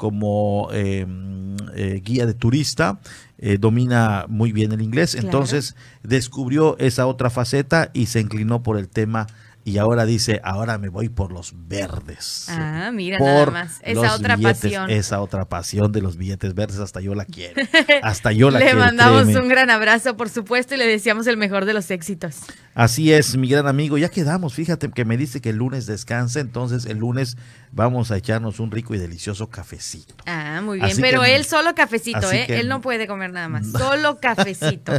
como 0.02 0.68
em, 0.72 1.54
eh, 1.76 2.02
guía 2.04 2.26
de 2.26 2.34
turista, 2.34 2.98
eh, 3.38 3.56
domina 3.56 4.26
muy 4.28 4.50
bien 4.50 4.72
el 4.72 4.82
inglés, 4.82 5.14
entonces 5.14 5.76
descubrió 6.02 6.76
esa 6.78 7.06
otra 7.06 7.30
faceta 7.30 7.92
y 7.92 8.06
se 8.06 8.18
inclinó 8.18 8.64
por 8.64 8.78
el 8.78 8.88
tema 8.88 9.28
y 9.64 9.78
ahora 9.78 10.04
dice, 10.04 10.40
ahora 10.42 10.76
me 10.76 10.88
voy 10.88 11.08
por 11.08 11.30
los 11.30 11.54
verdes. 11.54 12.46
Ah, 12.48 12.90
mira 12.92 13.18
nada 13.20 13.46
más, 13.46 13.80
esa 13.82 14.14
otra 14.14 14.36
pasión. 14.36 14.90
Esa 14.90 15.20
otra 15.20 15.44
pasión 15.44 15.92
de 15.92 16.02
los 16.02 16.16
billetes 16.16 16.54
verdes, 16.54 16.80
hasta 16.80 17.00
yo 17.00 17.14
la 17.14 17.24
quiero. 17.24 17.62
Hasta 18.02 18.32
yo 18.32 18.50
la 18.50 18.58
quiero. 18.58 18.74
Le 18.74 18.80
mandamos 18.80 19.26
un 19.28 19.48
gran 19.48 19.70
abrazo, 19.70 20.16
por 20.16 20.28
supuesto, 20.28 20.74
y 20.74 20.78
le 20.78 20.86
deseamos 20.86 21.26
el 21.28 21.36
mejor 21.36 21.64
de 21.64 21.74
los 21.74 21.90
éxitos. 21.90 22.38
Así 22.74 23.12
es, 23.12 23.36
mi 23.36 23.48
gran 23.48 23.68
amigo, 23.68 23.98
ya 23.98 24.08
quedamos, 24.08 24.54
fíjate 24.54 24.90
que 24.90 25.04
me 25.04 25.16
dice 25.16 25.40
que 25.40 25.50
el 25.50 25.56
lunes 25.56 25.86
descansa, 25.86 26.40
entonces 26.40 26.86
el 26.86 26.98
lunes 26.98 27.36
vamos 27.70 28.10
a 28.10 28.16
echarnos 28.16 28.58
un 28.60 28.70
rico 28.70 28.94
y 28.94 28.98
delicioso 28.98 29.48
cafecito. 29.48 30.14
Ah, 30.26 30.60
muy 30.64 30.80
bien, 30.80 30.96
pero 31.00 31.24
él 31.24 31.44
solo 31.44 31.74
cafecito, 31.74 32.32
¿eh? 32.32 32.46
él 32.48 32.68
no 32.68 32.80
puede 32.80 33.06
comer 33.06 33.32
nada 33.32 33.48
más, 33.48 33.70
solo 33.72 34.18
cafecito, 34.18 34.92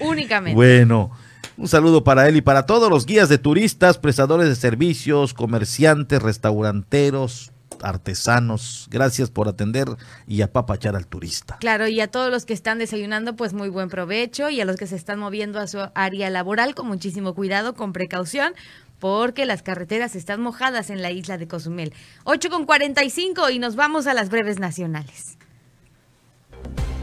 únicamente. 0.00 0.54
Bueno. 0.54 1.10
Un 1.58 1.66
saludo 1.66 2.04
para 2.04 2.28
él 2.28 2.36
y 2.36 2.40
para 2.40 2.66
todos 2.66 2.88
los 2.88 3.04
guías 3.04 3.28
de 3.28 3.36
turistas, 3.36 3.98
prestadores 3.98 4.48
de 4.48 4.54
servicios, 4.54 5.34
comerciantes, 5.34 6.22
restauranteros, 6.22 7.50
artesanos. 7.82 8.86
Gracias 8.92 9.28
por 9.30 9.48
atender 9.48 9.88
y 10.28 10.42
apapachar 10.42 10.94
al 10.94 11.08
turista. 11.08 11.56
Claro, 11.58 11.88
y 11.88 12.00
a 12.00 12.12
todos 12.12 12.30
los 12.30 12.46
que 12.46 12.52
están 12.52 12.78
desayunando, 12.78 13.34
pues 13.34 13.54
muy 13.54 13.70
buen 13.70 13.88
provecho 13.88 14.50
y 14.50 14.60
a 14.60 14.64
los 14.64 14.76
que 14.76 14.86
se 14.86 14.94
están 14.94 15.18
moviendo 15.18 15.58
a 15.58 15.66
su 15.66 15.80
área 15.96 16.30
laboral 16.30 16.76
con 16.76 16.86
muchísimo 16.86 17.34
cuidado, 17.34 17.74
con 17.74 17.92
precaución 17.92 18.52
porque 19.00 19.44
las 19.44 19.62
carreteras 19.62 20.14
están 20.14 20.40
mojadas 20.40 20.90
en 20.90 21.02
la 21.02 21.10
isla 21.10 21.38
de 21.38 21.48
Cozumel. 21.48 21.92
8 22.22 22.50
con 22.50 22.66
45 22.66 23.50
y 23.50 23.58
nos 23.58 23.74
vamos 23.74 24.06
a 24.06 24.14
las 24.14 24.28
breves 24.28 24.60
nacionales. 24.60 25.38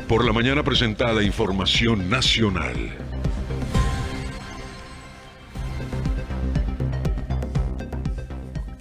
Por 0.07 0.23
la 0.23 0.31
mañana 0.31 0.63
presentada 0.63 1.23
información 1.23 2.09
nacional. 2.09 3.14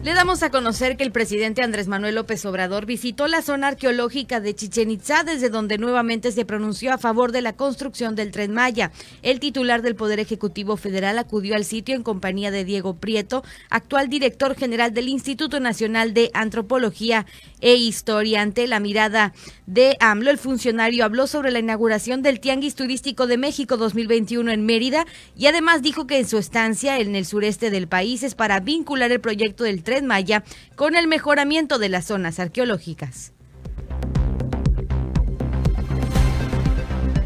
Le 0.04 0.12
damos 0.12 0.42
a 0.42 0.50
conocer 0.50 0.98
que 0.98 1.04
el 1.04 1.12
presidente 1.12 1.62
Andrés 1.62 1.88
Manuel 1.88 2.16
López 2.16 2.44
Obrador 2.44 2.84
visitó 2.84 3.26
la 3.26 3.40
zona 3.40 3.68
arqueológica 3.68 4.38
de 4.38 4.54
Chichen 4.54 4.90
Itza, 4.90 5.24
desde 5.24 5.48
donde 5.48 5.78
nuevamente 5.78 6.30
se 6.30 6.44
pronunció 6.44 6.92
a 6.92 6.98
favor 6.98 7.32
de 7.32 7.40
la 7.40 7.54
construcción 7.54 8.14
del 8.14 8.30
tren 8.30 8.52
Maya. 8.52 8.92
El 9.22 9.40
titular 9.40 9.80
del 9.80 9.96
Poder 9.96 10.20
Ejecutivo 10.20 10.76
Federal 10.76 11.18
acudió 11.18 11.54
al 11.54 11.64
sitio 11.64 11.94
en 11.94 12.02
compañía 12.02 12.50
de 12.50 12.66
Diego 12.66 12.96
Prieto, 12.96 13.44
actual 13.70 14.10
director 14.10 14.54
general 14.54 14.92
del 14.92 15.08
Instituto 15.08 15.58
Nacional 15.58 16.12
de 16.12 16.30
Antropología 16.34 17.24
e 17.64 17.74
Historia. 17.76 18.42
Ante 18.42 18.68
la 18.68 18.78
mirada 18.78 19.32
de 19.66 19.96
AMLO, 19.98 20.30
el 20.30 20.38
funcionario 20.38 21.04
habló 21.04 21.26
sobre 21.26 21.50
la 21.50 21.58
inauguración 21.58 22.22
del 22.22 22.38
Tianguis 22.38 22.74
Turístico 22.76 23.26
de 23.26 23.38
México 23.38 23.76
2021 23.76 24.52
en 24.52 24.66
Mérida 24.66 25.06
y 25.36 25.46
además 25.46 25.82
dijo 25.82 26.06
que 26.06 26.18
en 26.18 26.28
su 26.28 26.38
estancia 26.38 27.00
en 27.00 27.16
el 27.16 27.24
sureste 27.24 27.70
del 27.70 27.88
país 27.88 28.22
es 28.22 28.34
para 28.34 28.60
vincular 28.60 29.10
el 29.10 29.20
proyecto 29.20 29.64
del 29.64 29.82
tren 29.82 30.06
Maya 30.06 30.44
con 30.76 30.94
el 30.94 31.08
mejoramiento 31.08 31.78
de 31.78 31.88
las 31.88 32.04
zonas 32.04 32.38
arqueológicas. 32.38 33.33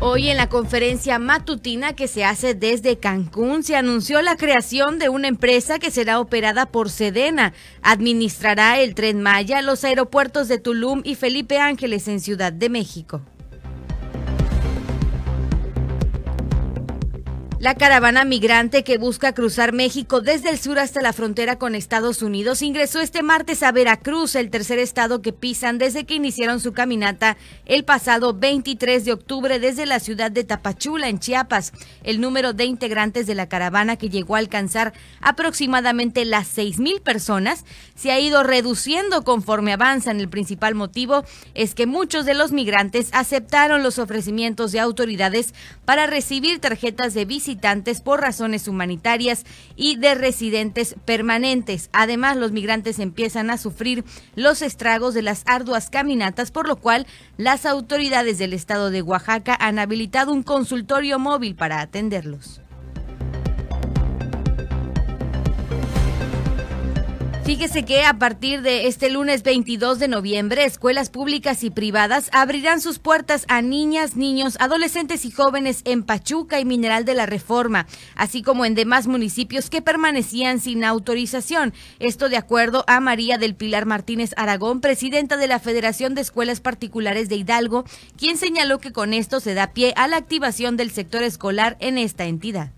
Hoy 0.00 0.28
en 0.28 0.36
la 0.36 0.48
conferencia 0.48 1.18
matutina 1.18 1.94
que 1.94 2.06
se 2.06 2.24
hace 2.24 2.54
desde 2.54 2.98
Cancún 2.98 3.64
se 3.64 3.74
anunció 3.74 4.22
la 4.22 4.36
creación 4.36 5.00
de 5.00 5.08
una 5.08 5.26
empresa 5.26 5.80
que 5.80 5.90
será 5.90 6.20
operada 6.20 6.66
por 6.66 6.88
Sedena. 6.88 7.52
Administrará 7.82 8.78
el 8.78 8.94
tren 8.94 9.20
Maya, 9.20 9.60
los 9.60 9.82
aeropuertos 9.82 10.46
de 10.46 10.58
Tulum 10.58 11.02
y 11.02 11.16
Felipe 11.16 11.58
Ángeles 11.58 12.06
en 12.06 12.20
Ciudad 12.20 12.52
de 12.52 12.68
México. 12.68 13.22
La 17.60 17.74
caravana 17.74 18.24
migrante 18.24 18.84
que 18.84 18.98
busca 18.98 19.34
cruzar 19.34 19.72
México 19.72 20.20
desde 20.20 20.48
el 20.48 20.60
sur 20.60 20.78
hasta 20.78 21.02
la 21.02 21.12
frontera 21.12 21.58
con 21.58 21.74
Estados 21.74 22.22
Unidos 22.22 22.62
ingresó 22.62 23.00
este 23.00 23.24
martes 23.24 23.64
a 23.64 23.72
Veracruz, 23.72 24.36
el 24.36 24.48
tercer 24.48 24.78
estado 24.78 25.22
que 25.22 25.32
pisan 25.32 25.76
desde 25.76 26.06
que 26.06 26.14
iniciaron 26.14 26.60
su 26.60 26.72
caminata 26.72 27.36
el 27.66 27.84
pasado 27.84 28.32
23 28.32 29.04
de 29.04 29.12
octubre 29.12 29.58
desde 29.58 29.86
la 29.86 29.98
ciudad 29.98 30.30
de 30.30 30.44
Tapachula, 30.44 31.08
en 31.08 31.18
Chiapas. 31.18 31.72
El 32.04 32.20
número 32.20 32.52
de 32.52 32.64
integrantes 32.64 33.26
de 33.26 33.34
la 33.34 33.48
caravana, 33.48 33.96
que 33.96 34.08
llegó 34.08 34.36
a 34.36 34.38
alcanzar 34.38 34.92
aproximadamente 35.20 36.24
las 36.24 36.46
seis 36.46 36.78
mil 36.78 37.00
personas, 37.00 37.64
se 37.96 38.12
ha 38.12 38.20
ido 38.20 38.44
reduciendo 38.44 39.24
conforme 39.24 39.72
avanzan. 39.72 40.20
El 40.20 40.28
principal 40.28 40.76
motivo 40.76 41.24
es 41.54 41.74
que 41.74 41.86
muchos 41.86 42.24
de 42.24 42.34
los 42.34 42.52
migrantes 42.52 43.08
aceptaron 43.12 43.82
los 43.82 43.98
ofrecimientos 43.98 44.70
de 44.70 44.78
autoridades 44.78 45.54
para 45.84 46.06
recibir 46.06 46.60
tarjetas 46.60 47.14
de 47.14 47.24
visita 47.24 47.47
visitantes 47.48 48.02
por 48.02 48.20
razones 48.20 48.68
humanitarias 48.68 49.44
y 49.74 49.96
de 49.96 50.14
residentes 50.14 50.96
permanentes. 51.06 51.88
Además, 51.94 52.36
los 52.36 52.52
migrantes 52.52 52.98
empiezan 52.98 53.48
a 53.48 53.56
sufrir 53.56 54.04
los 54.34 54.60
estragos 54.60 55.14
de 55.14 55.22
las 55.22 55.44
arduas 55.46 55.88
caminatas, 55.88 56.50
por 56.50 56.68
lo 56.68 56.76
cual 56.76 57.06
las 57.38 57.64
autoridades 57.64 58.36
del 58.36 58.52
estado 58.52 58.90
de 58.90 59.00
Oaxaca 59.00 59.56
han 59.58 59.78
habilitado 59.78 60.30
un 60.30 60.42
consultorio 60.42 61.18
móvil 61.18 61.54
para 61.54 61.80
atenderlos. 61.80 62.60
Fíjese 67.48 67.86
que 67.86 68.04
a 68.04 68.18
partir 68.18 68.60
de 68.60 68.88
este 68.88 69.08
lunes 69.08 69.42
22 69.42 69.98
de 69.98 70.06
noviembre, 70.06 70.66
escuelas 70.66 71.08
públicas 71.08 71.64
y 71.64 71.70
privadas 71.70 72.28
abrirán 72.34 72.82
sus 72.82 72.98
puertas 72.98 73.46
a 73.48 73.62
niñas, 73.62 74.16
niños, 74.16 74.58
adolescentes 74.60 75.24
y 75.24 75.30
jóvenes 75.30 75.80
en 75.86 76.02
Pachuca 76.02 76.60
y 76.60 76.66
Mineral 76.66 77.06
de 77.06 77.14
la 77.14 77.24
Reforma, 77.24 77.86
así 78.16 78.42
como 78.42 78.66
en 78.66 78.74
demás 78.74 79.06
municipios 79.06 79.70
que 79.70 79.80
permanecían 79.80 80.60
sin 80.60 80.84
autorización. 80.84 81.72
Esto 82.00 82.28
de 82.28 82.36
acuerdo 82.36 82.84
a 82.86 83.00
María 83.00 83.38
del 83.38 83.54
Pilar 83.54 83.86
Martínez 83.86 84.34
Aragón, 84.36 84.82
presidenta 84.82 85.38
de 85.38 85.48
la 85.48 85.58
Federación 85.58 86.14
de 86.14 86.20
Escuelas 86.20 86.60
Particulares 86.60 87.30
de 87.30 87.36
Hidalgo, 87.36 87.86
quien 88.18 88.36
señaló 88.36 88.78
que 88.78 88.92
con 88.92 89.14
esto 89.14 89.40
se 89.40 89.54
da 89.54 89.72
pie 89.72 89.94
a 89.96 90.06
la 90.06 90.18
activación 90.18 90.76
del 90.76 90.90
sector 90.90 91.22
escolar 91.22 91.78
en 91.80 91.96
esta 91.96 92.26
entidad. 92.26 92.72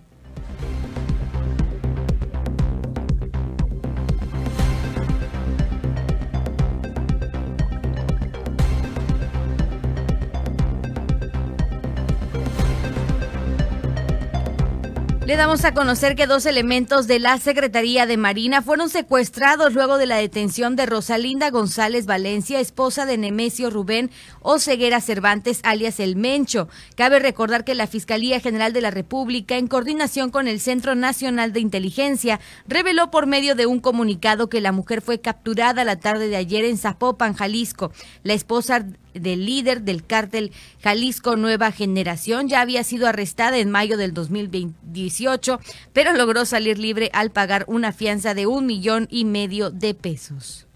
Le 15.31 15.37
damos 15.37 15.65
a 15.65 15.75
conocer 15.75 16.17
que 16.17 16.27
dos 16.27 16.45
elementos 16.45 17.07
de 17.07 17.21
la 17.21 17.39
Secretaría 17.39 18.05
de 18.05 18.17
Marina 18.17 18.63
fueron 18.63 18.89
secuestrados 18.89 19.75
luego 19.75 19.97
de 19.97 20.07
la 20.07 20.17
detención 20.17 20.75
de 20.75 20.87
Rosalinda 20.87 21.51
González 21.51 22.05
Valencia, 22.05 22.59
esposa 22.59 23.07
de 23.07 23.17
Nemesio 23.17 23.71
Rubén 23.71 24.11
Oceguera 24.43 25.01
Cervantes, 25.01 25.61
alias 25.63 26.01
El 26.01 26.17
Mencho. 26.17 26.67
Cabe 26.97 27.21
recordar 27.21 27.63
que 27.63 27.77
la 27.77 27.87
Fiscalía 27.87 28.41
General 28.41 28.73
de 28.73 28.81
la 28.81 28.91
República, 28.91 29.57
en 29.57 29.69
coordinación 29.69 30.33
con 30.33 30.49
el 30.49 30.59
Centro 30.59 30.97
Nacional 30.97 31.53
de 31.53 31.61
Inteligencia, 31.61 32.41
reveló 32.67 33.13
por 33.13 33.29
medio 33.29 33.55
de 33.55 33.67
un 33.67 33.79
comunicado 33.79 34.49
que 34.49 34.61
la 34.61 34.73
mujer 34.73 35.01
fue 35.01 35.21
capturada 35.21 35.85
la 35.85 36.01
tarde 36.01 36.27
de 36.27 36.35
ayer 36.35 36.65
en 36.65 36.77
Zapopan, 36.77 37.35
Jalisco. 37.35 37.93
La 38.25 38.33
esposa 38.33 38.85
del 39.15 39.47
líder 39.47 39.83
del 39.83 40.05
cártel 40.05 40.53
Jalisco 40.83 41.37
Nueva 41.37 41.73
Generación. 41.73 42.49
Ya 42.49 42.61
había 42.61 42.85
sido 42.85 43.07
arrestada 43.07 43.59
en 43.59 43.71
mayo 43.71 43.97
del 43.97 44.15
2018, 44.15 45.61
pero 45.93 46.13
logró 46.13 46.45
salir 46.45 46.79
libre 46.79 47.11
al 47.13 47.31
pagar 47.31 47.65
una 47.69 47.93
fianza 47.93 48.35
de 48.35 48.47
un 48.47 48.67
millón 48.67 49.09
y 49.11 49.25
medio 49.25 49.71
de 49.71 49.95
pesos. 49.95 50.67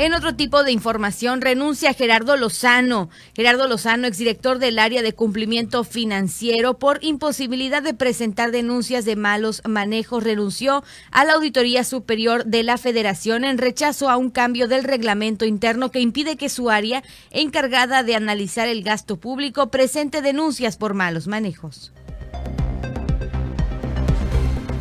En 0.00 0.14
otro 0.14 0.34
tipo 0.34 0.64
de 0.64 0.72
información, 0.72 1.42
renuncia 1.42 1.92
Gerardo 1.92 2.34
Lozano. 2.38 3.10
Gerardo 3.36 3.68
Lozano, 3.68 4.06
exdirector 4.06 4.58
del 4.58 4.78
área 4.78 5.02
de 5.02 5.12
cumplimiento 5.12 5.84
financiero, 5.84 6.78
por 6.78 7.04
imposibilidad 7.04 7.82
de 7.82 7.92
presentar 7.92 8.50
denuncias 8.50 9.04
de 9.04 9.14
malos 9.14 9.60
manejos, 9.68 10.24
renunció 10.24 10.82
a 11.10 11.26
la 11.26 11.34
Auditoría 11.34 11.84
Superior 11.84 12.46
de 12.46 12.62
la 12.62 12.78
Federación 12.78 13.44
en 13.44 13.58
rechazo 13.58 14.08
a 14.08 14.16
un 14.16 14.30
cambio 14.30 14.68
del 14.68 14.84
reglamento 14.84 15.44
interno 15.44 15.90
que 15.90 16.00
impide 16.00 16.38
que 16.38 16.48
su 16.48 16.70
área, 16.70 17.02
encargada 17.30 18.02
de 18.02 18.14
analizar 18.14 18.68
el 18.68 18.82
gasto 18.82 19.20
público, 19.20 19.70
presente 19.70 20.22
denuncias 20.22 20.78
por 20.78 20.94
malos 20.94 21.26
manejos. 21.26 21.92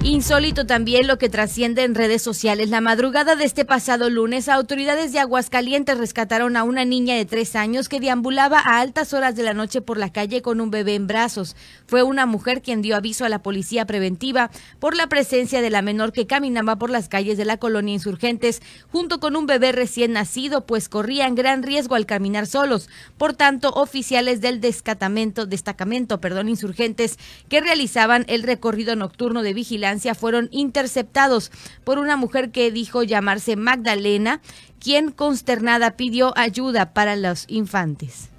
Insólito 0.10 0.65
también 0.65 1.06
lo 1.06 1.19
que 1.19 1.30
trasciende 1.30 1.84
en 1.84 1.94
redes 1.94 2.23
sociales. 2.23 2.72
La 2.72 2.81
madrugada 2.81 3.36
de 3.36 3.45
este 3.45 3.64
pasado 3.64 4.10
lunes, 4.10 4.49
autoridades 4.49 5.14
de 5.14 5.19
Aguascalientes 5.19 5.99
rescataron 5.99 6.57
a 6.57 6.64
una 6.64 6.84
niña 6.84 7.14
de 7.14 7.26
tres 7.26 7.56
años 7.56 7.90
que 7.90 7.99
deambulaba 7.99 8.57
a 8.57 8.80
altas 8.80 9.14
horas 9.14 9.36
de 9.36 9.44
la 9.44 9.53
noche 9.53 9.81
por 9.81 9.99
la 9.99 10.11
calle 10.11 10.41
con 10.41 10.61
un 10.61 10.72
bebé 10.72 10.95
en 10.95 11.06
brazos. 11.06 11.56
Fue 11.86 12.02
una 12.02 12.26
mujer 12.26 12.64
quien 12.64 12.81
dio 12.81 12.95
aviso 12.95 13.23
a 13.23 13.30
la 13.30 13.44
policía 13.44 13.86
preventiva 13.86 14.49
por 14.80 14.95
la 14.95 15.06
presencia 15.06 15.61
de 15.61 15.69
la 15.69 15.84
menor 15.84 16.11
que 16.11 16.26
caminaba 16.26 16.77
por 16.77 16.90
las 16.90 17.07
calles 17.07 17.38
de 17.38 17.45
la 17.45 17.57
colonia 17.57 17.94
Insurgentes 17.94 18.64
junto 18.91 19.19
con 19.19 19.36
un 19.36 19.45
bebé 19.45 19.73
recién 19.73 20.14
nacido, 20.14 20.65
pues 20.65 20.90
corrían 20.90 21.36
gran 21.36 21.61
riesgo 21.61 21.94
al 21.94 22.07
caminar 22.07 22.48
solos. 22.48 22.90
Por 23.19 23.36
tanto, 23.36 23.69
oficiales 23.73 24.41
del 24.41 24.60
destacamento, 24.60 25.45
destacamento 25.45 26.19
perdón, 26.19 26.49
Insurgentes 26.49 27.19
que 27.48 27.61
realizaban 27.61 28.26
el 28.27 28.41
recorrido 28.41 28.95
nocturno 28.95 29.44
de 29.44 29.53
vigilancia 29.53 29.98
fueron 30.15 30.47
interceptados 30.51 31.51
por 31.84 31.99
una 31.99 32.15
mujer 32.15 32.51
que 32.51 32.71
dijo 32.71 33.03
llamarse 33.03 33.55
Magdalena, 33.55 34.41
quien 34.80 35.11
consternada 35.11 35.97
pidió 35.97 36.34
ayuda 36.38 36.93
para 36.93 37.15
los 37.15 37.45
infantes. 37.47 38.30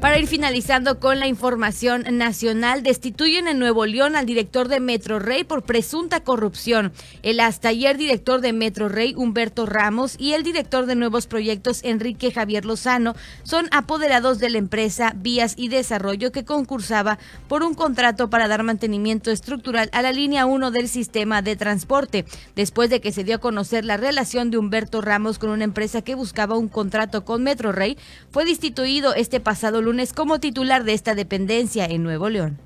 Para 0.00 0.18
ir 0.18 0.28
finalizando 0.28 0.98
con 0.98 1.20
la 1.20 1.26
información 1.26 2.04
nacional, 2.12 2.82
destituyen 2.82 3.46
en 3.48 3.58
Nuevo 3.58 3.84
León 3.84 4.16
al 4.16 4.24
director 4.24 4.66
de 4.68 4.80
Metro 4.80 5.18
Rey 5.18 5.44
por 5.44 5.62
presunta 5.62 6.20
corrupción. 6.20 6.94
El 7.22 7.38
hasta 7.38 7.68
ayer 7.68 7.98
director 7.98 8.40
de 8.40 8.54
Metro 8.54 8.88
Rey, 8.88 9.12
Humberto 9.14 9.66
Ramos, 9.66 10.16
y 10.18 10.32
el 10.32 10.42
director 10.42 10.86
de 10.86 10.94
nuevos 10.94 11.26
proyectos, 11.26 11.80
Enrique 11.84 12.32
Javier 12.32 12.64
Lozano, 12.64 13.14
son 13.42 13.68
apoderados 13.72 14.38
de 14.38 14.48
la 14.48 14.56
empresa 14.56 15.12
Vías 15.16 15.52
y 15.58 15.68
Desarrollo 15.68 16.32
que 16.32 16.46
concursaba 16.46 17.18
por 17.46 17.62
un 17.62 17.74
contrato 17.74 18.30
para 18.30 18.48
dar 18.48 18.62
mantenimiento 18.62 19.30
estructural 19.30 19.90
a 19.92 20.00
la 20.00 20.12
línea 20.12 20.46
1 20.46 20.70
del 20.70 20.88
sistema 20.88 21.42
de 21.42 21.56
transporte, 21.56 22.24
después 22.56 22.88
de 22.88 23.02
que 23.02 23.12
se 23.12 23.22
dio 23.22 23.34
a 23.34 23.40
conocer 23.40 23.84
la 23.84 23.98
relación 23.98 24.50
de 24.50 24.56
Humberto 24.56 25.02
Ramos 25.02 25.38
con 25.38 25.50
una 25.50 25.64
empresa 25.64 26.00
que 26.00 26.14
buscaba 26.14 26.56
un 26.56 26.68
contrato 26.68 27.26
con 27.26 27.42
Metro 27.42 27.70
Rey, 27.70 27.98
fue 28.30 28.46
destituido 28.46 29.12
este 29.14 29.40
pasado 29.40 29.82
lunes 29.82 29.89
lunes 29.90 30.12
como 30.12 30.38
titular 30.38 30.84
de 30.84 30.92
esta 30.92 31.16
dependencia 31.16 31.84
en 31.84 32.04
Nuevo 32.04 32.28
León. 32.28 32.60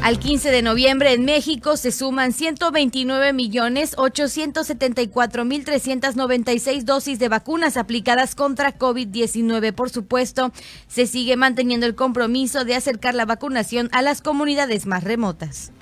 Al 0.00 0.18
15 0.18 0.50
de 0.50 0.62
noviembre 0.62 1.12
en 1.12 1.26
México 1.26 1.76
se 1.76 1.92
suman 1.92 2.32
129 2.32 3.34
millones 3.34 3.92
874 3.98 5.44
mil 5.44 5.66
396 5.66 6.86
dosis 6.86 7.18
de 7.18 7.28
vacunas 7.28 7.76
aplicadas 7.76 8.34
contra 8.34 8.78
COVID-19. 8.78 9.74
Por 9.74 9.90
supuesto, 9.90 10.50
se 10.88 11.06
sigue 11.06 11.36
manteniendo 11.36 11.84
el 11.84 11.94
compromiso 11.94 12.64
de 12.64 12.76
acercar 12.76 13.14
la 13.14 13.26
vacunación 13.26 13.90
a 13.92 14.00
las 14.00 14.22
comunidades 14.22 14.86
más 14.86 15.04
remotas. 15.04 15.72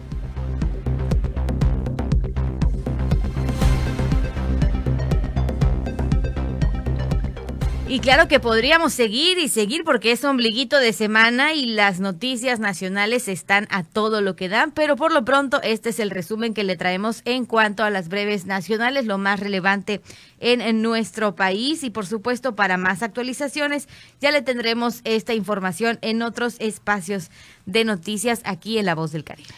Y 7.87 8.01
claro 8.01 8.29
que 8.29 8.41
podríamos 8.41 8.95
seguir 8.95 9.39
y 9.39 9.49
seguir 9.49 9.85
porque 9.85 10.11
es 10.11 10.25
ombliguito 10.25 10.79
de 10.79 10.95
semana 10.95 11.53
y 11.53 11.67
las 11.67 12.01
noticias 12.01 12.59
nacionales 12.59 13.29
están 13.29 13.69
a 13.71 13.83
todo 13.85 14.23
lo 14.23 14.37
que 14.37 14.49
dan, 14.49 14.73
pero 14.73 14.97
por 14.97 15.13
lo 15.13 15.27
pronto 15.27 15.61
este 15.63 15.91
es 15.91 16.01
el 16.01 16.11
resumen 16.11 16.55
que 16.55 16.65
le 16.65 16.77
traemos 16.77 17.21
en 17.27 17.45
cuanto 17.45 17.85
a 17.85 17.91
las 17.91 18.09
breves 18.09 18.47
nacionales, 18.47 19.05
lo 19.05 19.19
más 19.19 19.39
relevante 19.39 20.01
en, 20.41 20.63
en 20.63 20.81
nuestro 20.81 21.35
país. 21.35 21.85
Y 21.85 21.91
por 21.91 22.07
supuesto 22.07 22.57
para 22.57 22.79
más 22.79 23.03
actualizaciones 23.03 23.87
ya 24.19 24.31
le 24.31 24.41
tendremos 24.41 25.03
esta 25.05 25.35
información 25.35 25.99
en 26.01 26.23
otros 26.23 26.57
espacios 26.61 27.31
de 27.67 27.85
noticias 27.85 28.41
aquí 28.45 28.79
en 28.79 28.87
La 28.87 28.95
Voz 28.95 29.13
del 29.13 29.25
Caribe. 29.25 29.51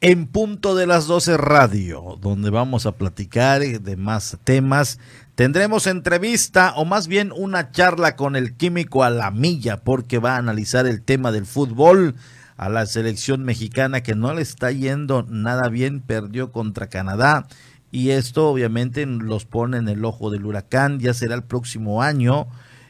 En 0.00 0.26
punto 0.26 0.74
de 0.74 0.86
las 0.86 1.06
12 1.06 1.38
radio, 1.38 2.18
donde 2.20 2.50
vamos 2.50 2.84
a 2.84 2.92
platicar 2.92 3.62
de 3.62 3.96
más 3.96 4.36
temas 4.44 4.98
Tendremos 5.34 5.88
entrevista 5.88 6.74
o 6.76 6.84
más 6.84 7.08
bien 7.08 7.32
una 7.34 7.72
charla 7.72 8.14
con 8.14 8.36
el 8.36 8.54
químico 8.54 9.02
a 9.02 9.10
la 9.10 9.32
milla 9.32 9.78
porque 9.78 10.18
va 10.18 10.36
a 10.36 10.38
analizar 10.38 10.86
el 10.86 11.02
tema 11.02 11.32
del 11.32 11.44
fútbol 11.44 12.14
a 12.56 12.68
la 12.68 12.86
selección 12.86 13.42
mexicana 13.42 14.04
que 14.04 14.14
no 14.14 14.32
le 14.32 14.42
está 14.42 14.70
yendo 14.70 15.24
nada 15.28 15.68
bien, 15.70 16.00
perdió 16.00 16.52
contra 16.52 16.86
Canadá 16.86 17.48
y 17.90 18.10
esto 18.10 18.48
obviamente 18.48 19.06
los 19.06 19.44
pone 19.44 19.78
en 19.78 19.88
el 19.88 20.04
ojo 20.04 20.30
del 20.30 20.46
huracán, 20.46 21.00
ya 21.00 21.12
será 21.14 21.34
el 21.34 21.42
próximo 21.42 22.00
año. 22.00 22.46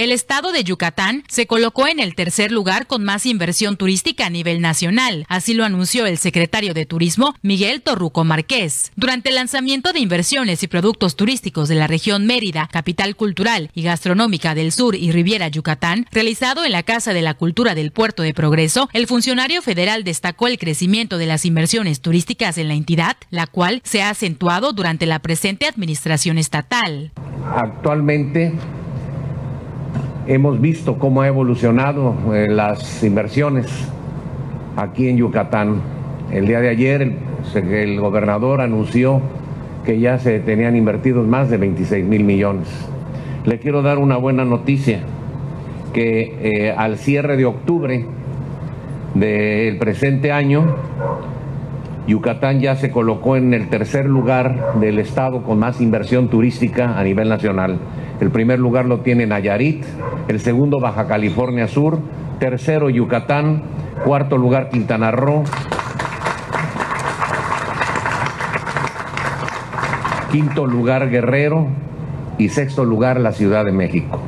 El 0.00 0.12
estado 0.12 0.50
de 0.50 0.64
Yucatán 0.64 1.24
se 1.28 1.46
colocó 1.46 1.86
en 1.86 2.00
el 2.00 2.14
tercer 2.14 2.52
lugar 2.52 2.86
con 2.86 3.04
más 3.04 3.26
inversión 3.26 3.76
turística 3.76 4.24
a 4.24 4.30
nivel 4.30 4.62
nacional, 4.62 5.26
así 5.28 5.52
lo 5.52 5.62
anunció 5.62 6.06
el 6.06 6.16
secretario 6.16 6.72
de 6.72 6.86
Turismo, 6.86 7.34
Miguel 7.42 7.82
Torruco 7.82 8.24
Márquez. 8.24 8.92
Durante 8.96 9.28
el 9.28 9.34
lanzamiento 9.34 9.92
de 9.92 10.00
inversiones 10.00 10.62
y 10.62 10.68
productos 10.68 11.16
turísticos 11.16 11.68
de 11.68 11.74
la 11.74 11.86
región 11.86 12.24
Mérida, 12.24 12.66
capital 12.72 13.14
cultural 13.14 13.68
y 13.74 13.82
gastronómica 13.82 14.54
del 14.54 14.72
sur 14.72 14.94
y 14.94 15.12
Riviera 15.12 15.48
Yucatán, 15.48 16.06
realizado 16.10 16.64
en 16.64 16.72
la 16.72 16.82
Casa 16.82 17.12
de 17.12 17.20
la 17.20 17.34
Cultura 17.34 17.74
del 17.74 17.90
Puerto 17.90 18.22
de 18.22 18.32
Progreso, 18.32 18.88
el 18.94 19.06
funcionario 19.06 19.60
federal 19.60 20.02
destacó 20.02 20.46
el 20.48 20.58
crecimiento 20.58 21.18
de 21.18 21.26
las 21.26 21.44
inversiones 21.44 22.00
turísticas 22.00 22.56
en 22.56 22.68
la 22.68 22.74
entidad, 22.74 23.18
la 23.28 23.46
cual 23.46 23.82
se 23.84 24.00
ha 24.00 24.08
acentuado 24.08 24.72
durante 24.72 25.04
la 25.04 25.18
presente 25.18 25.66
administración 25.66 26.38
estatal. 26.38 27.12
Actualmente 27.54 28.54
hemos 30.26 30.60
visto 30.60 30.98
cómo 30.98 31.22
ha 31.22 31.28
evolucionado 31.28 32.14
eh, 32.34 32.48
las 32.48 33.02
inversiones 33.02 33.66
aquí 34.76 35.08
en 35.08 35.16
Yucatán. 35.16 35.80
El 36.30 36.46
día 36.46 36.60
de 36.60 36.68
ayer 36.68 37.16
el, 37.54 38.00
gobernador 38.00 38.60
anunció 38.60 39.20
que 39.84 39.98
ya 39.98 40.18
se 40.18 40.40
tenían 40.40 40.76
invertidos 40.76 41.26
más 41.26 41.50
de 41.50 41.56
26 41.56 42.04
mil 42.04 42.24
millones. 42.24 42.68
Le 43.44 43.58
quiero 43.58 43.82
dar 43.82 43.98
una 43.98 44.16
buena 44.16 44.44
noticia, 44.44 45.00
que 45.92 46.36
eh, 46.42 46.74
al 46.76 46.98
cierre 46.98 47.36
de 47.36 47.46
octubre 47.46 48.04
del 49.14 49.78
presente 49.78 50.30
año, 50.30 50.76
Yucatán 52.06 52.60
ya 52.60 52.76
se 52.76 52.90
colocó 52.90 53.36
en 53.36 53.54
el 53.54 53.68
tercer 53.68 54.06
lugar 54.06 54.74
del 54.80 54.98
estado 54.98 55.42
con 55.42 55.58
más 55.58 55.80
inversión 55.80 56.28
turística 56.28 56.98
a 56.98 57.02
nivel 57.02 57.28
nacional. 57.28 57.78
El 58.20 58.30
primer 58.30 58.58
lugar 58.58 58.84
lo 58.84 59.00
tiene 59.00 59.26
Nayarit, 59.26 59.84
el 60.28 60.40
segundo 60.40 60.78
Baja 60.78 61.06
California 61.06 61.66
Sur, 61.68 62.00
tercero 62.38 62.90
Yucatán, 62.90 63.62
cuarto 64.04 64.36
lugar 64.36 64.68
Quintana 64.68 65.10
Roo, 65.10 65.44
quinto 70.30 70.66
lugar 70.66 71.08
Guerrero 71.08 71.68
y 72.38 72.50
sexto 72.50 72.84
lugar 72.84 73.20
la 73.20 73.32
Ciudad 73.32 73.64
de 73.64 73.72
México. 73.72 74.20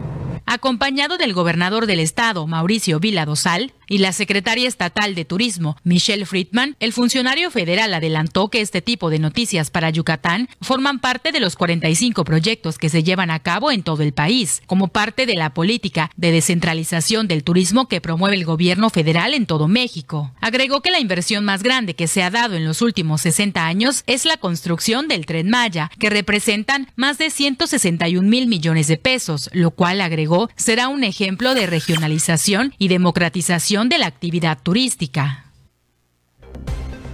Acompañado 0.46 1.16
del 1.16 1.32
gobernador 1.32 1.86
del 1.86 2.00
estado, 2.00 2.46
Mauricio 2.46 2.98
Vila 2.98 3.24
Dosal, 3.24 3.72
y 3.88 3.98
la 3.98 4.12
secretaria 4.12 4.68
estatal 4.68 5.14
de 5.14 5.24
Turismo, 5.24 5.76
Michelle 5.84 6.26
Friedman, 6.26 6.76
el 6.80 6.92
funcionario 6.92 7.50
federal 7.50 7.94
adelantó 7.94 8.48
que 8.48 8.60
este 8.60 8.82
tipo 8.82 9.10
de 9.10 9.18
noticias 9.18 9.70
para 9.70 9.90
Yucatán 9.90 10.48
forman 10.60 11.00
parte 11.00 11.32
de 11.32 11.40
los 11.40 11.56
45 11.56 12.24
proyectos 12.24 12.78
que 12.78 12.88
se 12.88 13.02
llevan 13.02 13.30
a 13.30 13.40
cabo 13.40 13.70
en 13.70 13.82
todo 13.82 14.02
el 14.02 14.12
país, 14.12 14.62
como 14.66 14.88
parte 14.88 15.26
de 15.26 15.34
la 15.34 15.54
política 15.54 16.10
de 16.16 16.32
descentralización 16.32 17.28
del 17.28 17.44
turismo 17.44 17.88
que 17.88 18.00
promueve 18.00 18.36
el 18.36 18.44
gobierno 18.44 18.90
federal 18.90 19.34
en 19.34 19.46
todo 19.46 19.68
México. 19.68 20.32
Agregó 20.40 20.80
que 20.80 20.90
la 20.90 21.00
inversión 21.00 21.44
más 21.44 21.62
grande 21.62 21.94
que 21.94 22.08
se 22.08 22.22
ha 22.22 22.30
dado 22.30 22.56
en 22.56 22.64
los 22.64 22.82
últimos 22.82 23.20
60 23.22 23.64
años 23.64 24.04
es 24.06 24.24
la 24.24 24.36
construcción 24.36 25.08
del 25.08 25.26
tren 25.26 25.50
Maya, 25.50 25.90
que 25.98 26.10
representan 26.10 26.88
más 26.96 27.18
de 27.18 27.30
161 27.30 28.28
mil 28.28 28.46
millones 28.46 28.86
de 28.86 28.96
pesos, 28.96 29.50
lo 29.52 29.70
cual 29.70 30.00
agregó 30.00 30.48
será 30.56 30.88
un 30.88 31.04
ejemplo 31.04 31.54
de 31.54 31.66
regionalización 31.66 32.74
y 32.78 32.88
democratización 32.88 33.81
de 33.88 33.98
la 33.98 34.06
actividad 34.06 34.58
turística. 34.62 35.44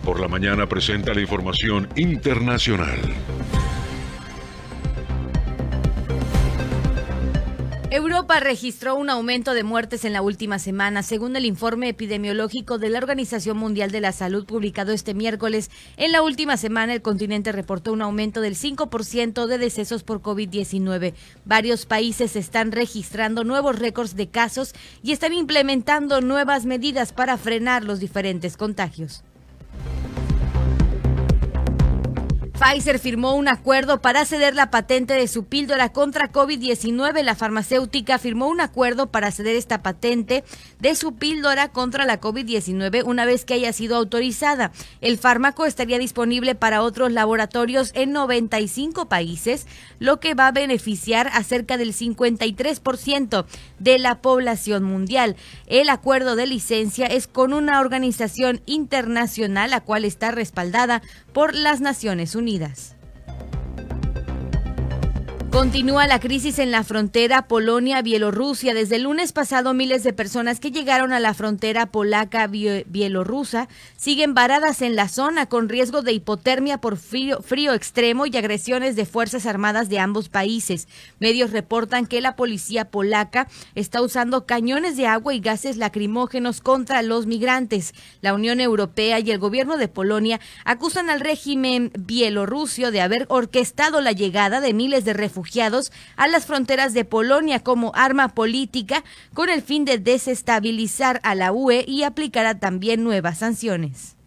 Por 0.04 0.20
la 0.20 0.28
mañana 0.28 0.66
presenta 0.66 1.12
la 1.12 1.20
información 1.20 1.88
internacional. 1.96 2.98
Europa 7.90 8.39
registró 8.39 8.97
un 8.97 9.09
aumento 9.09 9.55
de 9.55 9.62
muertes 9.62 10.05
en 10.05 10.12
la 10.12 10.20
última 10.20 10.59
semana, 10.59 11.02
según 11.02 11.35
el 11.36 11.47
informe 11.47 11.89
epidemiológico 11.89 12.77
de 12.77 12.90
la 12.90 12.98
Organización 12.98 13.56
Mundial 13.56 13.90
de 13.90 14.02
la 14.02 14.12
Salud 14.12 14.44
publicado 14.44 14.93
este 14.93 15.15
miércoles. 15.15 15.70
En 15.97 16.12
la 16.12 16.20
última 16.20 16.59
semana, 16.59 16.93
el 16.93 17.01
continente 17.01 17.51
reportó 17.51 17.94
un 17.94 18.02
aumento 18.02 18.43
del 18.43 18.56
5% 18.56 19.47
de 19.47 19.56
decesos 19.56 20.02
por 20.02 20.20
COVID-19. 20.20 21.15
Varios 21.47 21.86
países 21.86 22.36
están 22.36 22.73
registrando 22.73 23.43
nuevos 23.43 23.78
récords 23.78 24.16
de 24.16 24.28
casos 24.28 24.74
y 25.02 25.12
están 25.12 25.32
implementando 25.32 26.20
nuevas 26.20 26.66
medidas 26.66 27.15
para 27.15 27.39
frenar 27.39 27.85
los 27.85 28.01
diferentes 28.01 28.59
contagios. 28.59 29.24
Pfizer 32.59 32.98
firmó 32.98 33.36
un 33.36 33.47
acuerdo 33.47 34.02
para 34.02 34.24
ceder 34.24 34.56
la 34.56 34.68
patente 34.68 35.14
de 35.14 35.28
su 35.28 35.44
píldora 35.44 35.93
contra 35.93 36.32
COVID-19. 36.32 37.22
La 37.22 37.36
farmacéutica 37.36 38.18
firmó 38.18 38.48
un 38.48 38.60
acuerdo 38.60 39.12
para 39.12 39.30
ceder 39.30 39.55
esta 39.55 39.80
patente 39.80 40.43
de 40.80 40.97
su 40.97 41.14
píldora 41.14 41.68
contra 41.68 42.05
la 42.05 42.20
COVID-19 42.20 43.05
una 43.05 43.26
vez 43.26 43.44
que 43.44 43.55
haya 43.55 43.72
sido 43.72 43.94
autorizada. 43.94 44.72
El 45.01 45.18
fármaco 45.18 45.66
estaría 45.66 46.01
disponible 46.01 46.56
para 46.56 46.82
otros 46.82 47.12
laboratorios 47.12 47.93
en 47.94 48.10
95 48.10 49.09
países, 49.09 49.68
lo 50.01 50.18
que 50.18 50.35
va 50.35 50.48
a 50.48 50.52
beneficiar 50.52 51.28
a 51.28 51.44
cerca 51.44 51.76
del 51.76 51.94
53% 51.94 53.47
de 53.78 53.98
la 54.01 54.20
población 54.20 54.82
mundial. 54.82 55.36
El 55.68 55.89
acuerdo 55.90 56.35
de 56.35 56.48
licencia 56.48 57.06
es 57.06 57.28
con 57.28 57.52
una 57.52 57.78
organización 57.78 58.62
internacional, 58.66 59.70
la 59.70 59.80
cual 59.80 60.05
está 60.05 60.32
respaldada 60.32 61.02
por 61.32 61.55
las 61.55 61.80
Naciones 61.80 62.35
Unidas. 62.35 62.47
Unidas. 62.48 62.97
Continúa 65.50 66.06
la 66.06 66.20
crisis 66.20 66.58
en 66.58 66.70
la 66.70 66.84
frontera 66.84 67.48
Polonia-Bielorrusia. 67.48 68.74
Desde 68.74 68.96
el 68.96 69.04
lunes 69.04 69.32
pasado, 69.32 69.72
miles 69.72 70.04
de 70.04 70.12
personas 70.12 70.60
que 70.60 70.70
llegaron 70.70 71.14
a 71.14 71.20
la 71.20 71.32
frontera 71.32 71.86
polaca-bielorrusa 71.86 73.66
siguen 73.96 74.34
varadas 74.34 74.82
en 74.82 74.94
la 74.94 75.08
zona 75.08 75.46
con 75.46 75.70
riesgo 75.70 76.02
de 76.02 76.12
hipotermia 76.12 76.82
por 76.82 76.98
frío, 76.98 77.40
frío, 77.40 77.72
extremo 77.72 78.26
y 78.26 78.36
agresiones 78.36 78.94
de 78.94 79.06
Fuerzas 79.06 79.46
Armadas 79.46 79.88
de 79.88 79.98
ambos 79.98 80.28
países. 80.28 80.86
Medios 81.18 81.50
reportan 81.50 82.04
que 82.06 82.20
la 82.20 82.36
policía 82.36 82.90
polaca 82.90 83.48
está 83.74 84.02
usando 84.02 84.44
cañones 84.44 84.98
de 84.98 85.06
agua 85.06 85.32
y 85.32 85.40
gases 85.40 85.78
lacrimógenos 85.78 86.60
contra 86.60 87.00
los 87.00 87.24
migrantes. 87.24 87.94
La 88.20 88.34
Unión 88.34 88.60
Europea 88.60 89.18
y 89.18 89.30
el 89.30 89.38
gobierno 89.38 89.78
de 89.78 89.88
Polonia 89.88 90.40
acusan 90.66 91.08
al 91.08 91.20
régimen 91.20 91.90
bielorruso 91.98 92.90
de 92.90 93.00
haber 93.00 93.24
orquestado 93.30 94.02
la 94.02 94.12
llegada 94.12 94.60
de 94.60 94.74
miles 94.74 95.06
de 95.06 95.14
refugiados 95.14 95.38
refugiados 95.39 95.93
a 96.16 96.27
las 96.27 96.47
fronteras 96.47 96.94
de 96.94 97.05
Polonia 97.05 97.60
como 97.60 97.93
arma 97.94 98.28
política 98.28 99.05
con 99.35 99.48
el 99.48 99.62
fin 99.62 99.85
de 99.85 99.98
desestabilizar 99.98 101.20
a 101.23 101.35
la 101.35 101.52
UE 101.52 101.85
y 101.86 102.02
aplicará 102.02 102.59
también 102.59 103.05
nuevas 103.05 103.39
sanciones. 103.39 104.17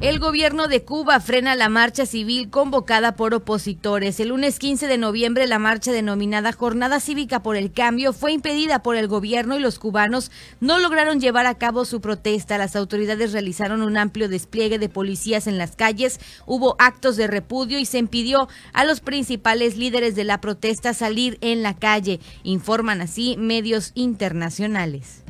El 0.00 0.18
gobierno 0.18 0.66
de 0.66 0.82
Cuba 0.82 1.20
frena 1.20 1.54
la 1.56 1.68
marcha 1.68 2.06
civil 2.06 2.48
convocada 2.48 3.16
por 3.16 3.34
opositores. 3.34 4.18
El 4.18 4.28
lunes 4.28 4.58
15 4.58 4.86
de 4.86 4.96
noviembre, 4.96 5.46
la 5.46 5.58
marcha 5.58 5.92
denominada 5.92 6.52
Jornada 6.54 7.00
Cívica 7.00 7.42
por 7.42 7.54
el 7.54 7.70
Cambio 7.70 8.14
fue 8.14 8.32
impedida 8.32 8.82
por 8.82 8.96
el 8.96 9.08
gobierno 9.08 9.58
y 9.58 9.60
los 9.60 9.78
cubanos 9.78 10.30
no 10.58 10.78
lograron 10.78 11.20
llevar 11.20 11.44
a 11.44 11.58
cabo 11.58 11.84
su 11.84 12.00
protesta. 12.00 12.56
Las 12.56 12.76
autoridades 12.76 13.32
realizaron 13.32 13.82
un 13.82 13.98
amplio 13.98 14.30
despliegue 14.30 14.78
de 14.78 14.88
policías 14.88 15.46
en 15.46 15.58
las 15.58 15.76
calles, 15.76 16.18
hubo 16.46 16.76
actos 16.78 17.18
de 17.18 17.26
repudio 17.26 17.78
y 17.78 17.84
se 17.84 17.98
impidió 17.98 18.48
a 18.72 18.86
los 18.86 19.00
principales 19.00 19.76
líderes 19.76 20.14
de 20.14 20.24
la 20.24 20.40
protesta 20.40 20.94
salir 20.94 21.36
en 21.42 21.62
la 21.62 21.76
calle, 21.76 22.20
informan 22.42 23.02
así 23.02 23.36
medios 23.36 23.92
internacionales. 23.94 25.24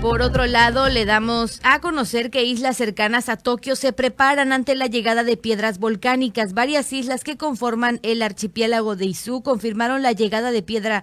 Por 0.00 0.22
otro 0.22 0.46
lado, 0.46 0.88
le 0.88 1.04
damos 1.04 1.58
a 1.64 1.80
conocer 1.80 2.30
que 2.30 2.44
islas 2.44 2.76
cercanas 2.76 3.28
a 3.28 3.36
Tokio 3.36 3.74
se 3.74 3.92
preparan 3.92 4.52
ante 4.52 4.76
la 4.76 4.86
llegada 4.86 5.24
de 5.24 5.36
piedras 5.36 5.80
volcánicas. 5.80 6.54
Varias 6.54 6.92
islas 6.92 7.24
que 7.24 7.36
conforman 7.36 7.98
el 8.04 8.22
archipiélago 8.22 8.94
de 8.94 9.06
Izu 9.06 9.42
confirmaron 9.42 10.02
la 10.02 10.12
llegada 10.12 10.52
de 10.52 10.62
piedra 10.62 11.02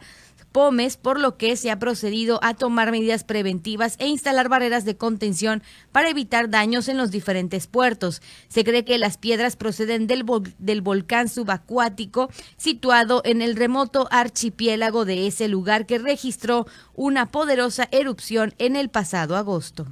Por 0.56 1.20
lo 1.20 1.36
que 1.36 1.58
se 1.58 1.70
ha 1.70 1.80
procedido 1.80 2.40
a 2.42 2.54
tomar 2.54 2.90
medidas 2.90 3.26
preventivas 3.26 3.98
e 4.00 4.08
instalar 4.08 4.48
barreras 4.48 4.86
de 4.86 4.96
contención 4.96 5.62
para 5.92 6.10
evitar 6.10 6.50
daños 6.50 6.88
en 6.88 6.96
los 6.96 7.12
diferentes 7.12 7.68
puertos. 7.68 8.22
Se 8.48 8.64
cree 8.64 8.86
que 8.86 8.98
las 8.98 9.18
piedras 9.18 9.58
proceden 9.58 10.08
del 10.08 10.82
volcán 10.82 11.28
subacuático 11.28 12.30
situado 12.56 13.22
en 13.26 13.42
el 13.42 13.58
remoto 13.58 14.08
archipiélago 14.12 15.04
de 15.04 15.28
ese 15.28 15.50
lugar 15.50 15.86
que 15.86 15.98
registró 15.98 16.68
una 16.94 17.26
poderosa 17.26 17.90
erupción 17.92 18.54
en 18.58 18.78
el 18.78 18.88
pasado 18.88 19.36
agosto. 19.36 19.88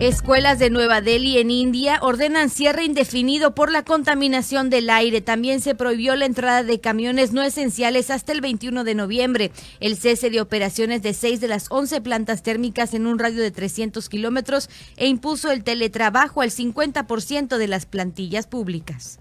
Escuelas 0.00 0.58
de 0.58 0.70
Nueva 0.70 1.02
Delhi 1.02 1.36
en 1.36 1.50
India 1.50 1.98
ordenan 2.00 2.48
cierre 2.48 2.86
indefinido 2.86 3.54
por 3.54 3.70
la 3.70 3.84
contaminación 3.84 4.70
del 4.70 4.88
aire. 4.88 5.20
También 5.20 5.60
se 5.60 5.74
prohibió 5.74 6.16
la 6.16 6.24
entrada 6.24 6.62
de 6.62 6.80
camiones 6.80 7.34
no 7.34 7.42
esenciales 7.42 8.10
hasta 8.10 8.32
el 8.32 8.40
21 8.40 8.84
de 8.84 8.94
noviembre. 8.94 9.52
El 9.78 9.98
cese 9.98 10.30
de 10.30 10.40
operaciones 10.40 11.02
de 11.02 11.12
seis 11.12 11.42
de 11.42 11.48
las 11.48 11.66
11 11.68 12.00
plantas 12.00 12.42
térmicas 12.42 12.94
en 12.94 13.06
un 13.06 13.18
radio 13.18 13.42
de 13.42 13.50
300 13.50 14.08
kilómetros 14.08 14.70
e 14.96 15.06
impuso 15.06 15.50
el 15.50 15.64
teletrabajo 15.64 16.40
al 16.40 16.50
50% 16.50 17.58
de 17.58 17.68
las 17.68 17.84
plantillas 17.84 18.46
públicas. 18.46 19.20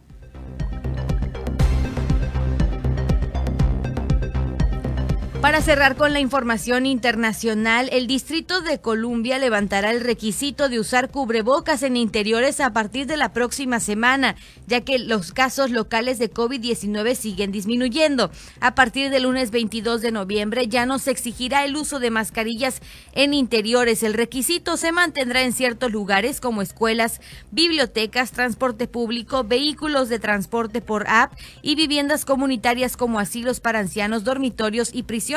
Para 5.41 5.61
cerrar 5.61 5.95
con 5.95 6.11
la 6.11 6.19
información 6.19 6.85
internacional, 6.85 7.87
el 7.93 8.07
Distrito 8.07 8.59
de 8.59 8.81
Columbia 8.81 9.39
levantará 9.39 9.91
el 9.91 10.01
requisito 10.01 10.67
de 10.67 10.81
usar 10.81 11.11
cubrebocas 11.11 11.81
en 11.81 11.95
interiores 11.95 12.59
a 12.59 12.73
partir 12.73 13.07
de 13.07 13.15
la 13.15 13.31
próxima 13.31 13.79
semana, 13.79 14.35
ya 14.67 14.81
que 14.81 14.99
los 14.99 15.31
casos 15.31 15.71
locales 15.71 16.19
de 16.19 16.29
COVID-19 16.29 17.15
siguen 17.15 17.53
disminuyendo. 17.53 18.31
A 18.59 18.75
partir 18.75 19.09
del 19.09 19.23
lunes 19.23 19.49
22 19.51 20.01
de 20.01 20.11
noviembre 20.11 20.67
ya 20.67 20.85
no 20.85 20.99
se 20.99 21.11
exigirá 21.11 21.63
el 21.63 21.77
uso 21.77 21.99
de 21.99 22.11
mascarillas 22.11 22.81
en 23.13 23.33
interiores. 23.33 24.03
El 24.03 24.15
requisito 24.15 24.75
se 24.75 24.91
mantendrá 24.91 25.43
en 25.43 25.53
ciertos 25.53 25.89
lugares 25.89 26.41
como 26.41 26.61
escuelas, 26.61 27.21
bibliotecas, 27.49 28.33
transporte 28.33 28.89
público, 28.89 29.45
vehículos 29.45 30.09
de 30.09 30.19
transporte 30.19 30.81
por 30.81 31.07
app 31.07 31.31
y 31.61 31.75
viviendas 31.75 32.25
comunitarias 32.25 32.97
como 32.97 33.21
asilos 33.21 33.61
para 33.61 33.79
ancianos, 33.79 34.25
dormitorios 34.25 34.89
y 34.93 35.03
prisiones 35.03 35.28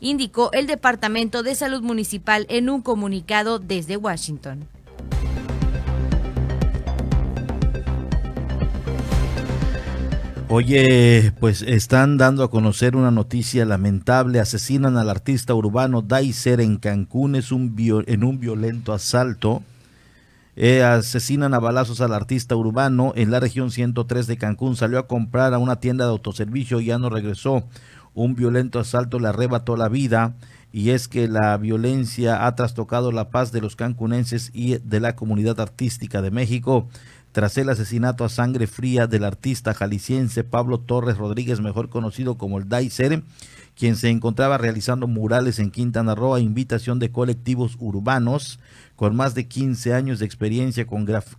indicó 0.00 0.50
el 0.52 0.66
Departamento 0.66 1.42
de 1.42 1.54
Salud 1.54 1.82
Municipal 1.82 2.46
en 2.48 2.68
un 2.68 2.82
comunicado 2.82 3.58
desde 3.58 3.96
Washington. 3.96 4.66
Oye, 10.52 11.32
pues 11.38 11.62
están 11.62 12.18
dando 12.18 12.42
a 12.42 12.50
conocer 12.50 12.96
una 12.96 13.12
noticia 13.12 13.64
lamentable. 13.64 14.40
Asesinan 14.40 14.96
al 14.96 15.08
artista 15.08 15.54
urbano 15.54 16.02
Daiser 16.02 16.60
en 16.60 16.76
Cancún 16.78 17.36
es 17.36 17.52
un 17.52 17.72
en 18.08 18.24
un 18.24 18.40
violento 18.40 18.92
asalto. 18.92 19.62
Eh, 20.56 20.82
asesinan 20.82 21.54
a 21.54 21.60
balazos 21.60 22.00
al 22.00 22.12
artista 22.12 22.56
urbano 22.56 23.12
en 23.14 23.30
la 23.30 23.38
región 23.38 23.70
103 23.70 24.26
de 24.26 24.38
Cancún. 24.38 24.74
Salió 24.74 24.98
a 24.98 25.06
comprar 25.06 25.54
a 25.54 25.58
una 25.58 25.76
tienda 25.76 26.06
de 26.06 26.10
autoservicio 26.10 26.80
y 26.80 26.86
ya 26.86 26.98
no 26.98 27.10
regresó 27.10 27.62
un 28.24 28.34
violento 28.34 28.78
asalto 28.78 29.18
le 29.18 29.28
arrebató 29.28 29.76
la 29.76 29.88
vida 29.88 30.34
y 30.72 30.90
es 30.90 31.08
que 31.08 31.26
la 31.26 31.56
violencia 31.56 32.46
ha 32.46 32.54
trastocado 32.54 33.12
la 33.12 33.30
paz 33.30 33.50
de 33.50 33.62
los 33.62 33.76
cancunenses 33.76 34.50
y 34.52 34.76
de 34.76 35.00
la 35.00 35.16
comunidad 35.16 35.58
artística 35.58 36.20
de 36.20 36.30
México. 36.30 36.86
Tras 37.32 37.56
el 37.56 37.70
asesinato 37.70 38.24
a 38.24 38.28
sangre 38.28 38.66
fría 38.66 39.06
del 39.06 39.24
artista 39.24 39.72
jalisciense 39.72 40.44
Pablo 40.44 40.80
Torres 40.80 41.16
Rodríguez, 41.16 41.60
mejor 41.60 41.88
conocido 41.88 42.36
como 42.36 42.58
el 42.58 42.68
Daiser, 42.68 43.22
quien 43.74 43.96
se 43.96 44.10
encontraba 44.10 44.58
realizando 44.58 45.06
murales 45.06 45.58
en 45.58 45.70
Quintana 45.70 46.14
Roo 46.14 46.34
a 46.34 46.40
invitación 46.40 46.98
de 46.98 47.10
colectivos 47.10 47.76
urbanos 47.78 48.60
con 49.00 49.16
más 49.16 49.34
de 49.34 49.46
15 49.46 49.94
años 49.94 50.18
de 50.18 50.26
experiencia 50.26 50.86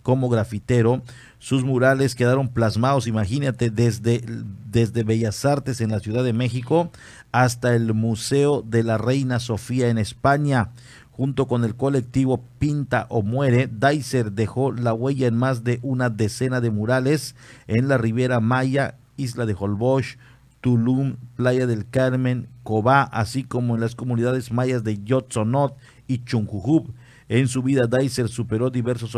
como 0.02 0.28
grafitero. 0.28 1.00
Sus 1.38 1.62
murales 1.62 2.16
quedaron 2.16 2.48
plasmados, 2.48 3.06
imagínate, 3.06 3.70
desde, 3.70 4.24
desde 4.68 5.04
Bellas 5.04 5.44
Artes 5.44 5.80
en 5.80 5.92
la 5.92 6.00
Ciudad 6.00 6.24
de 6.24 6.32
México 6.32 6.90
hasta 7.30 7.76
el 7.76 7.94
Museo 7.94 8.62
de 8.62 8.82
la 8.82 8.98
Reina 8.98 9.38
Sofía 9.38 9.90
en 9.90 9.98
España. 9.98 10.70
Junto 11.12 11.46
con 11.46 11.62
el 11.62 11.76
colectivo 11.76 12.42
Pinta 12.58 13.06
o 13.10 13.22
Muere, 13.22 13.70
Daiser 13.72 14.32
dejó 14.32 14.72
la 14.72 14.92
huella 14.92 15.28
en 15.28 15.36
más 15.36 15.62
de 15.62 15.78
una 15.82 16.10
decena 16.10 16.60
de 16.60 16.72
murales 16.72 17.36
en 17.68 17.86
la 17.86 17.96
Riviera 17.96 18.40
Maya, 18.40 18.96
Isla 19.16 19.46
de 19.46 19.54
Holbox, 19.56 20.18
Tulum, 20.62 21.14
Playa 21.36 21.68
del 21.68 21.88
Carmen, 21.88 22.48
Cobá, 22.64 23.02
así 23.04 23.44
como 23.44 23.76
en 23.76 23.82
las 23.82 23.94
comunidades 23.94 24.50
mayas 24.50 24.82
de 24.82 25.00
Yotzonot 25.04 25.76
y 26.08 26.24
Chunjujub. 26.24 26.92
En 27.32 27.48
su 27.48 27.62
vida, 27.62 27.86
Deiser 27.86 28.28
superó 28.28 28.68
diversos 28.68 29.16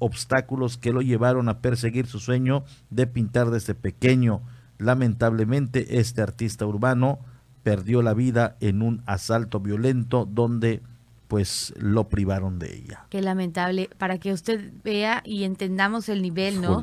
obstáculos 0.00 0.78
que 0.78 0.92
lo 0.92 1.00
llevaron 1.00 1.48
a 1.48 1.60
perseguir 1.60 2.08
su 2.08 2.18
sueño 2.18 2.64
de 2.90 3.06
pintar 3.06 3.50
desde 3.50 3.76
pequeño. 3.76 4.42
Lamentablemente, 4.78 6.00
este 6.00 6.22
artista 6.22 6.66
urbano 6.66 7.20
perdió 7.62 8.02
la 8.02 8.14
vida 8.14 8.56
en 8.58 8.82
un 8.82 9.04
asalto 9.06 9.60
violento 9.60 10.28
donde 10.28 10.82
pues 11.32 11.72
lo 11.78 12.10
privaron 12.10 12.58
de 12.58 12.76
ella. 12.76 13.06
Qué 13.08 13.22
lamentable, 13.22 13.88
para 13.96 14.18
que 14.18 14.34
usted 14.34 14.70
vea 14.84 15.22
y 15.24 15.44
entendamos 15.44 16.10
el 16.10 16.20
nivel, 16.20 16.60
¿no? 16.60 16.82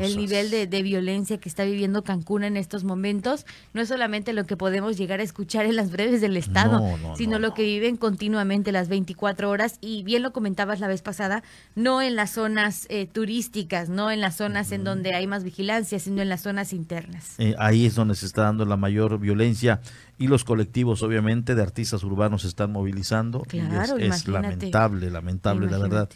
el 0.00 0.16
nivel 0.16 0.52
de, 0.52 0.82
violencia 0.84 1.38
que 1.38 1.48
está 1.48 1.64
viviendo 1.64 2.04
Cancún 2.04 2.44
en 2.44 2.56
estos 2.56 2.84
momentos, 2.84 3.44
no 3.74 3.80
es 3.80 3.88
solamente 3.88 4.32
lo 4.32 4.44
que 4.44 4.56
podemos 4.56 4.96
llegar 4.96 5.18
a 5.18 5.24
escuchar 5.24 5.66
en 5.66 5.74
las 5.74 5.90
breves 5.90 6.20
del 6.20 6.36
Estado, 6.36 6.80
sino 7.16 7.40
lo 7.40 7.54
que 7.54 7.64
viven 7.64 7.96
continuamente 7.96 8.70
las 8.70 8.88
24 8.88 9.50
horas. 9.50 9.78
Y 9.80 10.04
bien 10.04 10.22
lo 10.22 10.32
comentabas 10.32 10.78
la 10.78 10.86
vez 10.86 11.02
pasada, 11.02 11.42
no 11.74 12.00
en 12.00 12.14
las 12.14 12.30
zonas 12.30 12.86
eh, 12.90 13.08
turísticas, 13.08 13.88
no 13.88 14.12
en 14.12 14.20
las 14.20 14.36
zonas 14.36 14.70
en 14.70 14.84
donde 14.84 15.12
hay 15.12 15.26
más 15.26 15.42
vigilancia, 15.42 15.98
sino 15.98 16.22
en 16.22 16.28
las 16.28 16.42
zonas 16.42 16.72
internas. 16.72 17.34
Eh, 17.38 17.56
ahí 17.58 17.86
es 17.86 17.96
donde 17.96 18.14
se 18.14 18.26
está 18.26 18.42
dando 18.42 18.64
la 18.64 18.76
mayor 18.76 19.18
violencia 19.18 19.80
y 20.18 20.26
los 20.26 20.44
colectivos 20.44 21.02
obviamente 21.02 21.54
de 21.54 21.62
artistas 21.62 22.02
urbanos 22.02 22.42
se 22.42 22.48
están 22.48 22.72
movilizando. 22.72 23.42
Claro, 23.42 23.96
es, 23.96 24.26
lamentable, 24.26 25.10
lamentable 25.10 25.70
la 25.70 25.78
verdad. 25.78 26.10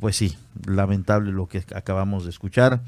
Pues 0.00 0.16
sí, 0.16 0.36
lamentable 0.66 1.32
lo 1.32 1.46
que 1.46 1.64
acabamos 1.74 2.24
de 2.24 2.30
escuchar 2.30 2.82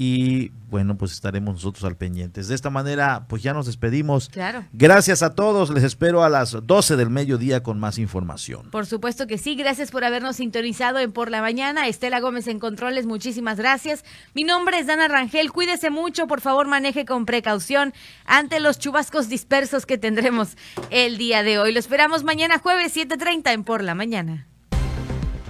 y 0.00 0.52
bueno, 0.70 0.96
pues 0.96 1.10
estaremos 1.10 1.56
nosotros 1.56 1.82
al 1.82 1.96
pendientes. 1.96 2.46
De 2.46 2.54
esta 2.54 2.70
manera, 2.70 3.26
pues 3.28 3.42
ya 3.42 3.52
nos 3.52 3.66
despedimos. 3.66 4.28
Claro. 4.28 4.64
Gracias 4.72 5.24
a 5.24 5.34
todos, 5.34 5.70
les 5.70 5.82
espero 5.82 6.22
a 6.22 6.28
las 6.28 6.56
12 6.62 6.94
del 6.94 7.10
mediodía 7.10 7.64
con 7.64 7.80
más 7.80 7.98
información. 7.98 8.70
Por 8.70 8.86
supuesto 8.86 9.26
que 9.26 9.38
sí, 9.38 9.56
gracias 9.56 9.90
por 9.90 10.04
habernos 10.04 10.36
sintonizado 10.36 11.00
en 11.00 11.10
Por 11.10 11.32
la 11.32 11.40
Mañana. 11.40 11.88
Estela 11.88 12.20
Gómez 12.20 12.46
en 12.46 12.60
Controles, 12.60 13.06
muchísimas 13.06 13.58
gracias. 13.58 14.04
Mi 14.34 14.44
nombre 14.44 14.78
es 14.78 14.86
Dana 14.86 15.08
Rangel, 15.08 15.50
cuídese 15.50 15.90
mucho, 15.90 16.28
por 16.28 16.40
favor 16.40 16.68
maneje 16.68 17.04
con 17.04 17.26
precaución 17.26 17.92
ante 18.24 18.60
los 18.60 18.78
chubascos 18.78 19.28
dispersos 19.28 19.84
que 19.84 19.98
tendremos 19.98 20.56
el 20.90 21.18
día 21.18 21.42
de 21.42 21.58
hoy. 21.58 21.72
Lo 21.72 21.80
esperamos 21.80 22.22
mañana 22.22 22.60
jueves 22.60 22.96
7.30 22.96 23.52
en 23.52 23.64
Por 23.64 23.82
la 23.82 23.96
Mañana. 23.96 24.46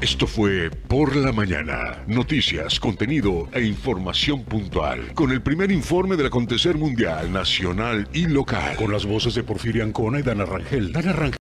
Esto 0.01 0.29
fue 0.29 0.71
Por 0.71 1.17
la 1.17 1.33
Mañana. 1.33 2.05
Noticias, 2.07 2.79
contenido 2.79 3.49
e 3.53 3.65
información 3.65 4.45
puntual. 4.45 5.13
Con 5.15 5.33
el 5.33 5.43
primer 5.43 5.73
informe 5.73 6.17
del 6.17 6.27
acontecer 6.27 6.79
mundial, 6.79 7.33
nacional 7.33 8.07
y 8.13 8.27
local. 8.27 8.77
Con 8.77 8.93
las 8.93 9.05
voces 9.05 9.35
de 9.35 9.43
Porfirio 9.43 9.83
Ancona 9.83 10.21
y 10.21 10.23
Dana 10.23 10.45
Rangel. 10.45 10.93
Dana 10.93 11.13
Rangel. 11.13 11.35